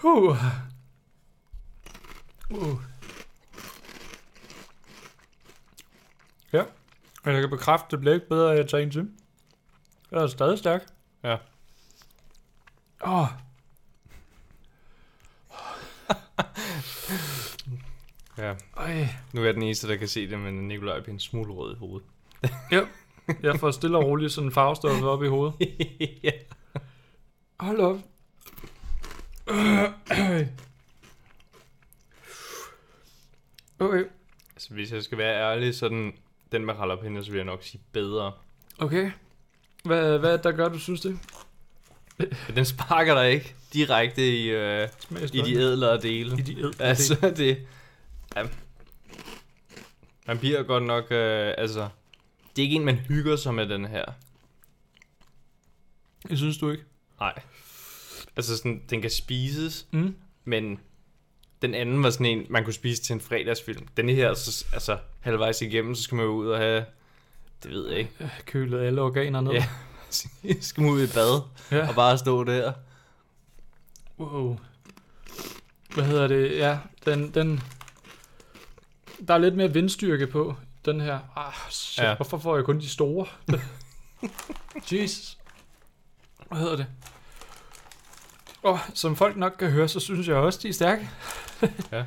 Uh. 0.03 0.37
Uh. 2.51 2.81
Ja, 6.53 6.65
men 7.25 7.35
jeg 7.35 7.43
kan 7.43 7.51
bekræfte, 7.51 7.87
det 7.91 8.01
bliver 8.01 8.15
ikke 8.15 8.29
bedre, 8.29 8.53
at 8.53 8.59
jeg 8.59 8.69
tager 8.69 8.83
en 8.83 8.91
til. 8.91 9.11
Det 10.11 10.23
er 10.23 10.27
stadig 10.27 10.59
stærk. 10.59 10.87
Ja. 11.23 11.37
Åh. 13.07 13.21
Oh. 13.23 13.27
Ja, 18.39 18.55
Ej. 18.77 19.09
nu 19.33 19.41
er 19.41 19.45
jeg 19.45 19.55
den 19.55 19.63
eneste, 19.63 19.89
der 19.89 19.97
kan 19.97 20.09
se 20.09 20.31
det, 20.31 20.39
men 20.39 20.69
Nikolaj 20.69 21.01
bliver 21.01 21.15
en 21.15 21.21
smule 21.21 21.53
rød 21.53 21.75
i 21.75 21.79
hovedet. 21.79 22.09
Jeg 23.43 23.61
får 23.61 23.71
stille 23.71 23.99
og 23.99 24.05
roligt 24.05 24.33
sådan 24.33 24.49
en 24.49 24.53
farvestof 24.53 25.03
op 25.03 25.23
i 25.23 25.29
hovedet. 25.29 25.55
ja. 26.25 26.31
Hold 27.61 27.81
op. 27.81 27.99
Okay. 33.79 34.05
Altså, 34.55 34.69
hvis 34.71 34.93
jeg 34.93 35.03
skal 35.03 35.19
være 35.19 35.53
ærlig, 35.53 35.75
så 35.75 35.89
den, 35.89 36.13
den 36.53 36.65
med 36.65 36.75
jalapeno, 36.75 37.23
så 37.23 37.31
vil 37.31 37.39
jeg 37.39 37.45
nok 37.45 37.63
sige 37.63 37.81
bedre. 37.93 38.33
Okay. 38.79 39.11
Hvad, 39.85 40.19
hvad 40.19 40.31
er 40.33 40.37
det, 40.37 40.45
der 40.45 40.53
gør, 40.53 40.69
du 40.69 40.79
synes 40.79 41.01
det? 41.01 41.19
Den 42.57 42.65
sparker 42.65 43.15
dig 43.15 43.33
ikke 43.33 43.55
direkte 43.73 44.29
i, 44.29 44.51
øh, 44.51 44.89
i 45.33 45.41
de 45.41 45.55
ædlere 45.55 46.01
dele. 46.01 46.39
I 46.39 46.43
de 46.43 46.61
æd. 46.61 46.73
Altså, 46.79 47.15
det... 47.37 47.67
Ja, 48.37 48.47
man 50.27 50.39
bliver 50.39 50.63
godt 50.63 50.85
nok... 50.85 51.05
Øh, 51.11 51.55
altså, 51.59 51.89
det 52.57 52.63
er 52.63 52.67
ikke 52.67 52.77
en, 52.77 52.85
man 52.85 52.97
hygger 52.97 53.37
sig 53.37 53.55
med 53.55 53.69
den 53.69 53.85
her. 53.85 54.05
Det 56.29 56.39
synes 56.39 56.59
du 56.59 56.71
ikke? 56.71 56.85
Nej. 57.21 57.35
Altså, 58.37 58.57
sådan, 58.57 58.83
den 58.91 59.01
kan 59.01 59.11
spises, 59.11 59.87
Mm. 59.93 60.15
men 60.45 60.81
den 61.63 61.75
anden 61.75 62.03
var 62.03 62.11
sådan 62.11 62.27
en, 62.27 62.47
man 62.51 62.65
kunne 62.65 62.73
spise 62.75 63.03
til 63.03 63.13
en 63.15 63.21
fredagsfilm. 63.21 63.89
Den 63.97 64.09
her, 64.09 64.35
så, 64.35 64.65
altså, 64.73 64.99
halvvejs 65.21 65.63
igennem, 65.63 65.95
så 65.95 66.03
skal 66.03 66.17
man 66.17 66.25
jo 66.25 66.33
ud 66.33 66.49
og 66.49 66.59
have... 66.59 66.85
Det 67.63 67.71
ved 67.71 67.89
jeg 67.89 67.99
ikke. 67.99 68.31
Kølet 68.47 68.81
alle 68.87 69.01
organer 69.03 69.41
ned. 69.41 69.53
Ja. 69.53 69.65
skal 70.61 70.83
man 70.83 70.93
ud 70.93 71.03
i 71.03 71.07
bad 71.07 71.41
ja. 71.71 71.89
og 71.89 71.95
bare 71.95 72.19
stå 72.19 72.45
der. 72.45 72.73
Wow. 74.19 74.59
Hvad 75.95 76.05
hedder 76.05 76.27
det? 76.27 76.59
Ja, 76.59 76.79
den, 77.07 77.31
den... 77.35 77.61
Der 79.29 79.35
er 79.35 79.39
lidt 79.39 79.57
mere 79.57 79.73
vindstyrke 79.73 80.27
på 80.27 80.55
den 80.85 81.01
her. 81.01 81.19
Ah, 81.37 81.53
shit, 81.71 82.05
ja. 82.05 82.15
hvorfor 82.17 82.39
får 82.39 82.57
jeg 82.57 82.65
kun 82.65 82.81
de 82.81 82.89
store? 82.89 83.27
Jesus. 84.93 85.39
Hvad 86.49 86.59
hedder 86.59 86.77
det? 86.77 86.87
Og 88.65 88.79
som 88.95 89.17
folk 89.17 89.37
nok 89.37 89.53
kan 89.59 89.71
høre, 89.71 89.89
så 89.89 90.01
synes 90.01 90.29
jeg 90.29 90.37
også, 90.37 90.61
de 90.63 90.69
er 90.69 90.73
stærke. 90.73 91.09
Ja. 91.93 92.05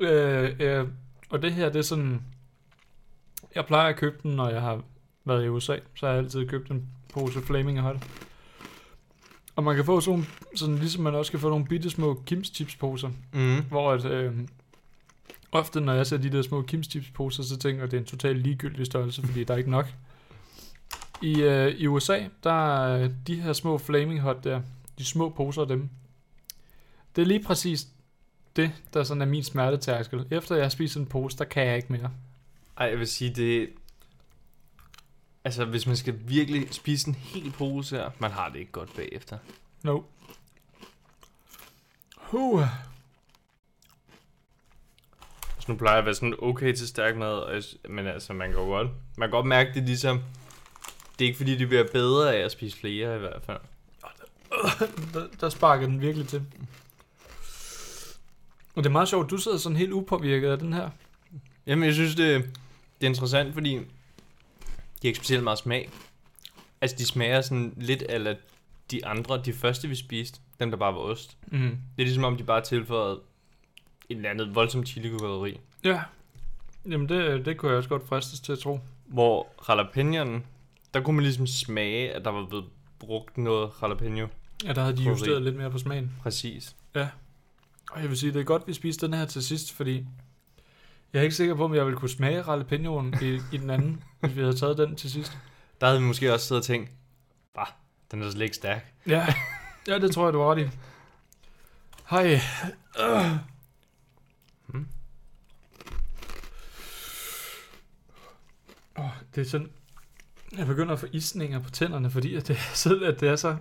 øh, 0.06 0.56
øh, 0.60 0.86
og 1.30 1.42
det 1.42 1.52
her, 1.52 1.66
det 1.68 1.78
er 1.78 1.82
sådan... 1.82 2.22
Jeg 3.54 3.66
plejer 3.66 3.88
at 3.88 3.96
købe 3.96 4.16
den, 4.22 4.30
når 4.36 4.48
jeg 4.48 4.60
har 4.60 4.82
været 5.24 5.44
i 5.44 5.48
USA. 5.48 5.76
Så 5.94 6.06
har 6.06 6.12
jeg 6.12 6.22
altid 6.22 6.46
købt 6.48 6.70
en 6.70 6.88
pose 7.12 7.42
Flaming 7.42 7.80
Hot. 7.80 7.96
Og 9.56 9.64
man 9.64 9.76
kan 9.76 9.84
få 9.84 10.00
sådan, 10.00 10.26
sådan 10.54 10.76
ligesom 10.78 11.02
man 11.02 11.14
også 11.14 11.30
kan 11.30 11.40
få 11.40 11.48
nogle 11.48 11.64
bitte 11.64 11.90
små 11.90 12.22
Kims 12.26 12.48
chips 12.54 12.76
poser, 12.76 13.10
Mm. 13.32 13.62
hvor 13.68 13.92
at, 13.92 14.04
øh, 14.04 14.34
ofte 15.52 15.80
når 15.80 15.92
jeg 15.92 16.06
ser 16.06 16.16
de 16.16 16.30
der 16.30 16.42
små 16.42 16.62
Kims 16.62 16.86
chips 16.86 17.10
poser, 17.10 17.42
så 17.42 17.58
tænker 17.58 17.78
jeg, 17.78 17.84
at 17.84 17.90
det 17.90 17.96
er 17.96 18.00
en 18.00 18.06
totalt 18.06 18.38
ligegyldig 18.38 18.86
størrelse, 18.86 19.22
fordi 19.22 19.44
der 19.44 19.54
er 19.54 19.58
ikke 19.58 19.70
nok. 19.70 19.86
I, 21.22 21.42
øh, 21.42 21.68
I 21.68 21.86
USA, 21.86 22.18
der 22.44 22.84
er 22.84 23.08
de 23.26 23.40
her 23.40 23.52
små 23.52 23.78
Flaming 23.78 24.20
Hot 24.20 24.44
der, 24.44 24.60
de 24.98 25.04
små 25.04 25.28
poser 25.28 25.62
af 25.62 25.68
dem, 25.68 25.90
det 27.16 27.22
er 27.22 27.26
lige 27.26 27.42
præcis 27.42 27.86
det, 28.56 28.72
der 28.94 29.02
sådan 29.02 29.22
er 29.22 29.26
min 29.26 29.44
smertetærskel. 29.44 30.26
Efter 30.30 30.54
jeg 30.54 30.64
har 30.64 30.68
spist 30.68 30.96
en 30.96 31.06
pose, 31.06 31.38
der 31.38 31.44
kan 31.44 31.66
jeg 31.66 31.76
ikke 31.76 31.92
mere. 31.92 32.10
Ej, 32.76 32.86
jeg 32.86 32.98
vil 32.98 33.06
sige, 33.06 33.34
det... 33.34 33.70
Altså, 35.44 35.64
hvis 35.64 35.86
man 35.86 35.96
skal 35.96 36.20
virkelig 36.24 36.74
spise 36.74 37.08
en 37.08 37.14
hel 37.14 37.52
pose 37.52 37.96
her, 37.96 38.10
man 38.18 38.30
har 38.30 38.48
det 38.48 38.58
ikke 38.58 38.72
godt 38.72 38.96
bagefter. 38.96 39.38
No. 39.82 40.02
Uh. 42.32 42.66
Så 45.58 45.72
nu 45.72 45.76
plejer 45.76 45.94
jeg 45.94 45.98
at 45.98 46.04
være 46.04 46.14
sådan 46.14 46.34
okay 46.38 46.74
til 46.74 46.88
stærk 46.88 47.16
mad, 47.16 47.62
men 47.88 48.06
altså, 48.06 48.32
man 48.32 48.50
kan 48.50 48.58
godt, 48.58 48.88
man 49.16 49.28
kan 49.28 49.30
godt 49.30 49.46
mærke, 49.46 49.74
det 49.74 49.82
ligesom, 49.82 50.22
det 51.18 51.24
er 51.24 51.28
ikke 51.28 51.36
fordi, 51.36 51.56
det 51.58 51.68
bliver 51.68 51.88
bedre 51.92 52.34
af 52.36 52.44
at 52.44 52.52
spise 52.52 52.78
flere 52.78 53.16
i 53.16 53.18
hvert 53.18 53.42
fald. 53.42 53.60
Der, 55.14 55.26
der 55.40 55.48
sparker 55.48 55.86
den 55.86 56.00
virkelig 56.00 56.28
til. 56.28 56.42
Og 58.74 58.84
det 58.84 58.86
er 58.86 58.92
meget 58.92 59.08
sjovt, 59.08 59.30
du 59.30 59.36
sidder 59.36 59.58
sådan 59.58 59.76
helt 59.76 59.92
upåvirket 59.92 60.48
af 60.48 60.58
den 60.58 60.72
her. 60.72 60.90
Jamen, 61.66 61.84
jeg 61.84 61.94
synes, 61.94 62.14
det, 62.14 62.44
det 63.00 63.06
er 63.06 63.10
interessant, 63.10 63.54
fordi 63.54 63.70
de 63.70 63.84
har 65.02 65.08
ikke 65.08 65.18
specielt 65.18 65.44
meget 65.44 65.58
smag. 65.58 65.90
Altså, 66.80 66.96
de 66.96 67.06
smager 67.06 67.40
sådan 67.40 67.74
lidt 67.76 68.02
af 68.02 68.36
de 68.90 69.06
andre, 69.06 69.42
de 69.44 69.52
første, 69.52 69.88
vi 69.88 69.94
spiste, 69.94 70.40
dem 70.60 70.70
der 70.70 70.78
bare 70.78 70.94
var 70.94 71.00
ost. 71.00 71.36
Mm. 71.46 71.58
Det 71.60 72.02
er 72.02 72.04
ligesom 72.04 72.24
om, 72.24 72.36
de 72.36 72.44
bare 72.44 72.60
tilføjede 72.60 73.20
et 74.08 74.16
eller 74.16 74.30
andet 74.30 74.54
voldsomt 74.54 74.88
chili. 74.88 75.12
Ja. 75.84 76.02
Jamen 76.90 77.08
det, 77.08 77.46
det 77.46 77.56
kunne 77.56 77.70
jeg 77.70 77.78
også 77.78 77.88
godt 77.88 78.08
fristes 78.08 78.40
til 78.40 78.52
at 78.52 78.58
tro. 78.58 78.80
Hvor 79.06 79.46
jalapenoen, 79.68 80.44
der 80.94 81.00
kunne 81.00 81.16
man 81.16 81.22
ligesom 81.22 81.46
smage, 81.46 82.12
at 82.12 82.24
der 82.24 82.30
var 82.30 82.46
blevet 82.46 82.64
brugt 82.98 83.38
noget 83.38 83.70
jalapeno. 83.82 84.26
Ja, 84.64 84.72
der 84.72 84.82
havde 84.82 84.96
de 84.96 85.02
justeret 85.02 85.42
lidt 85.42 85.56
mere 85.56 85.70
på 85.70 85.78
smagen. 85.78 86.12
Præcis. 86.22 86.76
Og 87.92 88.00
jeg 88.00 88.08
vil 88.08 88.18
sige, 88.18 88.32
det 88.32 88.40
er 88.40 88.44
godt, 88.44 88.66
vi 88.66 88.72
spiste 88.72 89.06
den 89.06 89.14
her 89.14 89.24
til 89.24 89.42
sidst, 89.42 89.72
fordi 89.72 90.06
jeg 91.12 91.18
er 91.18 91.22
ikke 91.22 91.34
sikker 91.34 91.54
på, 91.54 91.64
om 91.64 91.74
jeg 91.74 91.86
ville 91.86 91.98
kunne 91.98 92.08
smage 92.08 92.50
jalapenoen 92.50 93.14
i, 93.22 93.40
i 93.52 93.56
den 93.56 93.70
anden, 93.70 94.04
hvis 94.20 94.36
vi 94.36 94.40
havde 94.40 94.56
taget 94.56 94.78
den 94.78 94.96
til 94.96 95.10
sidst. 95.10 95.38
Der 95.80 95.86
havde 95.86 96.00
vi 96.00 96.06
måske 96.06 96.34
også 96.34 96.46
siddet 96.46 96.60
og 96.60 96.66
tænkt, 96.66 96.90
bah, 97.54 97.66
den 98.10 98.22
er 98.22 98.30
slet 98.30 98.42
ikke 98.42 98.56
stærk. 98.56 98.94
Ja, 99.06 99.26
ja 99.88 99.98
det 99.98 100.10
tror 100.12 100.24
jeg, 100.24 100.32
du 100.32 100.38
har 100.38 100.52
ret 100.52 100.58
i. 100.58 100.68
Hej. 102.10 102.40
Øh. 103.00 103.30
Hmm. 104.66 104.88
Oh, 108.96 109.10
det 109.34 109.40
er 109.40 109.50
sådan... 109.50 109.70
Jeg 110.56 110.66
begynder 110.66 110.92
at 110.92 111.00
få 111.00 111.06
isninger 111.12 111.58
på 111.58 111.70
tænderne, 111.70 112.10
fordi 112.10 112.34
at 112.34 112.48
det, 112.48 112.56
at 113.04 113.20
det 113.20 113.28
er 113.28 113.36
så 113.36 113.56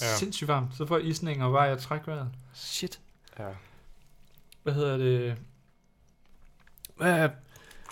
Ja. 0.00 0.16
sindssygt 0.16 0.48
varmt. 0.48 0.76
Så 0.76 0.86
får 0.86 0.96
jeg 0.98 1.06
isninger, 1.06 1.44
og 1.46 1.52
bare 1.52 1.62
jeg 1.62 1.78
trækker 1.78 2.12
vejret. 2.12 2.28
Shit. 2.54 3.00
Ja. 3.38 3.44
Hvad 4.62 4.72
hedder 4.74 4.96
det? 4.96 5.36
Hvad, 6.96 7.28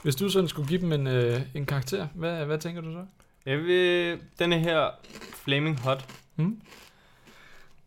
hvis 0.03 0.17
du 0.17 0.29
sådan 0.29 0.49
skulle 0.49 0.69
give 0.69 0.81
dem 0.81 0.93
en, 0.93 1.07
øh, 1.07 1.41
en 1.55 1.67
karakter, 1.67 2.09
hvad, 2.15 2.45
hvad 2.47 2.59
tænker 2.59 2.81
du 2.81 2.93
så? 2.93 3.07
Jeg 3.47 3.59
vil, 3.59 4.21
denne 4.39 4.59
her 4.59 4.91
Flaming 5.35 5.81
Hot, 5.81 6.09
Hmm? 6.37 6.61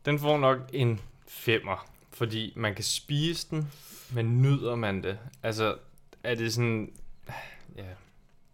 den 0.05 0.19
får 0.19 0.37
nok 0.37 0.57
en 0.73 1.01
femmer. 1.27 1.89
Fordi 2.11 2.53
man 2.55 2.75
kan 2.75 2.83
spise 2.83 3.47
den, 3.49 3.71
men 4.11 4.41
nyder 4.41 4.75
man 4.75 5.03
det? 5.03 5.17
Altså, 5.43 5.75
er 6.23 6.35
det 6.35 6.53
sådan... 6.53 6.91
Ja. 7.75 7.83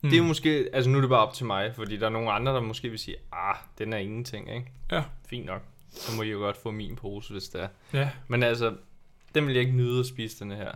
Mm. 0.06 0.10
Det 0.10 0.18
er 0.18 0.22
jo 0.22 0.28
måske... 0.28 0.70
Altså, 0.74 0.90
nu 0.90 0.98
er 0.98 1.02
det 1.02 1.10
bare 1.10 1.28
op 1.28 1.34
til 1.34 1.46
mig, 1.46 1.76
fordi 1.76 1.98
der 1.98 2.06
er 2.06 2.10
nogle 2.10 2.32
andre, 2.32 2.54
der 2.54 2.60
måske 2.62 2.90
vil 2.90 3.00
sige, 3.00 3.16
ah, 3.32 3.56
den 3.78 3.94
er 3.94 3.98
ingenting, 3.98 4.56
ikke? 4.56 4.72
Ja. 4.92 5.04
Fint 5.28 5.46
nok. 5.46 5.62
Så 5.92 6.16
må 6.16 6.22
I 6.24 6.30
jo 6.32 6.38
godt 6.38 6.58
få 6.58 6.72
min 6.72 6.96
pose, 6.96 7.34
hvis 7.34 7.44
det 7.50 7.62
er. 7.62 7.68
Ja, 7.94 8.10
Men 8.28 8.44
altså, 8.44 8.76
den 9.36 9.46
vil 9.48 9.54
jeg 9.54 9.62
ikke 9.62 9.76
nyde 9.78 10.00
at 10.00 10.06
spise, 10.06 10.40
den 10.44 10.52
her. 10.52 10.72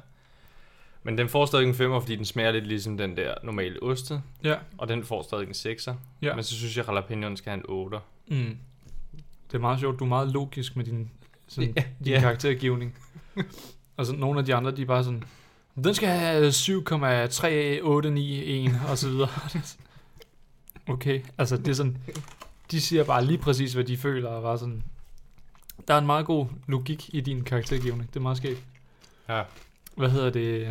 Men 1.04 1.18
den 1.18 1.30
får 1.30 1.46
stadig 1.46 1.68
en 1.68 1.76
femmer, 1.76 2.00
fordi 2.00 2.15
den 2.15 2.26
smager 2.26 2.52
lidt 2.52 2.68
ligesom 2.68 2.98
den 2.98 3.18
der 3.18 3.34
normale 3.44 3.84
oste. 3.84 4.22
ja, 4.44 4.56
Og 4.78 4.88
den 4.88 5.04
får 5.04 5.22
stadig 5.24 5.48
en 5.48 5.52
6'er. 5.78 5.93
ja. 6.22 6.36
Men 6.36 6.43
så 6.43 6.56
synes 6.56 6.78
jeg, 6.78 6.84
at 6.84 6.88
jalapenoen 6.88 7.38
skal 7.38 7.49
have 7.51 7.64
en 7.70 7.93
8'er. 7.93 7.99
Mm. 8.28 8.58
Det 9.47 9.56
er 9.56 9.60
meget 9.60 9.80
sjovt, 9.80 9.99
du 9.99 10.03
er 10.03 10.08
meget 10.10 10.32
logisk 10.32 10.76
med 10.76 10.86
din, 10.86 11.12
sådan, 11.47 11.74
Ja, 11.78 11.84
din 12.06 12.14
ja. 12.14 12.20
karaktergivning. 12.20 12.95
og 13.97 14.06
så 14.08 14.14
nogle 14.14 14.39
af 14.39 14.45
de 14.45 14.56
andre, 14.56 14.72
de 14.72 14.82
er 14.82 14.86
bare 14.86 15.03
sådan, 15.03 15.24
den 15.76 15.93
skal 15.93 16.09
have 16.09 16.49
7,3891 16.49 18.89
og 18.89 18.97
så 18.97 19.09
videre. 19.09 19.30
okay, 20.93 21.22
altså 21.38 21.57
det 21.57 21.67
er 21.67 21.74
sådan, 21.74 21.97
de 22.72 22.82
siger 22.82 23.03
bare 23.03 23.26
lige 23.26 23.38
præcis, 23.38 23.74
hvad 23.74 23.84
de 23.84 23.97
føler, 23.97 24.30
og 24.30 24.41
bare 24.41 24.57
sådan, 24.57 24.84
der 25.88 25.93
er 25.93 25.97
en 25.97 26.05
meget 26.05 26.26
god 26.26 26.45
logik 26.67 27.09
i 27.13 27.22
din 27.22 27.43
karaktergivning, 27.43 28.09
det 28.09 28.15
er 28.15 28.20
meget 28.20 28.38
skægt. 28.38 28.63
Ja. 29.30 29.43
Hvad 29.95 30.09
hedder 30.09 30.30
det? 30.30 30.67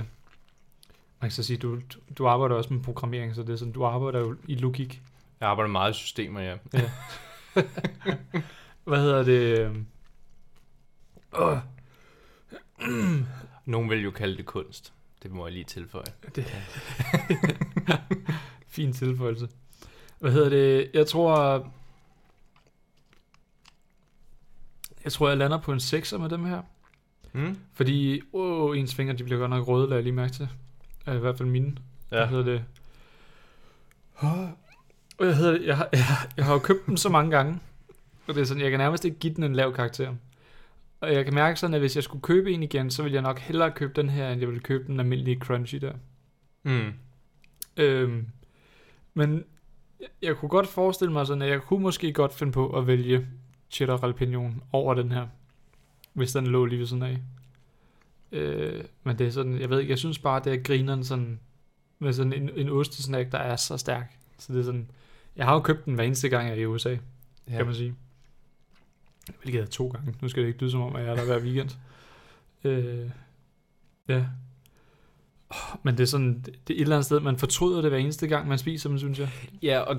Man 1.20 1.22
kan 1.22 1.30
så 1.30 1.42
sige, 1.42 1.56
du, 1.56 1.80
du- 2.18 2.28
arbejder 2.28 2.56
også 2.56 2.72
med 2.74 2.82
programmering, 2.82 3.34
så 3.34 3.42
det 3.42 3.52
er 3.52 3.56
sådan, 3.56 3.72
du 3.72 3.84
arbejder 3.84 4.18
jo 4.20 4.36
i 4.48 4.54
logik. 4.54 5.02
Jeg 5.40 5.48
arbejder 5.48 5.70
meget 5.70 5.90
i 5.90 5.94
systemer, 5.94 6.40
ja. 6.40 6.56
Hvad 8.84 8.98
hedder 8.98 9.22
det? 9.22 9.70
Uh, 11.38 11.58
Nogen 13.68 13.90
vil 13.90 14.02
jo 14.04 14.10
kalde 14.10 14.36
det 14.36 14.46
kunst. 14.46 14.92
Det 15.22 15.30
må 15.30 15.46
jeg 15.46 15.52
lige 15.52 15.64
tilføje. 15.64 16.04
fin 18.66 18.92
tilføjelse. 18.92 19.48
Hvad 20.18 20.32
hedder 20.32 20.48
det? 20.48 20.90
Jeg 20.94 21.06
tror... 21.06 21.66
Jeg 25.04 25.12
tror, 25.12 25.28
jeg 25.28 25.36
lander 25.38 25.58
på 25.58 25.72
en 25.72 25.78
6'er 25.78 26.16
med 26.18 26.28
dem 26.28 26.44
her. 26.44 26.62
Mm? 27.32 27.58
Fordi, 27.74 28.20
åh, 28.32 28.78
ens 28.78 28.94
fingre, 28.94 29.12
de 29.14 29.24
bliver 29.24 29.38
godt 29.38 29.50
nok 29.50 29.68
røde, 29.68 29.84
lader 29.86 29.96
jeg 29.96 30.02
lige 30.02 30.12
mærke 30.14 30.32
til. 30.32 30.48
I 31.06 31.10
hvert 31.10 31.38
fald 31.38 31.48
mine. 31.48 31.76
Hvad 32.08 32.18
Ja. 32.18 32.26
hedder 32.26 32.44
det? 32.44 32.64
Åh, 34.22 34.48
Hvad 35.18 35.34
hedder 35.34 35.52
det? 35.52 35.66
Jeg 35.66 35.76
har, 35.76 35.88
jeg, 35.92 36.04
har- 36.14 36.28
jeg 36.36 36.44
har 36.44 36.52
jo 36.52 36.58
købt 36.58 36.86
dem 36.86 36.96
så 36.96 37.08
mange 37.08 37.30
gange. 37.30 37.60
Og 38.26 38.34
det 38.34 38.40
er 38.40 38.44
sådan, 38.44 38.62
jeg 38.62 38.70
kan 38.70 38.80
nærmest 38.80 39.04
ikke 39.04 39.18
give 39.18 39.34
den 39.34 39.44
en 39.44 39.54
lav 39.54 39.74
karakter. 39.74 40.14
Og 41.00 41.12
jeg 41.12 41.24
kan 41.24 41.34
mærke 41.34 41.60
sådan, 41.60 41.74
at 41.74 41.80
hvis 41.80 41.96
jeg 41.96 42.04
skulle 42.04 42.22
købe 42.22 42.52
en 42.52 42.62
igen, 42.62 42.90
så 42.90 43.02
ville 43.02 43.14
jeg 43.14 43.22
nok 43.22 43.38
hellere 43.38 43.70
købe 43.70 43.92
den 43.96 44.08
her, 44.08 44.30
end 44.30 44.40
jeg 44.40 44.48
ville 44.48 44.60
købe 44.60 44.86
den 44.86 45.00
almindelige 45.00 45.38
crunchy 45.40 45.78
der. 45.78 45.92
Mm. 46.62 46.92
Øhm, 47.76 48.26
men 49.14 49.44
jeg, 50.00 50.08
jeg 50.22 50.36
kunne 50.36 50.48
godt 50.48 50.66
forestille 50.66 51.12
mig 51.12 51.26
sådan, 51.26 51.42
at 51.42 51.48
jeg 51.48 51.62
kunne 51.62 51.82
måske 51.82 52.12
godt 52.12 52.34
finde 52.34 52.52
på 52.52 52.78
at 52.78 52.86
vælge 52.86 53.26
cheddar 53.70 53.98
jalapeno 54.02 54.50
over 54.72 54.94
den 54.94 55.12
her, 55.12 55.26
hvis 56.12 56.32
den 56.32 56.46
lå 56.46 56.64
lige 56.64 56.78
ved 56.78 56.86
sådan 56.86 57.02
af. 57.02 57.18
Øh, 58.32 58.84
men 59.02 59.18
det 59.18 59.26
er 59.26 59.30
sådan, 59.30 59.60
jeg 59.60 59.70
ved 59.70 59.80
ikke, 59.80 59.90
jeg 59.90 59.98
synes 59.98 60.18
bare, 60.18 60.40
det 60.44 60.52
er 60.52 60.62
grineren 60.62 61.04
sådan, 61.04 61.40
med 61.98 62.12
sådan 62.12 62.32
en, 62.32 62.50
en 62.56 62.68
ostesnack, 62.68 63.32
der 63.32 63.38
er 63.38 63.56
så 63.56 63.76
stærk. 63.76 64.18
Så 64.38 64.52
det 64.52 64.60
er 64.60 64.64
sådan, 64.64 64.90
jeg 65.36 65.46
har 65.46 65.54
jo 65.54 65.60
købt 65.60 65.84
den 65.84 65.94
hver 65.94 66.04
eneste 66.04 66.28
gang, 66.28 66.48
jeg 66.48 66.56
er 66.56 66.60
i 66.60 66.66
USA, 66.66 66.90
ja. 66.90 66.96
Ja. 67.48 67.56
kan 67.56 67.66
man 67.66 67.74
sige. 67.74 67.94
Hvilket 69.42 69.62
er 69.62 69.66
to 69.66 69.88
gange. 69.88 70.14
Nu 70.20 70.28
skal 70.28 70.42
det 70.42 70.48
ikke 70.48 70.60
lyde 70.60 70.70
som 70.70 70.80
om, 70.82 70.96
at 70.96 71.02
jeg 71.04 71.10
er 71.10 71.16
der 71.16 71.24
hver 71.24 71.38
weekend. 71.40 71.70
Øh, 72.64 73.10
ja. 74.08 74.24
Åh, 75.50 75.76
Men 75.82 75.94
det 75.96 76.02
er 76.02 76.06
sådan, 76.06 76.40
det, 76.46 76.48
er 76.70 76.74
et 76.74 76.80
eller 76.80 76.96
andet 76.96 77.06
sted, 77.06 77.20
man 77.20 77.38
fortryder 77.38 77.80
det 77.80 77.90
hver 77.90 77.98
eneste 77.98 78.26
gang, 78.26 78.48
man 78.48 78.58
spiser 78.58 78.88
dem, 78.88 78.98
synes 78.98 79.18
jeg. 79.18 79.30
ja, 79.62 79.78
og 79.80 79.96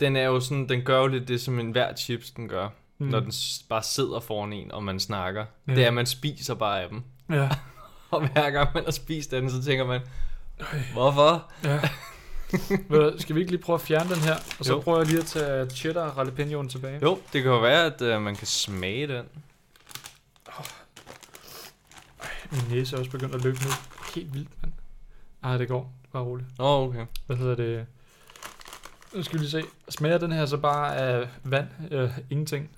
den 0.00 0.16
er 0.16 0.22
jo 0.24 0.40
sådan, 0.40 0.68
den 0.68 0.82
gør 0.82 1.00
jo 1.00 1.06
lidt 1.06 1.28
det, 1.28 1.40
som 1.40 1.58
en 1.58 1.70
hver 1.70 1.96
chips 1.96 2.30
den 2.30 2.48
gør, 2.48 2.68
Mm. 2.98 3.06
når 3.06 3.20
den 3.20 3.32
bare 3.68 3.82
sidder 3.82 4.20
foran 4.20 4.52
en, 4.52 4.72
og 4.72 4.82
man 4.84 5.00
snakker. 5.00 5.44
Ja. 5.68 5.74
Det 5.74 5.82
er, 5.82 5.88
at 5.88 5.94
man 5.94 6.06
spiser 6.06 6.54
bare 6.54 6.82
af 6.82 6.88
dem. 6.88 7.02
Ja. 7.30 7.48
Og 8.10 8.28
hver 8.28 8.50
gang 8.50 8.70
man 8.74 8.84
har 8.84 8.90
spist 8.90 9.30
den, 9.30 9.50
så 9.50 9.62
tænker 9.62 9.86
man, 9.86 10.00
hvorfor? 10.92 11.52
ja. 11.64 11.80
Ved 12.90 13.18
skal 13.18 13.34
vi 13.34 13.40
ikke 13.40 13.52
lige 13.52 13.62
prøve 13.62 13.74
at 13.74 13.80
fjerne 13.80 14.10
den 14.14 14.20
her? 14.22 14.34
Og 14.58 14.64
så 14.64 14.72
Jo. 14.72 14.80
prøver 14.80 14.98
jeg 14.98 15.06
lige 15.06 15.18
at 15.18 15.26
tage 15.26 15.70
cheddar 15.70 16.14
jalapenoen 16.18 16.68
tilbage. 16.68 16.98
Jo, 17.02 17.20
det 17.32 17.42
kan 17.42 17.52
jo 17.52 17.58
være, 17.60 17.84
at 17.84 18.16
uh, 18.16 18.22
man 18.22 18.36
kan 18.36 18.46
smage 18.46 19.06
den. 19.06 19.24
Min 22.50 22.60
næse 22.70 22.96
er 22.96 22.98
også 23.00 23.10
begyndt 23.10 23.34
at 23.34 23.44
løbe 23.44 23.58
nu. 23.64 23.70
Helt 24.14 24.34
vildt, 24.34 24.48
mand. 24.62 24.72
Ej, 25.42 25.56
det 25.58 25.68
går. 25.68 25.92
Bare 26.12 26.22
roligt. 26.22 26.48
Åh, 26.58 26.66
oh, 26.66 26.88
okay. 26.88 27.06
Hvad 27.26 27.36
hedder 27.36 27.54
det? 27.54 27.86
Nu 29.14 29.22
skal 29.22 29.38
vi 29.38 29.44
lige 29.44 29.50
se. 29.50 29.62
Smager 29.88 30.18
den 30.18 30.32
her 30.32 30.46
så 30.46 30.56
bare 30.56 30.96
af 30.96 31.28
vand? 31.44 31.68
Øh, 31.90 32.10
ingenting. 32.30 32.70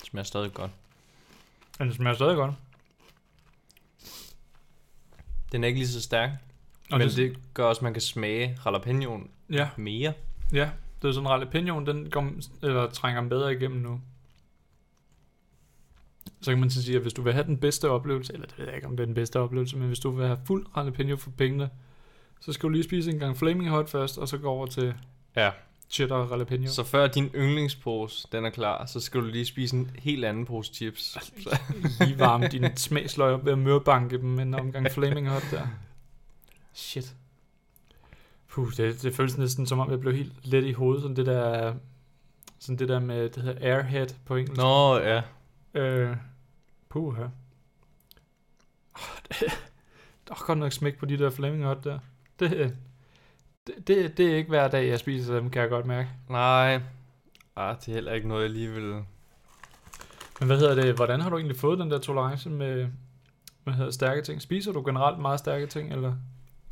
Det 0.00 0.10
smager 0.10 0.24
stadig 0.24 0.54
godt. 0.54 0.70
Men 1.78 1.88
det 1.88 1.96
smager 1.96 2.14
stadig 2.14 2.36
godt. 2.36 2.54
Den 5.52 5.64
er 5.64 5.68
ikke 5.68 5.78
lige 5.80 5.88
så 5.88 6.02
stærk, 6.02 6.30
Og 6.90 6.98
men 6.98 7.08
det 7.08 7.38
gør 7.54 7.64
også, 7.64 7.78
at 7.78 7.82
man 7.82 7.92
kan 7.92 8.00
smage 8.02 8.58
jalapenoen 8.64 9.30
Ja, 9.50 9.68
mere. 9.76 10.12
ja. 10.52 10.70
Det 11.02 11.08
er 11.08 11.12
sådan 11.12 11.28
jalapenoen, 11.30 11.86
den 11.86 12.10
går, 12.10 12.30
eller 12.62 12.90
trænger 12.90 13.28
bedre 13.28 13.52
igennem 13.54 13.80
nu. 13.80 14.00
Så 16.40 16.50
kan 16.50 16.60
man 16.60 16.70
så 16.70 16.82
sige, 16.82 16.96
at 16.96 17.02
hvis 17.02 17.12
du 17.12 17.22
vil 17.22 17.32
have 17.32 17.44
den 17.46 17.58
bedste 17.58 17.90
oplevelse, 17.90 18.32
eller 18.32 18.46
det 18.46 18.58
ved 18.58 18.66
jeg 18.66 18.74
ikke, 18.74 18.86
om 18.86 18.96
det 18.96 19.02
er 19.02 19.06
den 19.06 19.14
bedste 19.14 19.40
oplevelse, 19.40 19.76
men 19.76 19.86
hvis 19.86 19.98
du 19.98 20.10
vil 20.10 20.26
have 20.26 20.38
fuld 20.46 20.66
jalapeno 20.76 21.16
for 21.16 21.30
pengene, 21.30 21.70
så 22.40 22.52
skal 22.52 22.62
du 22.62 22.68
lige 22.68 22.82
spise 22.84 23.10
en 23.10 23.18
gang 23.18 23.36
Flaming 23.36 23.70
Hot 23.70 23.90
først, 23.90 24.18
og 24.18 24.28
så 24.28 24.38
gå 24.38 24.48
over 24.48 24.66
til 24.66 24.94
Ja. 25.36 25.50
Cheddar 25.90 26.28
jalapeno. 26.30 26.66
Så 26.66 26.84
før 26.84 27.06
din 27.06 27.30
yndlingspose, 27.34 28.28
den 28.32 28.44
er 28.44 28.50
klar, 28.50 28.86
så 28.86 29.00
skal 29.00 29.20
du 29.20 29.26
lige 29.26 29.46
spise 29.46 29.76
en 29.76 29.90
helt 29.98 30.24
anden 30.24 30.44
pose 30.46 30.74
chips. 30.74 31.18
lige 32.00 32.18
varme 32.18 32.48
din 32.48 32.76
smagsløg 32.76 33.34
op 33.34 33.44
ved 33.44 33.52
at 33.52 33.58
mørbanke 33.58 34.18
dem 34.18 34.28
med 34.28 34.42
en 34.42 34.54
omgang 34.54 34.90
Flaming 34.90 35.28
Hot 35.28 35.42
der. 35.50 35.66
Shit. 36.72 37.14
Puh, 38.48 38.72
det, 38.76 39.02
det 39.02 39.14
føles 39.14 39.38
næsten 39.38 39.66
som 39.66 39.78
om, 39.78 39.90
jeg 39.90 40.00
blev 40.00 40.14
helt 40.16 40.32
let 40.42 40.64
i 40.64 40.72
hovedet. 40.72 41.02
Sådan 41.02 41.16
det 41.16 41.26
der, 41.26 41.74
sådan 42.58 42.78
det 42.78 42.88
der 42.88 42.98
med, 42.98 43.28
det 43.28 43.42
hedder 43.42 43.74
airhead 43.74 44.08
på 44.26 44.36
engelsk. 44.36 44.56
Nå, 44.56 44.98
ja. 44.98 45.22
Øh, 45.74 46.16
puh, 46.88 47.16
her. 47.16 47.28
Der 50.28 50.34
er 50.34 50.46
godt 50.46 50.58
nok 50.58 50.72
smæk 50.72 50.98
på 50.98 51.06
de 51.06 51.18
der 51.18 51.30
Flaming 51.30 51.64
Hot 51.64 51.84
der. 51.84 51.98
Det, 52.40 52.76
det, 53.66 53.86
det, 53.88 54.18
det 54.18 54.32
er 54.32 54.36
ikke 54.36 54.48
hver 54.48 54.68
dag, 54.68 54.88
jeg 54.88 54.98
spiser 54.98 55.34
dem, 55.34 55.50
kan 55.50 55.62
jeg 55.62 55.70
godt 55.70 55.86
mærke. 55.86 56.08
Nej. 56.28 56.80
Ah, 57.56 57.76
det 57.80 57.88
er 57.88 57.92
heller 57.92 58.12
ikke 58.12 58.28
noget, 58.28 58.42
jeg 58.42 58.50
lige 58.50 58.68
vil... 58.72 59.02
Men 60.40 60.46
hvad 60.46 60.58
hedder 60.58 60.74
det, 60.74 60.94
hvordan 60.94 61.20
har 61.20 61.30
du 61.30 61.36
egentlig 61.36 61.56
fået 61.56 61.78
den 61.78 61.90
der 61.90 61.98
tolerance 61.98 62.50
med, 62.50 62.88
hvad 63.64 63.74
hedder 63.74 63.90
stærke 63.90 64.22
ting? 64.22 64.42
Spiser 64.42 64.72
du 64.72 64.82
generelt 64.84 65.18
meget 65.18 65.38
stærke 65.38 65.66
ting, 65.66 65.92
eller? 65.92 66.14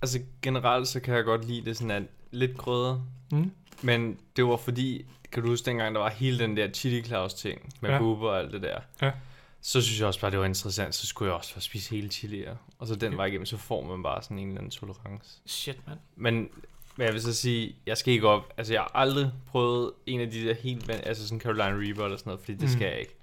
Altså 0.02 0.20
generelt, 0.42 0.88
så 0.88 1.00
kan 1.00 1.14
jeg 1.14 1.24
godt 1.24 1.44
lide 1.44 1.64
det 1.64 1.76
sådan 1.76 1.90
at 1.90 2.02
lidt 2.30 2.56
grødder. 2.58 3.00
Mm? 3.32 3.50
Men 3.82 4.18
det 4.36 4.44
var 4.44 4.56
fordi, 4.56 5.06
kan 5.32 5.42
du 5.42 5.48
huske 5.48 5.66
dengang, 5.66 5.94
der 5.94 6.00
var 6.00 6.10
hele 6.10 6.38
den 6.38 6.56
der 6.56 6.70
Chili 6.70 7.02
Claus 7.02 7.34
ting 7.34 7.72
med 7.80 7.90
Ja. 7.90 7.98
buber 7.98 8.28
og 8.28 8.38
alt 8.38 8.52
det 8.52 8.62
der. 8.62 8.78
Ja. 9.02 9.12
Så 9.60 9.80
synes 9.82 9.98
jeg 10.00 10.06
også 10.08 10.20
bare, 10.20 10.30
det 10.30 10.38
var 10.38 10.44
interessant. 10.44 10.94
Så 10.94 11.06
skulle 11.06 11.28
jeg 11.30 11.36
også 11.38 11.60
spise 11.60 11.90
hele 11.90 12.08
chilier. 12.08 12.56
Og 12.78 12.86
så 12.86 12.94
den 12.94 13.06
Okay. 13.08 13.16
vej 13.16 13.26
igennem, 13.26 13.46
så 13.46 13.56
får 13.56 13.82
man 13.84 14.02
bare 14.02 14.22
sådan 14.22 14.38
en 14.38 14.48
eller 14.48 14.58
anden 14.60 14.70
tolerance. 14.70 15.38
Shit, 15.46 15.86
mand. 15.88 15.98
Men, 16.16 16.48
men 16.96 17.04
jeg 17.04 17.12
vil 17.14 17.22
så 17.22 17.34
sige, 17.34 17.74
jeg 17.86 17.96
skal 17.96 18.14
ikke 18.14 18.28
op. 18.28 18.52
Altså, 18.56 18.72
jeg 18.72 18.80
har 18.82 18.90
aldrig 18.94 19.30
prøvet 19.46 19.90
en 20.06 20.20
af 20.20 20.30
de 20.30 20.44
der 20.44 20.54
helt, 20.54 20.90
altså 20.90 21.28
sådan 21.28 21.40
Carolina 21.40 21.64
Reaper 21.70 22.04
eller 22.04 22.16
sådan 22.16 22.30
noget, 22.30 22.40
fordi 22.40 22.52
det 22.52 22.62
Mm. 22.62 22.68
skal 22.68 22.86
jeg 22.86 22.98
ikke. 23.00 23.14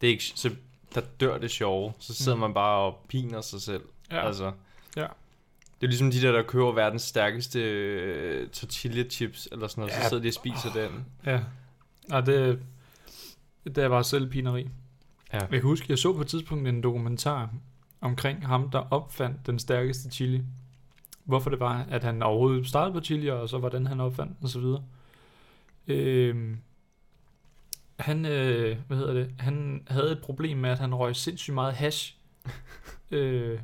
Det 0.00 0.06
er 0.06 0.10
ikke, 0.10 0.24
så 0.24 0.50
der 0.94 1.00
dør 1.20 1.38
det 1.38 1.50
sjove. 1.50 1.92
Så 1.98 2.14
sidder 2.14 2.34
Mm. 2.36 2.40
man 2.40 2.54
bare 2.54 2.78
og 2.78 3.04
piner 3.08 3.40
sig 3.40 3.60
selv. 3.60 3.82
Ja. 4.10 4.26
Altså. 4.26 4.52
Ja. 4.96 5.06
Det 5.80 5.86
er 5.86 5.86
ligesom 5.86 6.10
de 6.10 6.20
der, 6.22 6.32
der 6.32 6.42
køber 6.42 6.72
verdens 6.72 7.02
stærkeste 7.02 7.60
øh, 7.62 8.48
tortilla 8.48 9.04
chips, 9.10 9.48
eller 9.52 9.66
sådan 9.66 9.80
noget, 9.82 9.92
Ja. 9.92 10.02
så 10.02 10.08
sidder 10.08 10.22
de 10.22 10.28
og 10.28 10.32
spiser 10.34 10.72
den. 10.74 11.04
Ja. 11.26 11.40
Og 12.10 12.26
det, 12.26 12.58
det 13.64 13.78
er 13.78 13.88
bare 13.88 14.04
selvpineri. 14.04 14.68
Ja. 15.32 15.38
Jeg 15.38 15.48
kan 15.48 15.62
huske, 15.62 15.86
jeg 15.88 15.98
så 15.98 16.12
på 16.12 16.20
et 16.20 16.26
tidspunkt 16.26 16.68
en 16.68 16.82
dokumentar 16.82 17.50
omkring 18.00 18.46
ham, 18.46 18.70
der 18.70 18.78
opfandt 18.78 19.46
den 19.46 19.58
stærkeste 19.58 20.10
chili. 20.10 20.42
Hvorfor 21.26 21.50
det 21.50 21.60
var, 21.60 21.86
at 21.90 22.04
han 22.04 22.22
overhovedet 22.22 22.68
startede 22.68 22.92
på 22.92 23.00
chili, 23.00 23.30
og 23.30 23.48
så 23.48 23.58
hvordan 23.58 23.86
han 23.86 24.00
opfandt 24.00 24.36
og 24.42 24.48
så 24.48 24.60
videre. 24.60 24.82
Øhm, 25.86 26.58
han, 27.98 28.26
øh, 28.26 28.76
hvad 28.86 28.96
hedder 28.96 29.12
det, 29.14 29.34
han 29.38 29.82
havde 29.88 30.12
et 30.12 30.22
problem 30.22 30.58
med, 30.58 30.70
at 30.70 30.78
han 30.78 30.94
røg 30.94 31.16
sindssygt 31.16 31.54
meget 31.54 31.74
hash. 31.74 32.16
øh, 33.10 33.58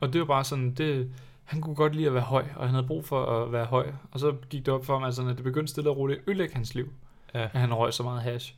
og 0.00 0.12
det 0.12 0.20
var 0.20 0.26
bare 0.26 0.44
sådan, 0.44 0.74
det, 0.74 1.12
han 1.44 1.60
kunne 1.60 1.74
godt 1.74 1.94
lide 1.94 2.06
at 2.06 2.14
være 2.14 2.22
høj, 2.22 2.44
og 2.56 2.66
han 2.66 2.74
havde 2.74 2.86
brug 2.86 3.04
for 3.04 3.24
at 3.24 3.52
være 3.52 3.64
høj. 3.64 3.92
Og 4.10 4.20
så 4.20 4.34
gik 4.50 4.66
det 4.66 4.74
op 4.74 4.84
for 4.84 4.94
ham, 4.94 5.04
altså, 5.04 5.28
at 5.28 5.36
det 5.36 5.44
begyndte 5.44 5.70
stille 5.70 5.90
og 5.90 5.96
roligt 5.96 6.18
at 6.18 6.28
ødelægge 6.28 6.54
hans 6.54 6.74
liv, 6.74 6.92
Ja. 7.34 7.42
at 7.52 7.60
han 7.60 7.74
røg 7.74 7.92
så 7.94 8.02
meget 8.02 8.22
hash. 8.22 8.54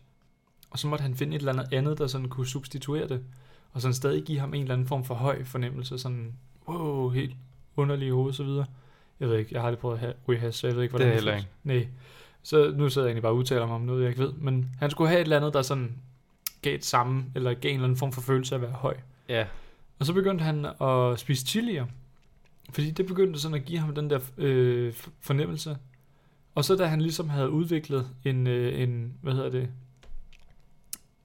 Og 0.70 0.78
så 0.78 0.88
måtte 0.88 1.02
han 1.02 1.14
finde 1.14 1.36
et 1.36 1.40
eller 1.40 1.52
andet 1.52 1.72
andet, 1.72 1.98
der 1.98 2.06
sådan 2.06 2.28
kunne 2.28 2.46
substituere 2.46 3.08
det, 3.08 3.24
og 3.72 3.80
sådan 3.80 3.94
stadig 3.94 4.24
give 4.24 4.40
ham 4.40 4.54
en 4.54 4.62
eller 4.62 4.74
anden 4.74 4.86
form 4.88 5.04
for 5.04 5.14
høj 5.14 5.44
fornemmelse, 5.44 5.98
sådan, 5.98 6.32
wow, 6.68 7.08
helt 7.08 7.36
underlig 7.80 8.06
i 8.08 8.10
hovedet 8.10 8.28
og 8.28 8.34
så 8.34 8.44
videre. 8.44 8.66
Jeg 9.20 9.28
ved 9.28 9.38
ikke, 9.38 9.50
jeg 9.52 9.60
har 9.60 9.66
aldrig 9.66 9.78
prøvet 9.80 9.94
at 9.94 10.00
have- 10.00 10.14
ryge 10.28 10.38
hash, 10.40 10.60
så 10.60 10.66
jeg 10.66 10.76
ved 10.76 10.82
ikke, 10.82 10.92
hvordan 10.92 11.06
Det 11.08 11.12
er 11.12 11.16
heller 11.16 11.32
føles. 11.32 11.48
Nej. 11.64 11.88
Så 12.42 12.72
nu 12.76 12.88
sidder 12.88 13.06
jeg 13.06 13.10
egentlig 13.10 13.22
bare 13.22 13.32
og 13.32 13.36
udtaler 13.36 13.66
mig 13.66 13.74
om 13.74 13.80
noget, 13.80 14.00
jeg 14.02 14.08
ikke 14.10 14.22
ved. 14.22 14.32
Men 14.32 14.70
han 14.78 14.90
skulle 14.90 15.08
have 15.08 15.20
et 15.20 15.24
eller 15.24 15.36
andet, 15.36 15.54
der 15.54 15.62
sådan 15.62 15.92
gav 16.62 16.74
et 16.74 16.84
samme, 16.84 17.24
eller 17.34 17.54
gav 17.54 17.68
en 17.70 17.74
eller 17.74 17.84
anden 17.84 17.98
form 17.98 18.12
for 18.12 18.20
følelse 18.20 18.54
af 18.54 18.58
at 18.58 18.62
være 18.62 18.70
høj. 18.72 18.96
Ja. 19.28 19.46
Og 19.98 20.06
så 20.06 20.12
begyndte 20.12 20.44
han 20.44 20.66
at 20.80 21.18
spise 21.20 21.46
chilier. 21.46 21.86
Fordi 22.72 22.90
det 22.90 23.06
begyndte 23.06 23.40
sådan 23.40 23.54
at 23.54 23.64
give 23.64 23.78
ham 23.78 23.94
den 23.94 24.10
der 24.10 24.20
øh, 24.38 24.92
fornemmelse. 25.20 25.76
Og 26.54 26.64
så 26.64 26.76
da 26.76 26.84
han 26.86 27.00
ligesom 27.00 27.28
havde 27.28 27.50
udviklet 27.50 28.08
en, 28.24 28.46
øh, 28.46 28.80
en 28.82 29.14
hvad 29.22 29.32
hedder 29.34 29.50
det, 29.50 29.68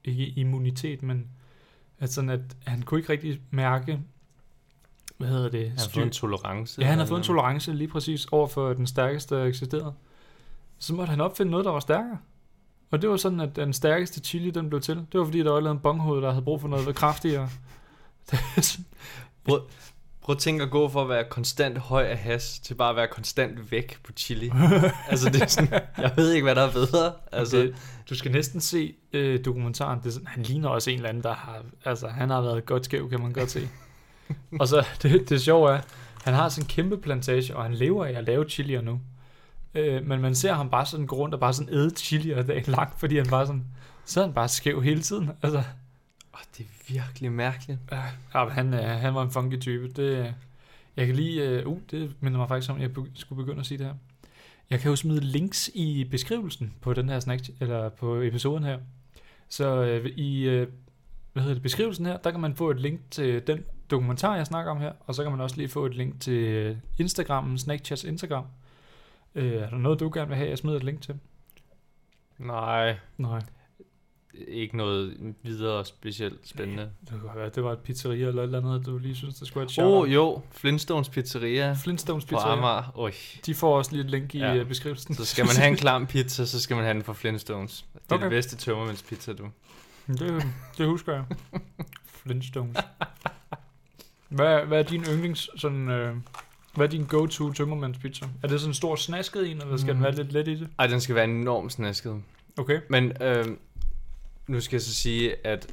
ikke 0.04 0.26
immunitet, 0.26 1.02
men 1.02 1.26
at 1.98 2.12
sådan 2.12 2.30
at 2.30 2.40
han 2.66 2.82
kunne 2.82 3.00
ikke 3.00 3.12
rigtig 3.12 3.40
mærke, 3.50 4.00
hvad 5.18 5.28
hedder 5.28 5.48
det, 5.48 5.68
Han 5.68 5.78
har 5.78 5.88
fået 5.88 6.04
en 6.04 6.10
tolerance. 6.10 6.80
Ja, 6.82 6.86
han 6.86 6.98
har 6.98 7.06
fået 7.06 7.18
en 7.18 7.24
tolerance 7.24 7.72
lige 7.72 7.88
præcis 7.88 8.26
over 8.26 8.46
for 8.46 8.72
den 8.72 8.86
stærkeste, 8.86 9.34
der 9.34 9.44
eksisterede. 9.44 9.92
Så 10.78 10.94
måtte 10.94 11.10
han 11.10 11.20
opfinde 11.20 11.50
noget, 11.50 11.64
der 11.66 11.72
var 11.72 11.80
stærkere. 11.80 12.18
Og 12.90 13.02
det 13.02 13.10
var 13.10 13.16
sådan, 13.16 13.40
at 13.40 13.56
den 13.56 13.72
stærkeste 13.72 14.20
chili, 14.20 14.50
den 14.50 14.68
blev 14.68 14.80
til. 14.80 14.96
Det 14.96 15.18
var 15.20 15.24
fordi, 15.24 15.38
der 15.38 15.50
var 15.60 15.70
en 15.70 15.78
bonghoved, 15.78 16.22
der 16.22 16.30
havde 16.30 16.42
brug 16.44 16.60
for 16.60 16.68
noget 16.68 16.94
kraftigere. 16.94 17.48
Er 18.56 18.60
sådan- 18.60 18.84
Prøv 20.22 20.32
at 20.34 20.38
tænke 20.38 20.62
at 20.64 20.70
gå 20.70 20.88
for 20.88 21.02
at 21.02 21.08
være 21.08 21.24
konstant 21.30 21.78
høj 21.78 22.02
af 22.04 22.18
has, 22.18 22.58
til 22.58 22.74
bare 22.74 22.90
at 22.90 22.96
være 22.96 23.06
konstant 23.12 23.70
væk 23.72 23.98
på 24.04 24.12
chili. 24.12 24.50
altså, 25.10 25.30
det 25.30 25.42
er 25.42 25.46
sådan, 25.46 25.80
jeg 25.98 26.12
ved 26.16 26.32
ikke, 26.32 26.44
hvad 26.44 26.54
der 26.54 26.62
er 26.62 26.72
bedre. 26.72 27.06
Altså, 27.06 27.12
altså, 27.32 27.56
det, 27.56 27.74
du 28.10 28.14
skal 28.14 28.32
næsten 28.32 28.60
se 28.60 28.94
øh, 29.12 29.44
dokumentaren. 29.44 29.98
Det 29.98 30.06
er 30.06 30.10
sådan, 30.10 30.26
han 30.26 30.42
ligner 30.42 30.68
også 30.68 30.90
en 30.90 30.96
eller 30.96 31.08
anden, 31.08 31.22
der 31.22 31.34
har... 31.34 31.62
Altså, 31.84 32.08
han 32.08 32.30
har 32.30 32.40
været 32.40 32.66
godt 32.66 32.84
skæv, 32.84 33.10
kan 33.10 33.20
man 33.20 33.32
godt 33.32 33.50
se. 33.50 33.68
og 34.60 34.68
så, 34.68 34.86
det, 35.02 35.28
det 35.28 35.40
sjove 35.40 35.70
er, 35.70 35.80
han 36.24 36.34
har 36.34 36.48
sådan 36.48 36.64
en 36.64 36.68
kæmpe 36.68 36.96
plantage, 36.98 37.56
og 37.56 37.62
han 37.62 37.74
lever 37.74 38.04
af 38.04 38.12
at 38.12 38.24
lave 38.24 38.48
chilier 38.48 38.80
nu. 38.80 39.00
Øh, 39.74 40.06
men 40.06 40.20
man 40.20 40.34
ser 40.34 40.52
ham 40.52 40.70
bare 40.70 40.86
sådan 40.86 41.06
gå 41.06 41.16
rundt 41.16 41.34
og 41.34 41.40
bare 41.40 41.52
sådan 41.52 41.74
æde 41.74 41.90
chili 41.96 42.30
og 42.30 42.48
dagen 42.48 42.64
lang, 42.72 42.92
fordi 42.98 43.16
han 43.16 43.26
bare 43.26 43.46
sådan, 43.46 43.64
så 44.04 44.20
er 44.20 44.24
han 44.24 44.34
bare 44.34 44.48
skæv 44.48 44.82
hele 44.82 45.02
tiden. 45.02 45.30
Altså, 45.42 45.62
Oh, 46.32 46.40
det 46.58 46.66
er 46.66 46.92
virkelig 46.92 47.32
mærkeligt. 47.32 47.78
ja, 48.34 48.44
men 48.44 48.52
han, 48.52 48.74
øh, 48.74 48.80
han 48.84 49.14
var 49.14 49.22
en 49.22 49.30
funky 49.30 49.58
type. 49.60 49.88
Det, 49.88 50.34
jeg 50.96 51.06
kan 51.06 51.16
lige, 51.16 51.66
uh, 51.66 51.72
uh, 51.72 51.78
det 51.90 52.14
minder 52.20 52.38
mig 52.38 52.48
faktisk 52.48 52.70
om, 52.70 52.76
at 52.76 52.82
jeg 52.82 52.92
be- 52.94 53.10
skulle 53.14 53.42
begynde 53.44 53.60
at 53.60 53.66
sige 53.66 53.78
det 53.78 53.86
her. 53.86 53.94
Jeg 54.70 54.80
kan 54.80 54.90
jo 54.90 54.96
smide 54.96 55.20
links 55.20 55.70
i 55.74 56.04
beskrivelsen 56.10 56.74
på 56.80 56.92
den 56.94 57.08
her 57.08 57.20
snack, 57.20 57.42
eller 57.60 57.88
på 57.88 58.16
episoden 58.20 58.64
her. 58.64 58.78
Så 59.48 59.82
øh, 59.82 60.06
i 60.06 60.42
øh, 60.42 60.68
hvad 61.32 61.42
hedder 61.42 61.54
det, 61.54 61.62
beskrivelsen 61.62 62.06
her, 62.06 62.16
der 62.16 62.30
kan 62.30 62.40
man 62.40 62.56
få 62.56 62.70
et 62.70 62.80
link 62.80 63.00
til 63.10 63.46
den 63.46 63.64
dokumentar, 63.90 64.36
jeg 64.36 64.46
snakker 64.46 64.70
om 64.72 64.78
her, 64.80 64.92
og 65.00 65.14
så 65.14 65.22
kan 65.22 65.32
man 65.32 65.40
også 65.40 65.56
lige 65.56 65.68
få 65.68 65.86
et 65.86 65.94
link 65.94 66.20
til 66.20 66.32
øh, 66.32 66.76
Instagrammen, 66.98 67.58
Snackchats 67.58 68.04
Instagram. 68.04 68.44
Øh, 69.34 69.52
er 69.52 69.70
der 69.70 69.76
noget, 69.78 70.00
du 70.00 70.10
gerne 70.14 70.28
vil 70.28 70.36
have, 70.36 70.48
jeg 70.48 70.58
smider 70.58 70.76
et 70.76 70.84
link 70.84 71.02
til? 71.02 71.14
Nej, 72.38 72.96
Nej, 73.18 73.40
ikke 74.48 74.76
noget 74.76 75.16
videre 75.42 75.84
specielt 75.84 76.48
spændende. 76.48 76.90
det 77.00 77.20
kunne 77.20 77.30
være, 77.34 77.48
det 77.54 77.64
var 77.64 77.72
et 77.72 77.78
pizzeria 77.78 78.26
eller 78.28 78.42
et 78.42 78.46
eller 78.46 78.58
andet, 78.58 78.86
du 78.86 78.98
lige 78.98 79.14
synes, 79.14 79.34
det 79.34 79.48
skulle 79.48 79.60
være 79.60 79.64
et 79.64 79.68
Åh, 79.68 79.72
shout 79.72 80.02
oh, 80.08 80.14
jo, 80.14 80.42
Flintstones 80.50 81.08
Pizzeria 81.08 81.72
Flintstones 81.72 82.24
på 82.24 82.28
Pizzeria. 82.28 82.52
Amager. 82.56 82.92
Oj, 82.94 83.12
De 83.46 83.54
får 83.54 83.76
også 83.76 83.92
lige 83.92 84.04
et 84.04 84.10
link 84.10 84.34
i 84.34 84.38
Ja. 84.38 84.52
ja. 84.54 84.64
beskrivelsen. 84.64 85.14
så 85.14 85.24
skal 85.24 85.44
man 85.44 85.56
have 85.56 85.68
en 85.68 85.76
klam 85.76 86.06
pizza, 86.12 86.44
så 86.44 86.60
skal 86.60 86.76
man 86.76 86.84
have 86.84 86.94
den 86.94 87.02
fra 87.02 87.12
Flintstones. 87.12 87.86
Det 87.94 88.00
er 88.10 88.14
okay. 88.14 88.24
Det 88.24 88.30
bedste 88.30 88.56
tømmermændspizza, 88.56 89.32
du. 89.32 89.48
Det, 90.06 90.42
det 90.78 90.86
husker 90.86 91.12
jeg. 91.14 91.24
Flintstones. 92.22 92.76
Hvad, 94.28 94.60
hvad 94.60 94.78
er 94.78 94.82
din 94.82 95.04
yndlings, 95.04 95.50
sådan, 95.56 95.88
øh, 95.90 96.16
hvad 96.74 96.86
er 96.86 96.90
din 96.90 97.04
go-to 97.04 97.52
tømmermandspizza? 97.52 98.26
Er 98.42 98.48
det 98.48 98.60
sådan 98.60 98.70
en 98.70 98.74
stor 98.74 98.96
snasket 98.96 99.50
en, 99.50 99.62
eller 99.62 99.76
skal 99.76 99.92
mm. 99.92 99.96
den 99.96 100.04
være 100.04 100.14
lidt 100.14 100.32
let 100.32 100.48
i 100.48 100.54
det? 100.54 100.68
Ej, 100.78 100.86
den 100.86 101.00
skal 101.00 101.14
være 101.14 101.24
enormt 101.24 101.72
snasket. 101.72 102.22
Okay. 102.58 102.80
Men 102.90 103.22
øh, 103.22 103.46
nu 104.46 104.60
skal 104.60 104.76
jeg 104.76 104.82
så 104.82 104.94
sige, 104.94 105.46
at 105.46 105.66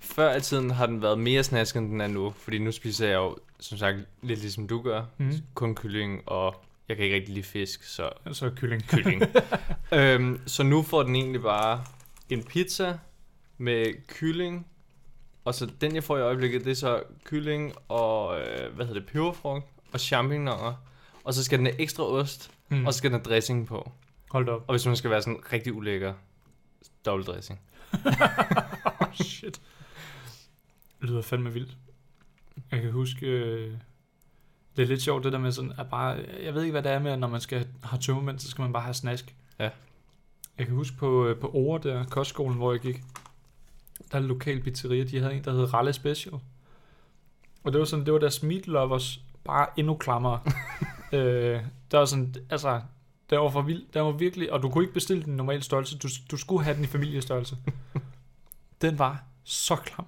før 0.00 0.36
i 0.36 0.40
tiden 0.40 0.70
har 0.70 0.86
den 0.86 1.02
været 1.02 1.18
mere 1.18 1.44
snasket, 1.44 1.80
end 1.80 1.90
den 1.90 2.00
er 2.00 2.06
nu. 2.06 2.34
Fordi 2.38 2.58
nu 2.58 2.72
spiser 2.72 3.06
jeg 3.06 3.14
jo, 3.14 3.36
som 3.60 3.78
sagt, 3.78 3.96
lidt 4.22 4.40
ligesom 4.40 4.68
du 4.68 4.82
gør. 4.82 5.02
Mm. 5.18 5.32
Kun 5.54 5.74
kylling, 5.74 6.22
og 6.26 6.62
jeg 6.88 6.96
kan 6.96 7.04
ikke 7.04 7.16
rigtig 7.16 7.34
lide 7.34 7.46
fisk, 7.46 7.82
så 7.82 8.10
Altså 8.26 8.50
kylling. 8.56 8.88
kylling. 8.88 9.22
øhm, 9.92 10.40
så 10.46 10.62
nu 10.62 10.82
får 10.82 11.02
den 11.02 11.16
egentlig 11.16 11.42
bare 11.42 11.84
en 12.30 12.42
pizza 12.42 12.98
med 13.58 14.06
kylling. 14.06 14.66
Og 15.48 15.54
så 15.54 15.70
den, 15.80 15.94
jeg 15.94 16.04
får 16.04 16.18
i 16.18 16.20
øjeblikket, 16.20 16.64
det 16.64 16.70
er 16.70 16.74
så 16.74 17.02
kylling 17.24 17.72
og, 17.88 18.40
øh, 18.40 18.74
hvad 18.74 18.86
hedder 18.86 19.00
det, 19.00 19.08
peberfrugt 19.10 19.64
og 19.92 20.00
champignoner. 20.00 20.74
Og 21.24 21.34
så 21.34 21.44
skal 21.44 21.58
den 21.58 21.66
have 21.66 21.80
ekstra 21.80 22.04
ost, 22.04 22.50
Mm. 22.70 22.86
og 22.86 22.92
så 22.94 22.98
skal 22.98 23.10
den 23.10 23.20
have 23.20 23.34
dressing 23.34 23.66
på. 23.66 23.92
Hold 24.30 24.46
da 24.46 24.52
op. 24.52 24.64
Og 24.66 24.72
hvis 24.72 24.86
man 24.86 24.96
skal 24.96 25.10
være 25.10 25.22
sådan 25.22 25.52
rigtig 25.52 25.72
ulækker, 25.74 26.14
dobbeltdressing. 27.04 27.60
oh, 29.00 29.12
shit. 29.14 29.60
Det 31.00 31.10
lyder 31.10 31.22
fandme 31.22 31.52
vildt. 31.52 31.76
Jeg 32.70 32.80
kan 32.82 32.92
huske, 32.92 33.26
øh, 33.26 33.72
det 34.76 34.82
er 34.82 34.86
lidt 34.86 35.02
sjovt 35.02 35.24
det 35.24 35.32
der 35.32 35.38
med 35.38 35.52
sådan, 35.52 35.72
at 35.78 35.90
bare, 35.90 36.24
jeg 36.42 36.54
ved 36.54 36.62
ikke 36.62 36.72
hvad 36.72 36.82
det 36.82 36.92
er 36.92 36.98
med, 36.98 37.10
at 37.12 37.18
når 37.18 37.28
man 37.28 37.40
skal 37.40 37.66
have 37.82 38.00
tømmermænd, 38.00 38.38
så 38.38 38.50
skal 38.50 38.62
man 38.62 38.72
bare 38.72 38.82
have 38.82 38.94
snask. 38.94 39.34
Ja. 39.58 39.70
Jeg 40.58 40.66
kan 40.66 40.74
huske 40.74 40.96
på, 40.96 41.26
øh, 41.26 41.38
på 41.40 41.50
Ore 41.54 41.80
der, 41.82 42.04
kostskolen, 42.04 42.56
hvor 42.56 42.72
jeg 42.72 42.80
gik, 42.80 43.02
der 44.12 44.18
er 44.18 44.22
en 44.22 44.28
lokal 44.28 44.62
pizzeria, 44.62 45.04
de 45.04 45.20
havde 45.20 45.34
en, 45.34 45.44
der 45.44 45.52
hed 45.52 45.74
Ralle 45.74 45.92
Special. 45.92 46.34
Og 47.64 47.72
det 47.72 47.78
var 47.78 47.84
sådan, 47.84 48.04
det 48.04 48.12
var 48.12 48.18
deres 48.18 48.42
meat 48.42 48.66
lovers, 48.66 49.20
bare 49.44 49.66
endnu 49.76 49.96
klammere. 49.96 50.40
øh, 51.12 51.60
der 51.90 51.98
var 51.98 52.04
sådan, 52.04 52.34
altså, 52.50 52.80
det 53.30 53.38
var 53.38 53.50
for 53.50 53.62
vildt. 53.62 53.94
Den 53.94 54.02
var 54.02 54.10
virkelig, 54.10 54.52
og 54.52 54.62
du 54.62 54.70
kunne 54.70 54.84
ikke 54.84 54.94
bestille 54.94 55.22
den 55.22 55.32
i 55.32 55.36
normal 55.36 55.62
størrelse, 55.62 55.98
du, 55.98 56.08
du 56.30 56.36
skulle 56.36 56.64
have 56.64 56.76
den 56.76 56.84
i 56.84 56.86
familiestørrelse. 56.86 57.56
den 58.82 58.98
var 58.98 59.22
så 59.44 59.76
klam. 59.76 60.06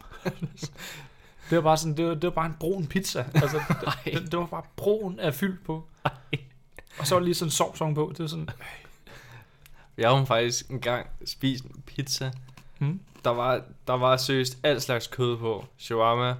det 1.50 1.56
var 1.56 1.60
bare 1.60 1.76
sådan, 1.76 1.96
det 1.96 2.06
var, 2.06 2.14
det 2.14 2.22
var 2.22 2.30
bare 2.30 2.46
en 2.46 2.56
brun 2.60 2.86
pizza. 2.86 3.26
Altså, 3.34 3.56
det, 4.04 4.14
det, 4.14 4.32
det 4.32 4.38
var 4.38 4.46
bare 4.46 4.62
brun 4.76 5.18
af 5.18 5.34
fyld 5.34 5.58
på. 5.64 5.86
Og 6.98 7.06
så 7.06 7.14
var 7.14 7.20
der 7.20 7.24
lige 7.24 7.34
sådan 7.34 7.46
en 7.46 7.50
sovs 7.50 7.78
på. 7.78 8.12
Det 8.12 8.18
var 8.18 8.26
sådan, 8.26 8.48
Jeg 9.96 10.10
har 10.10 10.24
faktisk 10.24 10.70
engang 10.70 11.06
spist 11.24 11.64
en 11.64 11.82
pizza. 11.86 12.32
hmm? 12.78 13.00
Der 13.24 13.30
var, 13.30 13.60
der 13.86 13.92
var 13.92 14.16
seriøst 14.16 14.58
alt 14.62 14.82
slags 14.82 15.06
kød 15.06 15.36
på. 15.36 15.64
Shawarma, 15.78 16.34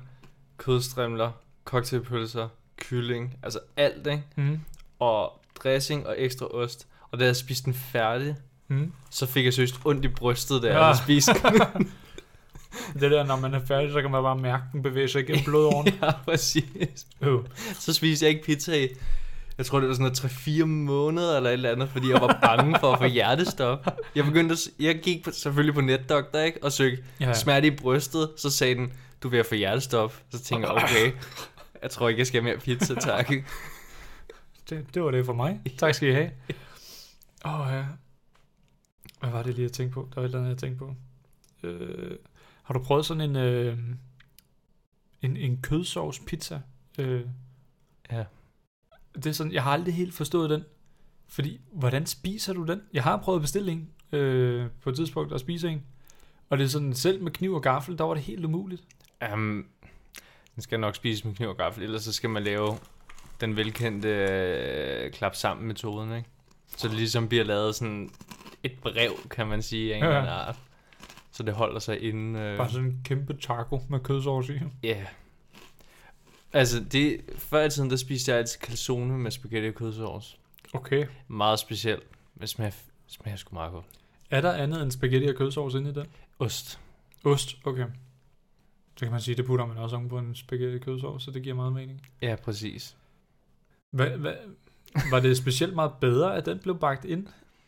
kødstrimler, 0.56 1.30
cocktailpølser, 1.64 2.48
kylling, 2.76 3.36
altså 3.42 3.58
alt, 3.76 4.06
ikke? 4.06 4.22
Hmm? 4.34 4.60
Og 4.98 5.40
dressing 5.62 6.06
og 6.06 6.14
ekstra 6.18 6.46
ost. 6.54 6.86
Og 7.10 7.18
da 7.20 7.24
jeg 7.24 7.36
spiste 7.36 7.64
den 7.64 7.74
færdig, 7.74 8.36
Hmm? 8.66 8.92
så 9.10 9.26
fik 9.26 9.44
jeg 9.44 9.54
seriøst 9.54 9.74
ondt 9.84 10.04
i 10.04 10.08
brystet, 10.08 10.62
da 10.62 10.66
jeg 10.68 10.76
Ja. 10.76 10.82
havde 10.84 10.98
spist 10.98 11.28
den. 11.74 11.92
Det 13.00 13.10
der, 13.10 13.24
når 13.24 13.36
man 13.36 13.54
er 13.54 13.60
færdig, 13.66 13.92
så 13.92 14.00
kan 14.02 14.10
man 14.10 14.22
bare 14.22 14.36
mærke 14.36 14.62
den 14.72 14.82
bevæge 14.82 15.08
sig 15.08 15.20
igennem 15.22 15.44
blodårene. 15.44 15.92
ja, 16.02 16.10
præcis. 16.24 17.06
Øh. 17.20 17.38
Så 17.74 17.92
spiste 17.94 18.24
jeg 18.26 18.30
ikke 18.32 18.44
pizza 18.44 18.84
i, 18.84 18.88
jeg 19.60 19.66
tror 19.66 19.80
det 19.80 19.88
var 19.88 19.94
sådan 19.94 20.12
noget 20.22 20.60
3-4 20.62 20.64
måneder 20.64 21.36
eller 21.36 21.50
et 21.50 21.54
eller 21.54 21.70
andet, 21.72 21.88
fordi 21.88 22.10
jeg 22.10 22.20
var 22.20 22.38
bange 22.42 22.76
for 22.80 22.92
at 22.92 22.98
få 22.98 23.04
hjertestop. 23.06 23.86
Jeg 24.14 24.24
begyndte 24.24 24.52
at, 24.52 24.58
jeg 24.84 25.00
gik 25.02 25.24
på, 25.24 25.30
selvfølgelig 25.30 25.74
på 25.74 25.80
netdoktor, 25.80 26.38
ikke? 26.38 26.64
Og 26.64 26.72
søgte 26.72 27.04
Ja. 27.20 27.26
ja. 27.26 27.34
smerte 27.34 27.66
i 27.66 27.70
brystet, 27.76 28.30
så 28.36 28.50
sagde 28.50 28.74
den, 28.74 28.92
du 29.22 29.28
ved 29.28 29.38
at 29.38 29.46
få 29.46 29.54
hjertestop. 29.54 30.22
Så 30.30 30.40
tænkte 30.42 30.68
jeg, 30.72 30.82
okay, 30.84 31.12
jeg 31.82 31.90
tror 31.90 32.08
ikke, 32.08 32.18
jeg 32.18 32.26
skal 32.26 32.42
have 32.42 32.52
mere 32.52 32.60
pizza, 32.60 32.94
tak. 32.94 33.28
Det, 34.70 34.94
det 34.94 35.02
var 35.02 35.10
det 35.10 35.26
for 35.26 35.32
mig. 35.32 35.60
Tak 35.78 35.94
skal 35.94 36.08
I 36.08 36.12
have. 36.12 36.30
Åh, 37.44 37.60
oh, 37.60 37.72
ja. 37.72 37.84
Hvad 39.20 39.30
var 39.30 39.42
det 39.42 39.54
lige, 39.54 39.62
jeg 39.64 39.72
tænkte 39.72 39.94
på? 39.94 40.08
Der 40.14 40.20
var 40.20 40.22
et 40.22 40.24
eller 40.24 40.38
andet, 40.38 40.50
jeg 40.50 40.58
tænkte 40.58 40.78
på. 40.78 40.94
Øh, 41.62 42.16
har 42.62 42.74
du 42.74 42.80
prøvet 42.82 43.06
sådan 43.06 43.20
en, 43.30 43.36
øh, 43.36 43.78
en, 45.22 45.36
en 45.36 45.62
kødsovs 45.62 46.18
pizza? 46.26 46.60
Øh, 46.98 47.22
Ja. 48.12 48.24
Det 49.24 49.30
er 49.30 49.34
sådan, 49.34 49.52
jeg 49.52 49.62
har 49.62 49.72
aldrig 49.72 49.94
helt 49.94 50.14
forstået 50.14 50.50
den. 50.50 50.64
Fordi, 51.28 51.60
hvordan 51.72 52.06
spiser 52.06 52.52
du 52.52 52.64
den? 52.66 52.80
Jeg 52.92 53.02
har 53.02 53.16
prøvet 53.16 53.38
at 53.38 53.42
bestille 53.42 53.72
en 53.72 53.88
øh, 54.12 54.66
på 54.82 54.90
et 54.90 54.96
tidspunkt 54.96 55.32
at 55.32 55.40
spise 55.40 55.68
en. 55.68 55.82
Og 56.50 56.58
det 56.58 56.64
er 56.64 56.68
sådan, 56.68 56.94
selv 56.94 57.22
med 57.22 57.32
kniv 57.32 57.54
og 57.54 57.62
gaffel, 57.62 57.98
der 57.98 58.04
var 58.04 58.14
det 58.14 58.22
helt 58.22 58.44
umuligt. 58.44 58.82
Um, 59.32 59.66
den 60.54 60.62
skal 60.62 60.80
nok 60.80 60.94
spise 60.94 61.26
med 61.26 61.34
kniv 61.34 61.48
og 61.48 61.56
gaffel, 61.56 61.82
ellers 61.84 62.02
så 62.02 62.12
skal 62.12 62.30
man 62.30 62.42
lave 62.42 62.78
den 63.40 63.56
velkendte 63.56 64.08
øh, 64.08 65.10
klap 65.12 65.34
sammen 65.34 65.66
metoden, 65.68 66.16
ikke? 66.16 66.28
Så 66.76 66.88
det 66.88 66.96
ligesom 66.96 67.28
bliver 67.28 67.44
lavet 67.44 67.74
sådan 67.74 68.10
et 68.62 68.72
brev, 68.82 69.12
kan 69.30 69.46
man 69.46 69.62
sige, 69.62 69.94
af 69.94 69.98
en 69.98 70.02
Ja, 70.04 70.08
eller 70.08 70.20
ja. 70.20 70.26
anden 70.26 70.48
art. 70.48 70.58
Så 71.32 71.42
det 71.42 71.54
holder 71.54 71.78
sig 71.80 72.02
inden... 72.02 72.36
Øh, 72.36 72.56
Bare 72.56 72.70
sådan 72.70 72.86
en 72.86 73.00
kæmpe 73.04 73.34
taco 73.34 73.80
med 73.88 74.00
kødsovs 74.00 74.48
i. 74.48 74.52
Ja. 74.82 74.88
Yeah. 74.88 75.06
Altså, 76.52 76.84
det, 76.92 77.20
før 77.36 77.64
i 77.64 77.70
tiden, 77.70 77.90
der 77.90 77.96
spiste 77.96 78.30
jeg 78.30 78.38
altid 78.38 78.60
calzone 78.60 79.18
med 79.18 79.30
spaghetti 79.30 79.68
og 79.68 79.74
kødsovs. 79.74 80.38
Okay. 80.72 81.06
Meget 81.28 81.58
specielt. 81.58 82.02
Det 82.40 82.48
smager, 82.48 82.72
smager 83.06 83.36
sgu 83.36 83.54
meget 83.54 83.72
godt. 83.72 83.84
Er 84.30 84.40
der 84.40 84.52
andet 84.52 84.82
end 84.82 84.90
spaghetti 84.90 85.26
og 85.26 85.34
kødsovs 85.34 85.74
inde 85.74 85.90
i 85.90 85.94
den? 85.94 86.06
Ost. 86.38 86.80
Ost, 87.24 87.56
okay. 87.64 87.84
Så 88.96 89.06
kan 89.06 89.10
man 89.12 89.20
sige, 89.20 89.34
det 89.34 89.46
putter 89.46 89.66
man 89.66 89.76
også 89.76 89.96
oven 89.96 90.08
på 90.08 90.18
en 90.18 90.34
spaghetti 90.34 90.78
kødsovs, 90.78 91.24
så 91.24 91.30
det 91.30 91.42
giver 91.42 91.54
meget 91.54 91.72
mening. 91.72 92.06
Ja, 92.22 92.36
præcis. 92.36 92.96
Hvad, 93.90 94.10
hvad, 94.10 94.34
var 95.10 95.20
det 95.20 95.36
specielt 95.36 95.74
meget 95.74 95.92
bedre, 96.00 96.36
at 96.36 96.46
den 96.46 96.58
blev 96.58 96.78
bagt 96.78 97.04
ind? 97.04 97.26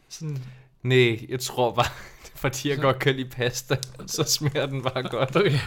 Sådan, 0.08 0.38
Nej, 0.82 1.26
jeg 1.28 1.40
tror 1.40 1.74
bare, 1.74 1.86
fordi 2.42 2.68
jeg 2.68 2.76
Så- 2.76 2.82
godt 2.82 2.98
kan 2.98 3.14
lide 3.14 3.28
pasta, 3.28 3.76
så 4.06 4.24
smager 4.24 4.66
den 4.66 4.82
bare 4.82 5.02
godt. 5.08 5.36
okay. 5.40 5.58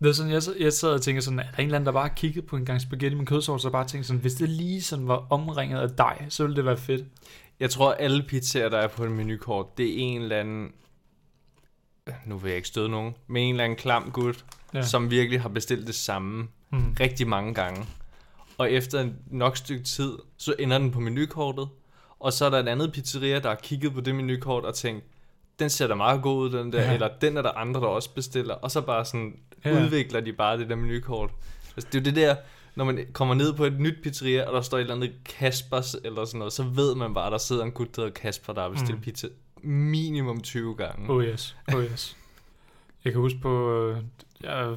Det 0.00 0.08
er 0.08 0.12
sådan, 0.12 0.32
jeg, 0.32 0.42
jeg 0.60 0.72
sad 0.72 0.88
og 0.90 1.02
tænker 1.02 1.22
sådan, 1.22 1.38
er 1.38 1.42
der 1.42 1.58
en 1.58 1.64
eller 1.64 1.76
anden, 1.76 1.86
der 1.86 1.92
bare 1.92 2.10
kiggede 2.16 2.46
på 2.46 2.56
en 2.56 2.64
gang 2.64 2.80
spaghetti 2.80 3.16
med 3.16 3.26
kødsovs, 3.26 3.64
og 3.64 3.72
bare 3.72 3.86
tænkte 3.86 4.06
sådan, 4.08 4.20
hvis 4.20 4.34
det 4.34 4.48
lige 4.48 4.82
sådan 4.82 5.08
var 5.08 5.26
omringet 5.30 5.78
af 5.80 5.90
dej, 5.90 6.24
så 6.28 6.42
ville 6.42 6.56
det 6.56 6.64
være 6.64 6.76
fedt. 6.76 7.04
Jeg 7.60 7.70
tror, 7.70 7.92
alle 7.92 8.22
pizzaer, 8.28 8.68
der 8.68 8.78
er 8.78 8.88
på 8.88 9.04
et 9.04 9.10
menukort, 9.10 9.78
det 9.78 9.88
er 9.88 9.94
en 9.96 10.22
eller 10.22 10.36
anden... 10.36 10.68
Nu 12.26 12.36
vil 12.38 12.48
jeg 12.48 12.56
ikke 12.56 12.68
støde 12.68 12.88
nogen, 12.88 13.14
men 13.26 13.42
en 13.42 13.54
eller 13.54 13.64
anden 13.64 13.78
klam 13.78 14.10
gut, 14.12 14.44
ja. 14.74 14.82
som 14.82 15.10
virkelig 15.10 15.40
har 15.42 15.48
bestilt 15.48 15.86
det 15.86 15.94
samme 15.94 16.48
Mm. 16.72 16.96
rigtig 17.00 17.28
mange 17.28 17.54
gange. 17.54 17.86
Og 18.58 18.72
efter 18.72 19.00
en 19.00 19.16
nok 19.26 19.56
stykke 19.56 19.84
tid, 19.84 20.12
så 20.36 20.54
ender 20.58 20.78
den 20.78 20.90
på 20.90 21.00
menukortet. 21.00 21.68
Og 22.20 22.32
så 22.32 22.44
er 22.44 22.50
der 22.50 22.58
et 22.58 22.68
andet 22.68 22.92
pizzeria, 22.92 23.38
der 23.38 23.48
har 23.48 23.58
kigget 23.62 23.94
på 23.94 24.00
det 24.00 24.14
menukort 24.14 24.64
og 24.64 24.74
tænkt, 24.74 25.04
den 25.58 25.70
ser 25.70 25.86
da 25.86 25.94
meget 25.94 26.22
god 26.22 26.38
ud, 26.38 26.58
den 26.58 26.72
der, 26.72 26.82
Ja. 26.82 26.94
eller 26.94 27.08
den 27.20 27.36
er 27.36 27.42
der 27.42 27.50
andre, 27.50 27.80
der 27.80 27.86
også 27.86 28.14
bestiller. 28.14 28.54
Og 28.54 28.70
så 28.70 28.80
bare 28.80 29.04
sådan, 29.04 29.38
Ja. 29.64 29.82
udvikler 29.84 30.20
de 30.20 30.32
bare 30.32 30.58
det 30.58 30.68
der 30.68 30.76
menukort. 30.76 31.30
Altså, 31.76 31.88
det 31.92 31.94
er 31.94 32.00
jo 32.00 32.04
det 32.04 32.16
der, 32.16 32.36
når 32.74 32.84
man 32.84 33.06
kommer 33.12 33.34
ned 33.34 33.52
på 33.54 33.64
et 33.64 33.80
nyt 33.80 33.94
pizzeria, 34.02 34.44
og 34.46 34.52
der 34.54 34.60
står 34.60 34.78
et 34.78 34.80
eller 34.80 34.94
andet 34.94 35.12
Kaspers 35.24 35.96
eller 36.04 36.24
sådan 36.24 36.38
noget, 36.38 36.52
så 36.52 36.62
ved 36.62 36.94
man 36.94 37.14
bare, 37.14 37.26
at 37.26 37.32
der 37.32 37.38
sidder 37.38 37.64
en 37.64 37.72
gut, 37.72 37.96
der 37.96 38.02
hedder 38.02 38.14
Kasper, 38.14 38.52
der 38.52 38.62
har 38.62 38.68
bestilt 38.68 38.90
Mm. 38.90 38.96
mm. 38.96 39.02
pizza 39.02 39.28
minimum 39.62 40.40
20 40.40 40.74
gange. 40.76 41.10
Oh 41.10 41.24
yes, 41.24 41.56
oh 41.74 41.84
yes. 41.84 42.16
Jeg 43.04 43.12
kan 43.12 43.20
huske 43.22 43.38
på, 43.42 43.72
øh, 43.82 43.96
jeg 44.42 44.76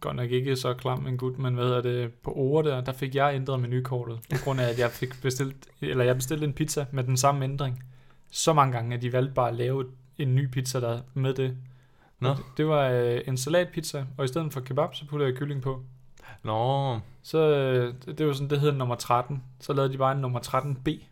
godt 0.00 0.16
nok 0.16 0.30
ikke 0.30 0.56
så 0.56 0.74
klam 0.74 1.06
en 1.06 1.16
gut, 1.16 1.38
men 1.38 1.54
hvad 1.54 1.64
hedder 1.64 1.82
det, 1.82 2.12
på 2.12 2.32
ord 2.36 2.64
der, 2.64 2.80
der 2.80 2.92
fik 2.92 3.14
jeg 3.14 3.34
ændret 3.34 3.60
menukortet, 3.60 4.20
på 4.30 4.36
grund 4.44 4.60
af, 4.60 4.68
at 4.68 4.78
jeg 4.78 4.90
fik 4.90 5.22
bestilt, 5.22 5.68
eller 5.80 6.04
jeg 6.04 6.16
bestilte 6.16 6.44
en 6.44 6.52
pizza 6.52 6.86
med 6.92 7.04
den 7.04 7.16
samme 7.16 7.44
ændring, 7.44 7.84
så 8.30 8.52
mange 8.52 8.72
gange, 8.72 8.96
at 8.96 9.02
de 9.02 9.12
valgte 9.12 9.34
bare 9.34 9.48
at 9.48 9.54
lave 9.54 9.84
en 10.18 10.34
ny 10.34 10.50
pizza 10.50 10.80
der 10.80 11.00
med 11.14 11.34
det. 11.34 11.56
Nå. 12.20 12.28
Det, 12.28 12.38
det 12.56 12.66
var 12.66 12.88
øh, 12.88 13.20
en 13.26 13.36
salatpizza, 13.36 14.04
og 14.16 14.24
i 14.24 14.28
stedet 14.28 14.52
for 14.52 14.60
kebab, 14.60 14.94
så 14.94 15.06
puttede 15.06 15.30
jeg 15.30 15.38
kylling 15.38 15.62
på. 15.62 15.82
Nå, 16.42 16.98
Så 17.22 17.38
øh, 17.38 17.94
det, 18.18 18.26
var 18.26 18.32
sådan, 18.32 18.50
det 18.50 18.60
hed 18.60 18.72
nummer 18.72 18.94
13. 18.94 19.42
Så 19.60 19.72
lavede 19.72 19.92
de 19.92 19.98
bare 19.98 20.12
en 20.12 20.18
nummer 20.18 20.40
13B. 20.40 21.04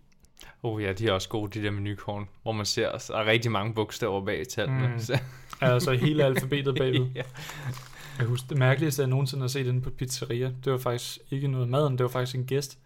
oh 0.62 0.82
ja, 0.82 0.92
de 0.92 1.08
er 1.08 1.12
også 1.12 1.28
gode, 1.28 1.60
de 1.60 1.64
der 1.64 1.70
menukort, 1.70 2.22
hvor 2.42 2.52
man 2.52 2.66
ser, 2.66 2.90
der 3.08 3.16
er 3.16 3.26
rigtig 3.26 3.50
mange 3.52 3.74
bogstaver 3.74 4.24
bag 4.24 4.48
tallene. 4.48 4.88
Mm. 4.88 5.00
Altså 5.60 5.92
hele 5.92 6.24
alfabetet 6.24 6.74
bagved. 6.78 7.06
ja. 7.14 7.22
Jeg 8.18 8.26
husker 8.26 8.48
det 8.48 8.58
mærkeligste, 8.58 9.02
jeg 9.02 9.08
nogensinde 9.08 9.42
har 9.42 9.48
set 9.48 9.66
inde 9.66 9.80
på 9.80 9.90
pizzeria. 9.90 10.52
Det 10.64 10.72
var 10.72 10.78
faktisk 10.78 11.18
ikke 11.30 11.48
noget 11.48 11.68
maden, 11.68 11.92
det 11.92 12.02
var 12.02 12.08
faktisk 12.08 12.36
en 12.36 12.44
gæst. 12.44 12.78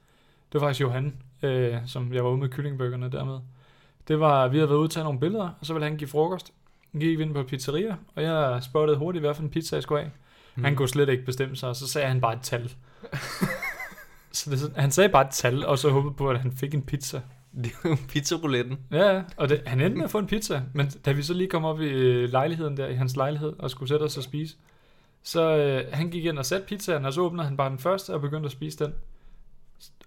Det 0.53 0.61
var 0.61 0.66
faktisk 0.66 0.81
Johan, 0.81 1.14
øh, 1.43 1.76
som 1.87 2.12
jeg 2.12 2.24
var 2.24 2.31
ude 2.31 2.41
med 2.41 2.49
kyllingbøgerne 2.49 3.12
dermed. 3.12 3.39
Det 4.09 4.20
var, 4.20 4.49
vi 4.49 4.57
havde 4.57 4.68
været 4.68 4.78
ude 4.78 4.89
til 4.89 5.03
nogle 5.03 5.20
billeder, 5.20 5.49
og 5.61 5.66
så 5.66 5.72
ville 5.72 5.89
han 5.89 5.97
give 5.97 6.09
frokost. 6.09 6.47
Så 6.93 6.99
gik 6.99 7.18
vi 7.18 7.22
ind 7.22 7.35
på 7.35 7.43
pizzeria, 7.43 7.97
og 8.14 8.22
jeg 8.22 8.61
spottede 8.62 8.99
hurtigt, 8.99 9.22
hvad 9.22 9.35
for 9.35 9.43
en 9.43 9.51
pizza 9.51 9.76
jeg 9.76 9.83
skulle 9.83 10.01
have. 10.01 10.12
Mm. 10.55 10.64
Han 10.64 10.76
kunne 10.76 10.89
slet 10.89 11.09
ikke 11.09 11.24
bestemme 11.24 11.57
sig, 11.57 11.68
og 11.68 11.76
så 11.76 11.89
sagde 11.89 12.09
han 12.09 12.20
bare 12.20 12.35
et 12.35 12.43
tal. 12.43 12.72
så 14.33 14.51
det, 14.51 14.72
han 14.76 14.91
sagde 14.91 15.09
bare 15.09 15.24
et 15.24 15.31
tal, 15.33 15.66
og 15.66 15.78
så 15.78 15.91
håbede 15.91 16.14
på, 16.14 16.31
at 16.31 16.41
han 16.41 16.53
fik 16.53 16.74
en 16.74 16.83
pizza. 16.83 17.20
Det 17.64 17.72
jo 17.85 17.97
pizzarouletten. 18.09 18.78
Ja, 18.91 19.14
ja, 19.14 19.22
og 19.37 19.49
det, 19.49 19.62
han 19.66 19.81
endte 19.81 19.97
med 19.97 20.05
at 20.05 20.11
få 20.11 20.18
en 20.18 20.26
pizza, 20.26 20.62
men 20.74 20.89
da 21.05 21.12
vi 21.12 21.22
så 21.22 21.35
lige 21.35 21.49
kom 21.51 21.64
op 21.64 21.81
i 21.81 21.89
øh, 21.89 22.31
lejligheden 22.31 22.76
der, 22.76 22.87
i 22.87 22.95
hans 22.95 23.16
lejlighed, 23.16 23.53
og 23.59 23.70
skulle 23.70 23.89
sætte 23.89 24.03
os 24.03 24.16
og 24.16 24.22
spise, 24.22 24.57
så 25.23 25.57
øh, 25.57 25.85
han 25.93 26.11
gik 26.11 26.25
ind 26.25 26.39
og 26.39 26.47
satte 26.47 26.66
pizzaen, 26.66 27.05
og 27.05 27.12
så 27.12 27.21
åbnede 27.21 27.45
han 27.49 27.57
bare 27.57 27.71
den 27.71 27.79
første 27.79 28.14
og 28.14 28.21
begyndte 28.21 28.47
at 28.47 28.53
spise 28.53 28.85
den. 28.85 28.95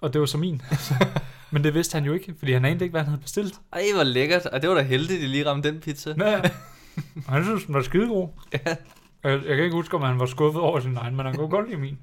Og 0.01 0.14
det 0.14 0.20
var 0.22 0.26
så 0.28 0.38
min. 0.38 0.61
men 1.51 1.64
det 1.64 1.74
vidste 1.74 1.95
han 1.95 2.05
jo 2.05 2.14
ikke, 2.14 2.36
fordi 2.39 2.51
han 2.53 2.66
anede 2.66 2.86
ikke, 2.86 2.91
hvad 2.93 3.01
han 3.01 3.09
havde 3.09 3.22
bestilt. 3.22 3.53
Ej, 3.74 3.82
hvor 3.95 4.03
lækkert. 4.03 4.45
Og 4.45 4.61
det 4.61 4.70
var 4.70 4.76
da 4.76 4.82
heldigt, 4.82 5.18
at 5.18 5.22
de 5.24 5.28
lige 5.28 5.49
ramte 5.49 5.72
den 5.72 5.80
pizza. 5.80 6.14
Ja, 6.20 6.30
ja. 6.32 6.41
Han 7.28 7.43
synes, 7.43 7.66
den 7.66 7.74
var 7.76 7.82
skidegod. 7.82 8.28
Ja. 8.53 8.76
Jeg, 9.24 9.32
jeg 9.47 9.55
kan 9.55 9.64
ikke 9.64 9.76
huske, 9.76 9.95
om 9.95 10.01
han 10.01 10.20
var 10.20 10.26
skuffet 10.26 10.61
over 10.61 10.80
sin 10.80 10.97
egen, 10.97 11.16
men 11.16 11.26
han 11.26 11.36
kunne 11.36 11.49
godt 11.49 11.70
lide 11.70 11.80
min. 11.82 11.97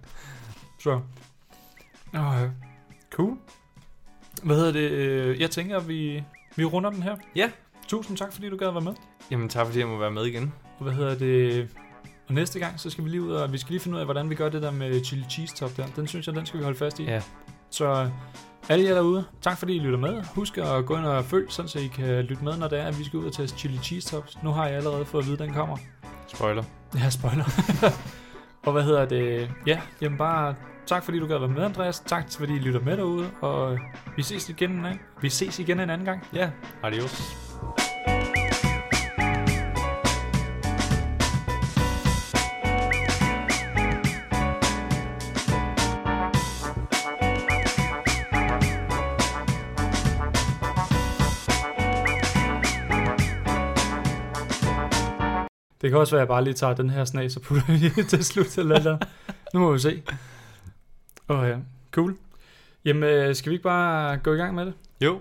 Så. 0.83 1.01
Oh, 2.15 2.35
cool. 3.13 3.37
Hvad 4.43 4.57
hedder 4.57 4.73
det? 4.73 4.91
øh, 4.91 5.41
Jeg 5.41 5.51
tænker, 5.51 5.77
at 5.77 5.89
vi, 5.89 6.25
vi 6.57 6.65
runder 6.65 6.91
den 6.91 7.03
her. 7.03 7.17
Ja. 7.37 7.51
Tusind 7.89 8.17
tak, 8.17 8.33
fordi 8.33 8.49
du 8.51 8.57
gad 8.57 8.69
at 8.69 8.75
være 8.75 8.85
med. 8.85 8.93
Jamen 9.31 9.49
tak, 9.49 9.67
fordi 9.67 9.79
jeg 9.79 9.89
må 9.89 9.99
være 9.99 10.11
med 10.11 10.25
igen. 10.25 10.53
Hvad 10.81 10.93
hedder 10.93 11.15
det? 11.19 11.69
Og 12.31 12.35
næste 12.35 12.59
gang, 12.59 12.81
så 12.81 12.91
skal 12.91 13.05
vi 13.05 13.11
lige 13.11 13.22
ud 13.22 13.33
og 13.33 13.53
vi 13.53 13.59
skal 13.59 13.70
lige 13.70 13.81
finde 13.81 13.95
ud 13.97 14.01
af, 14.01 14.07
hvordan 14.07 14.31
vi 14.31 14.35
gør 14.35 14.49
det 14.49 14.62
der 14.62 14.70
med 14.70 15.05
chili 15.05 15.24
cheese 15.31 15.57
top 15.57 15.76
der. 15.76 15.87
Den 15.97 16.07
synes 16.07 16.26
jeg, 16.26 16.35
den 16.35 16.47
skal 16.47 16.59
vi 16.59 16.64
holde 16.64 16.78
fast 16.78 17.01
i. 17.01 17.05
Ja. 17.05 17.22
Så 17.70 18.11
alle 18.68 18.85
jer 18.85 18.95
derude, 18.95 19.24
tak 19.41 19.59
fordi 19.59 19.76
I 19.76 19.78
lytter 19.78 19.99
med. 19.99 20.22
Husk 20.35 20.59
at 20.59 20.87
gå 20.87 20.97
ind 20.97 21.07
og 21.07 21.24
følg, 21.24 21.53
sådan 21.53 21.68
så 21.68 21.78
I 21.78 21.87
kan 21.87 22.24
lytte 22.24 22.45
med, 22.45 22.57
når 22.57 22.68
det 22.68 22.81
er, 22.81 22.85
at 22.85 22.99
vi 22.99 23.05
skal 23.05 23.18
ud 23.18 23.24
og 23.24 23.33
teste 23.33 23.59
chili 23.59 23.78
cheese 23.78 24.09
tops. 24.09 24.43
Nu 24.43 24.51
har 24.51 24.66
jeg 24.66 24.76
allerede 24.76 25.05
fået 25.05 25.22
at 25.22 25.26
vide, 25.26 25.43
at 25.43 25.47
den 25.47 25.55
kommer. 25.55 25.76
Spoiler. 26.26 26.62
Ja, 26.95 27.11
spoiler. 27.11 27.45
og 28.66 28.72
hvad 28.72 28.83
hedder 28.83 29.05
det? 29.05 29.51
Ja, 29.66 29.81
jamen 30.01 30.18
bare 30.18 30.55
tak 30.87 31.05
fordi 31.05 31.18
du 31.18 31.26
gad 31.26 31.39
være 31.39 31.49
med, 31.49 31.62
Andreas. 31.62 32.01
Tak 32.01 32.33
fordi 32.33 32.53
I 32.53 32.59
lytter 32.59 32.81
med 32.81 32.97
derude, 32.97 33.31
og 33.41 33.78
vi 34.16 34.22
ses 34.22 34.49
igen 34.49 34.70
en 34.70 34.85
anden, 34.85 35.01
vi 35.22 35.28
ses 35.28 35.59
igen 35.59 35.81
en 35.81 35.91
anden 35.91 36.05
gang. 36.05 36.26
Ja, 36.35 36.51
adios. 36.83 37.37
Det 55.81 55.91
kan 55.91 55.99
også 55.99 56.12
være, 56.16 56.22
at 56.22 56.26
jeg 56.26 56.28
bare 56.28 56.45
lige 56.45 56.55
tager 56.55 56.74
den 56.74 56.91
her 56.91 57.05
snas 57.05 57.37
og 57.37 57.43
putter 57.43 57.72
i 57.72 58.03
til 58.11 58.24
slut 58.24 58.59
eller 58.59 58.76
eller. 58.76 58.99
Nu 59.55 59.61
må 59.61 59.72
vi 59.72 59.78
se. 59.78 60.03
Åh 61.28 61.49
ja, 61.49 61.57
cool. 61.93 62.16
Jamen, 62.85 63.03
øh, 63.03 63.35
skal 63.35 63.51
vi 63.51 63.55
ikke 63.55 63.62
bare 63.62 64.16
gå 64.16 64.33
i 64.33 64.37
gang 64.37 64.55
med 64.55 64.66
det? 64.66 64.74
Jo, 65.01 65.20